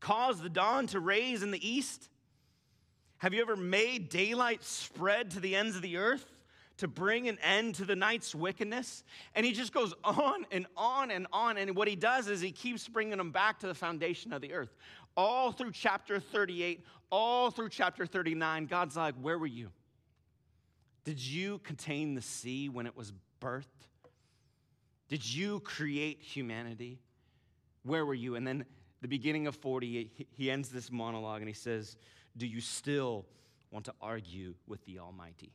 Caused 0.00 0.42
the 0.42 0.48
dawn 0.48 0.86
to 0.88 1.00
raise 1.00 1.42
in 1.42 1.50
the 1.50 1.68
east? 1.68 2.08
Have 3.18 3.34
you 3.34 3.40
ever 3.40 3.56
made 3.56 4.08
daylight 4.08 4.62
spread 4.62 5.32
to 5.32 5.40
the 5.40 5.56
ends 5.56 5.76
of 5.76 5.82
the 5.82 5.96
earth? 5.96 6.30
to 6.78 6.88
bring 6.88 7.28
an 7.28 7.38
end 7.42 7.76
to 7.76 7.84
the 7.84 7.94
night's 7.94 8.34
wickedness. 8.34 9.04
And 9.34 9.46
he 9.46 9.52
just 9.52 9.72
goes 9.72 9.94
on 10.02 10.44
and 10.50 10.66
on 10.76 11.10
and 11.10 11.26
on. 11.32 11.56
And 11.56 11.76
what 11.76 11.88
he 11.88 11.96
does 11.96 12.28
is 12.28 12.40
he 12.40 12.52
keeps 12.52 12.88
bringing 12.88 13.18
them 13.18 13.30
back 13.30 13.60
to 13.60 13.66
the 13.66 13.74
foundation 13.74 14.32
of 14.32 14.40
the 14.40 14.52
earth. 14.52 14.74
All 15.16 15.52
through 15.52 15.72
chapter 15.72 16.18
38, 16.18 16.84
all 17.10 17.50
through 17.50 17.68
chapter 17.68 18.06
39, 18.06 18.66
God's 18.66 18.96
like, 18.96 19.14
Where 19.20 19.38
were 19.38 19.46
you? 19.46 19.70
Did 21.04 21.24
you 21.24 21.58
contain 21.58 22.14
the 22.14 22.22
sea 22.22 22.68
when 22.68 22.86
it 22.86 22.96
was 22.96 23.12
birthed? 23.40 23.64
Did 25.08 25.28
you 25.28 25.60
create 25.60 26.20
humanity? 26.20 26.98
Where 27.82 28.06
were 28.06 28.14
you? 28.14 28.36
And 28.36 28.46
then 28.46 28.64
the 29.02 29.08
beginning 29.08 29.46
of 29.46 29.54
40, 29.56 30.10
he 30.32 30.50
ends 30.50 30.70
this 30.70 30.90
monologue 30.90 31.40
and 31.40 31.48
he 31.48 31.54
says, 31.54 31.96
Do 32.36 32.46
you 32.46 32.60
still 32.60 33.26
want 33.70 33.84
to 33.86 33.94
argue 34.00 34.54
with 34.66 34.84
the 34.86 34.98
Almighty? 34.98 35.52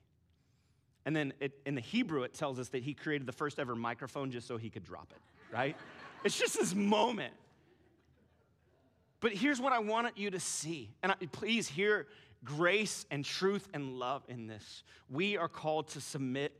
And 1.05 1.15
then 1.15 1.33
it, 1.39 1.53
in 1.65 1.73
the 1.73 1.81
Hebrew, 1.81 2.23
it 2.23 2.33
tells 2.33 2.59
us 2.59 2.69
that 2.69 2.83
he 2.83 2.93
created 2.93 3.25
the 3.25 3.33
first 3.33 3.57
ever 3.57 3.75
microphone 3.75 4.29
just 4.29 4.47
so 4.47 4.57
he 4.57 4.69
could 4.69 4.83
drop 4.83 5.11
it, 5.11 5.55
right? 5.55 5.75
it's 6.23 6.37
just 6.37 6.59
this 6.59 6.75
moment. 6.75 7.33
But 9.21 9.33
here's 9.33 9.59
what 9.59 9.73
I 9.73 9.79
want 9.79 10.17
you 10.17 10.29
to 10.29 10.39
see. 10.39 10.93
And 11.01 11.11
I, 11.11 11.15
please 11.31 11.67
hear 11.67 12.07
grace 12.43 13.05
and 13.11 13.25
truth 13.25 13.67
and 13.73 13.97
love 13.97 14.23
in 14.27 14.47
this. 14.47 14.83
We 15.09 15.37
are 15.37 15.49
called 15.49 15.87
to 15.89 16.01
submit 16.01 16.53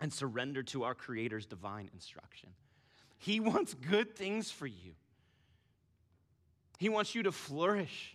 and 0.00 0.12
surrender 0.12 0.62
to 0.62 0.84
our 0.84 0.94
Creator's 0.94 1.46
divine 1.46 1.90
instruction. 1.92 2.50
He 3.18 3.40
wants 3.40 3.74
good 3.74 4.14
things 4.14 4.50
for 4.50 4.66
you, 4.66 4.92
He 6.78 6.88
wants 6.88 7.14
you 7.14 7.22
to 7.24 7.32
flourish. 7.32 8.12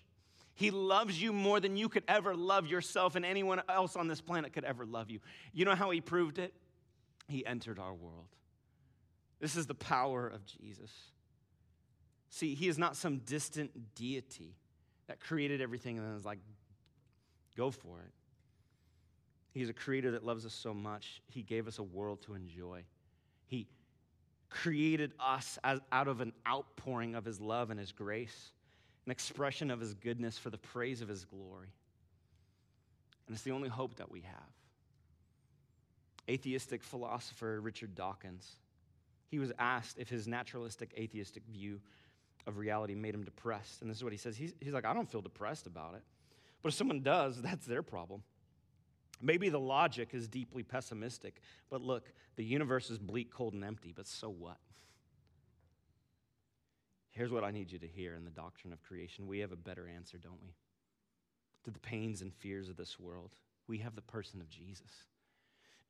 He 0.53 0.69
loves 0.69 1.19
you 1.19 1.34
more 1.34 1.59
than 1.59 1.75
you 1.75 1.89
could 1.89 2.03
ever 2.07 2.36
love 2.36 2.67
yourself 2.67 3.15
and 3.15 3.25
anyone 3.25 3.61
else 3.67 3.95
on 3.95 4.07
this 4.07 4.21
planet 4.21 4.53
could 4.53 4.63
ever 4.63 4.86
love 4.86 5.09
you. 5.09 5.19
You 5.53 5.65
know 5.65 5.73
how 5.73 5.89
he 5.89 6.01
proved 6.01 6.38
it? 6.38 6.53
He 7.27 7.43
entered 7.43 7.79
our 7.79 7.93
world. 7.93 8.27
This 9.39 9.55
is 9.55 9.65
the 9.65 9.73
power 9.73 10.27
of 10.27 10.45
Jesus. 10.45 10.91
See, 12.29 12.53
he 12.53 12.67
is 12.67 12.77
not 12.77 12.95
some 12.95 13.19
distant 13.19 13.95
deity 13.95 14.55
that 15.07 15.19
created 15.19 15.61
everything 15.61 15.97
and 15.97 16.05
then 16.05 16.13
was 16.13 16.25
like, 16.25 16.39
go 17.57 17.71
for 17.71 17.99
it. 17.99 18.11
He's 19.53 19.69
a 19.69 19.73
creator 19.73 20.11
that 20.11 20.25
loves 20.25 20.45
us 20.45 20.53
so 20.53 20.73
much, 20.73 21.21
he 21.27 21.43
gave 21.43 21.67
us 21.67 21.79
a 21.79 21.83
world 21.83 22.21
to 22.23 22.33
enjoy. 22.33 22.83
He 23.47 23.67
created 24.49 25.11
us 25.19 25.59
as, 25.63 25.79
out 25.91 26.07
of 26.07 26.21
an 26.21 26.33
outpouring 26.47 27.15
of 27.15 27.25
his 27.25 27.39
love 27.39 27.69
and 27.69 27.79
his 27.79 27.91
grace 27.91 28.51
an 29.05 29.11
expression 29.11 29.71
of 29.71 29.79
his 29.79 29.93
goodness 29.93 30.37
for 30.37 30.49
the 30.49 30.57
praise 30.57 31.01
of 31.01 31.07
his 31.07 31.25
glory. 31.25 31.73
And 33.27 33.35
it's 33.35 33.43
the 33.43 33.51
only 33.51 33.69
hope 33.69 33.95
that 33.95 34.11
we 34.11 34.21
have. 34.21 34.49
Atheistic 36.29 36.83
philosopher 36.83 37.59
Richard 37.61 37.95
Dawkins, 37.95 38.57
he 39.29 39.39
was 39.39 39.51
asked 39.57 39.97
if 39.97 40.09
his 40.09 40.27
naturalistic 40.27 40.93
atheistic 40.97 41.43
view 41.51 41.79
of 42.45 42.57
reality 42.57 42.95
made 42.95 43.15
him 43.15 43.23
depressed. 43.23 43.81
And 43.81 43.89
this 43.89 43.97
is 43.97 44.03
what 44.03 44.13
he 44.13 44.17
says. 44.17 44.37
He's, 44.37 44.53
he's 44.59 44.73
like, 44.73 44.85
I 44.85 44.93
don't 44.93 45.09
feel 45.09 45.21
depressed 45.21 45.67
about 45.67 45.95
it. 45.95 46.03
But 46.61 46.69
if 46.69 46.75
someone 46.75 47.01
does, 47.01 47.41
that's 47.41 47.65
their 47.65 47.81
problem. 47.81 48.23
Maybe 49.22 49.49
the 49.49 49.59
logic 49.59 50.09
is 50.13 50.28
deeply 50.28 50.63
pessimistic, 50.63 51.41
but 51.69 51.82
look, 51.82 52.11
the 52.36 52.43
universe 52.43 52.89
is 52.89 52.97
bleak, 52.97 53.32
cold, 53.32 53.53
and 53.53 53.63
empty, 53.63 53.93
but 53.95 54.07
so 54.07 54.30
what? 54.30 54.57
Here's 57.11 57.32
what 57.32 57.43
I 57.43 57.51
need 57.51 57.72
you 57.72 57.80
to 57.80 57.88
hear 57.88 58.15
in 58.15 58.24
the 58.24 58.32
doctrine 58.32 58.74
of 58.74 58.82
creation. 58.82 59.28
We 59.28 59.39
have 59.39 59.51
a 59.51 59.57
better 59.57 59.88
answer, 59.88 60.17
don't 60.17 60.41
we? 60.41 60.53
To 61.65 61.72
the 61.72 61.80
pains 61.80 62.22
and 62.22 62.34
fears 62.34 62.69
of 62.69 62.78
this 62.78 62.99
world, 62.99 63.32
we 63.67 63.80
have 63.80 63.95
the 63.95 64.01
person 64.01 64.41
of 64.41 64.49
Jesus. 64.49 64.91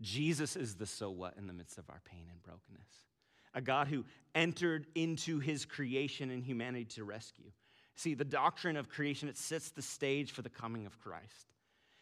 Jesus 0.01 0.55
is 0.55 0.75
the 0.75 0.87
so 0.87 1.11
what 1.11 1.35
in 1.37 1.47
the 1.47 1.53
midst 1.53 1.77
of 1.77 1.89
our 1.89 2.01
pain 2.05 2.25
and 2.29 2.41
brokenness. 2.41 2.89
A 3.53 3.61
God 3.61 3.87
who 3.87 4.03
entered 4.33 4.87
into 4.95 5.39
his 5.39 5.65
creation 5.65 6.31
and 6.31 6.43
humanity 6.43 6.85
to 6.95 7.03
rescue. 7.03 7.51
See, 7.95 8.15
the 8.15 8.25
doctrine 8.25 8.77
of 8.77 8.89
creation, 8.89 9.29
it 9.29 9.37
sets 9.37 9.69
the 9.69 9.81
stage 9.81 10.31
for 10.31 10.41
the 10.41 10.49
coming 10.49 10.85
of 10.85 10.97
Christ. 10.99 11.53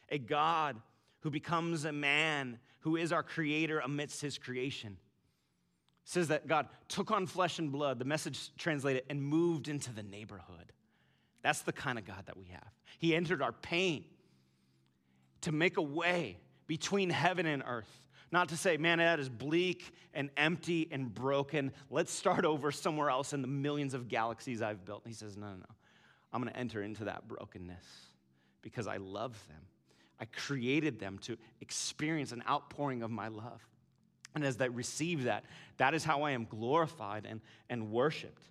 A 0.10 0.18
God 0.18 0.78
who 1.22 1.30
becomes 1.30 1.86
a 1.86 1.92
man 1.92 2.60
who 2.80 2.96
is 2.96 3.12
our 3.12 3.24
creator 3.24 3.80
amidst 3.80 4.22
his 4.22 4.38
creation 4.38 4.98
says 6.10 6.30
that 6.30 6.48
God 6.48 6.68
took 6.88 7.12
on 7.12 7.28
flesh 7.28 7.60
and 7.60 7.72
blood, 7.72 8.00
the 8.00 8.06
message 8.06 8.56
translated, 8.58 9.04
and 9.12 9.22
moved 9.22 9.68
into 9.68 9.94
the 9.94 10.02
neighborhood. 10.02 10.72
That's 11.44 11.62
the 11.62 11.72
kind 11.72 12.00
of 12.00 12.06
God 12.06 12.24
that 12.26 12.36
we 12.36 12.46
have. 12.46 12.68
He 12.98 13.16
entered 13.16 13.44
our 13.44 13.52
pain 13.52 14.06
to 15.42 15.52
make 15.52 15.78
a 15.78 15.84
way 15.84 16.38
between 16.66 17.12
heaven 17.12 17.46
and 17.46 17.64
earth. 17.66 18.02
Not 18.32 18.50
to 18.50 18.58
say, 18.58 18.78
man, 18.78 18.98
that 18.98 19.20
is 19.20 19.30
bleak 19.30 19.94
and 20.14 20.32
empty 20.36 20.88
and 20.92 21.14
broken. 21.14 21.72
Let's 21.92 22.12
start 22.12 22.44
over 22.44 22.72
somewhere 22.72 23.10
else 23.10 23.34
in 23.34 23.42
the 23.44 23.48
millions 23.48 23.94
of 23.94 24.08
galaxies 24.08 24.64
I've 24.64 24.86
built. 24.86 25.04
And 25.04 25.14
he 25.14 25.16
says, 25.16 25.38
no, 25.38 25.48
no, 25.48 25.58
no. 25.58 25.76
I'm 26.34 26.42
going 26.42 26.54
to 26.54 26.60
enter 26.60 26.82
into 26.82 27.06
that 27.06 27.28
brokenness 27.28 27.86
because 28.62 28.88
I 28.88 28.98
love 28.98 29.38
them. 29.48 29.62
I 30.20 30.26
created 30.26 31.00
them 31.00 31.18
to 31.20 31.38
experience 31.62 32.32
an 32.32 32.44
outpouring 32.48 33.04
of 33.04 33.12
my 33.12 33.30
love. 33.30 33.66
And 34.36 34.44
as 34.44 34.58
they 34.58 34.70
receive 34.70 35.24
that, 35.24 35.44
that 35.78 35.94
is 35.94 36.04
how 36.04 36.24
I 36.24 36.32
am 36.32 36.46
glorified 36.46 37.26
and, 37.26 37.42
and 37.70 37.92
worshiped. 37.92 38.44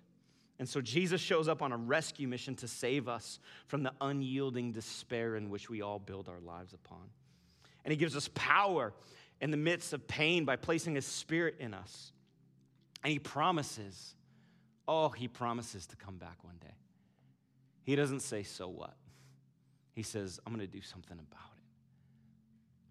And 0.57 0.67
so 0.67 0.81
Jesus 0.81 1.21
shows 1.21 1.47
up 1.47 1.61
on 1.61 1.71
a 1.71 1.77
rescue 1.77 2.27
mission 2.27 2.55
to 2.55 2.67
save 2.67 3.07
us 3.07 3.39
from 3.67 3.83
the 3.83 3.93
unyielding 4.01 4.73
despair 4.73 5.37
in 5.37 5.49
which 5.49 5.69
we 5.69 5.81
all 5.81 5.99
build 5.99 6.27
our 6.27 6.41
lives 6.41 6.73
upon. 6.73 7.09
And 7.85 7.91
he 7.91 7.97
gives 7.97 8.15
us 8.15 8.29
power 8.33 8.93
in 9.39 9.51
the 9.51 9.57
midst 9.57 9.93
of 9.93 10.05
pain 10.05 10.43
by 10.43 10.57
placing 10.57 10.95
his 10.95 11.05
spirit 11.05 11.55
in 11.59 11.73
us. 11.73 12.11
And 13.03 13.13
he 13.13 13.19
promises, 13.19 14.15
oh, 14.85 15.09
he 15.09 15.29
promises 15.29 15.87
to 15.87 15.95
come 15.95 16.17
back 16.17 16.43
one 16.43 16.57
day. 16.59 16.75
He 17.83 17.95
doesn't 17.95 18.19
say, 18.19 18.43
so 18.43 18.67
what? 18.67 18.95
He 19.95 20.03
says, 20.03 20.39
I'm 20.45 20.53
going 20.53 20.65
to 20.65 20.71
do 20.71 20.81
something 20.81 21.17
about 21.17 21.51
it. 21.57 21.58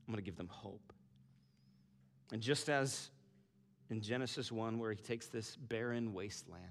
I'm 0.09 0.15
going 0.15 0.25
to 0.25 0.29
give 0.29 0.39
them 0.39 0.49
hope. 0.51 0.93
And 2.33 2.41
just 2.41 2.71
as 2.71 3.11
in 3.91 4.01
Genesis 4.01 4.51
1, 4.51 4.79
where 4.79 4.91
he 4.91 5.03
takes 5.03 5.27
this 5.27 5.55
barren 5.55 6.15
wasteland, 6.15 6.65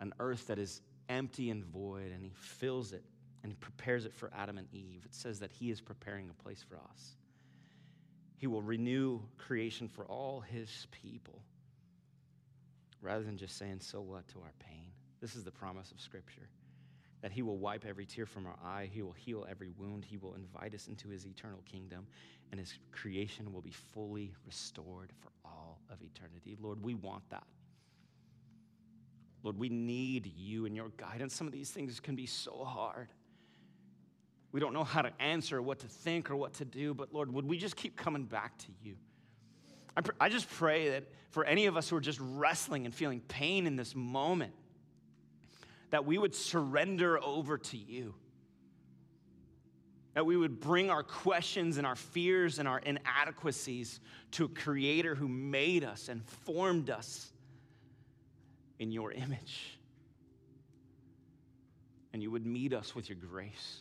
an 0.00 0.12
earth 0.20 0.46
that 0.48 0.58
is 0.58 0.82
empty 1.08 1.48
and 1.48 1.64
void, 1.64 2.12
and 2.12 2.22
he 2.22 2.32
fills 2.34 2.92
it 2.92 3.04
and 3.42 3.50
he 3.50 3.56
prepares 3.56 4.04
it 4.04 4.14
for 4.14 4.30
Adam 4.36 4.58
and 4.58 4.68
Eve, 4.70 5.02
it 5.06 5.14
says 5.14 5.40
that 5.40 5.50
he 5.50 5.70
is 5.70 5.80
preparing 5.80 6.28
a 6.28 6.42
place 6.42 6.62
for 6.68 6.76
us. 6.76 7.16
He 8.36 8.46
will 8.46 8.60
renew 8.60 9.20
creation 9.38 9.88
for 9.88 10.04
all 10.04 10.40
his 10.40 10.86
people 10.90 11.42
rather 13.00 13.24
than 13.24 13.38
just 13.38 13.56
saying, 13.56 13.80
so 13.80 14.02
what 14.02 14.28
to 14.28 14.40
our 14.40 14.52
pain. 14.58 14.84
This 15.22 15.36
is 15.36 15.44
the 15.44 15.50
promise 15.50 15.90
of 15.90 16.00
Scripture. 16.00 16.48
That 17.22 17.32
He 17.32 17.42
will 17.42 17.58
wipe 17.58 17.84
every 17.86 18.06
tear 18.06 18.26
from 18.26 18.46
our 18.46 18.56
eye, 18.64 18.88
He 18.92 19.02
will 19.02 19.12
heal 19.12 19.46
every 19.48 19.70
wound, 19.78 20.04
He 20.04 20.16
will 20.16 20.34
invite 20.34 20.74
us 20.74 20.88
into 20.88 21.08
His 21.08 21.26
eternal 21.26 21.62
kingdom, 21.70 22.06
and 22.50 22.58
His 22.58 22.74
creation 22.92 23.52
will 23.52 23.60
be 23.60 23.74
fully 23.92 24.32
restored 24.46 25.12
for 25.20 25.30
all 25.44 25.80
of 25.90 25.98
eternity. 26.02 26.56
Lord, 26.60 26.82
we 26.82 26.94
want 26.94 27.28
that. 27.30 27.44
Lord, 29.42 29.58
we 29.58 29.68
need 29.68 30.30
you 30.36 30.66
and 30.66 30.76
your 30.76 30.90
guidance. 30.96 31.34
Some 31.34 31.46
of 31.46 31.52
these 31.52 31.70
things 31.70 31.98
can 31.98 32.14
be 32.14 32.26
so 32.26 32.64
hard. 32.64 33.08
We 34.52 34.60
don't 34.60 34.74
know 34.74 34.84
how 34.84 35.02
to 35.02 35.12
answer, 35.20 35.58
or 35.58 35.62
what 35.62 35.78
to 35.80 35.86
think, 35.86 36.30
or 36.30 36.36
what 36.36 36.54
to 36.54 36.64
do, 36.64 36.92
but 36.92 37.12
Lord, 37.12 37.32
would 37.32 37.46
we 37.46 37.56
just 37.56 37.76
keep 37.76 37.96
coming 37.96 38.24
back 38.24 38.58
to 38.58 38.66
you? 38.82 38.96
I, 39.96 40.00
pr- 40.02 40.12
I 40.20 40.28
just 40.28 40.48
pray 40.50 40.90
that 40.90 41.04
for 41.30 41.44
any 41.44 41.66
of 41.66 41.76
us 41.76 41.88
who 41.88 41.96
are 41.96 42.00
just 42.00 42.18
wrestling 42.20 42.84
and 42.84 42.94
feeling 42.94 43.20
pain 43.20 43.66
in 43.66 43.76
this 43.76 43.94
moment, 43.94 44.52
that 45.90 46.06
we 46.06 46.18
would 46.18 46.34
surrender 46.34 47.22
over 47.22 47.58
to 47.58 47.76
you. 47.76 48.14
That 50.14 50.26
we 50.26 50.36
would 50.36 50.60
bring 50.60 50.90
our 50.90 51.02
questions 51.02 51.76
and 51.76 51.86
our 51.86 51.96
fears 51.96 52.58
and 52.58 52.66
our 52.66 52.78
inadequacies 52.78 54.00
to 54.32 54.44
a 54.46 54.48
creator 54.48 55.14
who 55.14 55.28
made 55.28 55.84
us 55.84 56.08
and 56.08 56.24
formed 56.24 56.90
us 56.90 57.32
in 58.78 58.90
your 58.90 59.12
image. 59.12 59.78
And 62.12 62.22
you 62.22 62.30
would 62.30 62.46
meet 62.46 62.72
us 62.72 62.94
with 62.94 63.08
your 63.08 63.18
grace. 63.18 63.80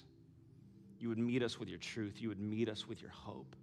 You 1.00 1.10
would 1.10 1.18
meet 1.18 1.42
us 1.42 1.60
with 1.60 1.70
your 1.70 1.80
truth. 1.80 2.22
You 2.22 2.30
would 2.30 2.40
meet 2.40 2.70
us 2.70 2.88
with 2.88 3.02
your 3.02 3.12
hope 3.12 3.56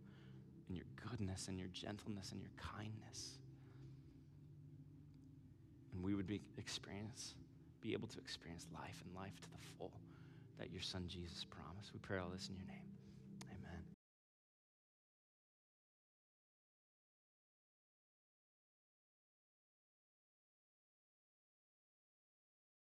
and 0.69 0.77
your 0.77 0.87
goodness 1.09 1.49
and 1.49 1.59
your 1.59 1.69
gentleness 1.69 2.33
and 2.33 2.41
your 2.41 2.51
kindness. 2.57 3.39
And 5.93 6.03
we 6.03 6.15
would 6.15 6.27
be 6.27 6.41
experience, 6.59 7.35
be 7.81 7.93
able 7.93 8.09
to 8.09 8.19
experience 8.19 8.67
life 8.73 9.03
and 9.05 9.15
life 9.15 9.39
to 9.43 9.51
the 9.51 9.59
full 9.79 9.93
that 10.59 10.73
your 10.73 10.83
son 10.83 11.05
Jesus 11.09 11.45
promised. 11.45 11.93
We 11.93 12.01
pray 12.01 12.19
all 12.19 12.31
this 12.31 12.49
in 12.49 12.57
your 12.57 12.67
name. 12.67 12.96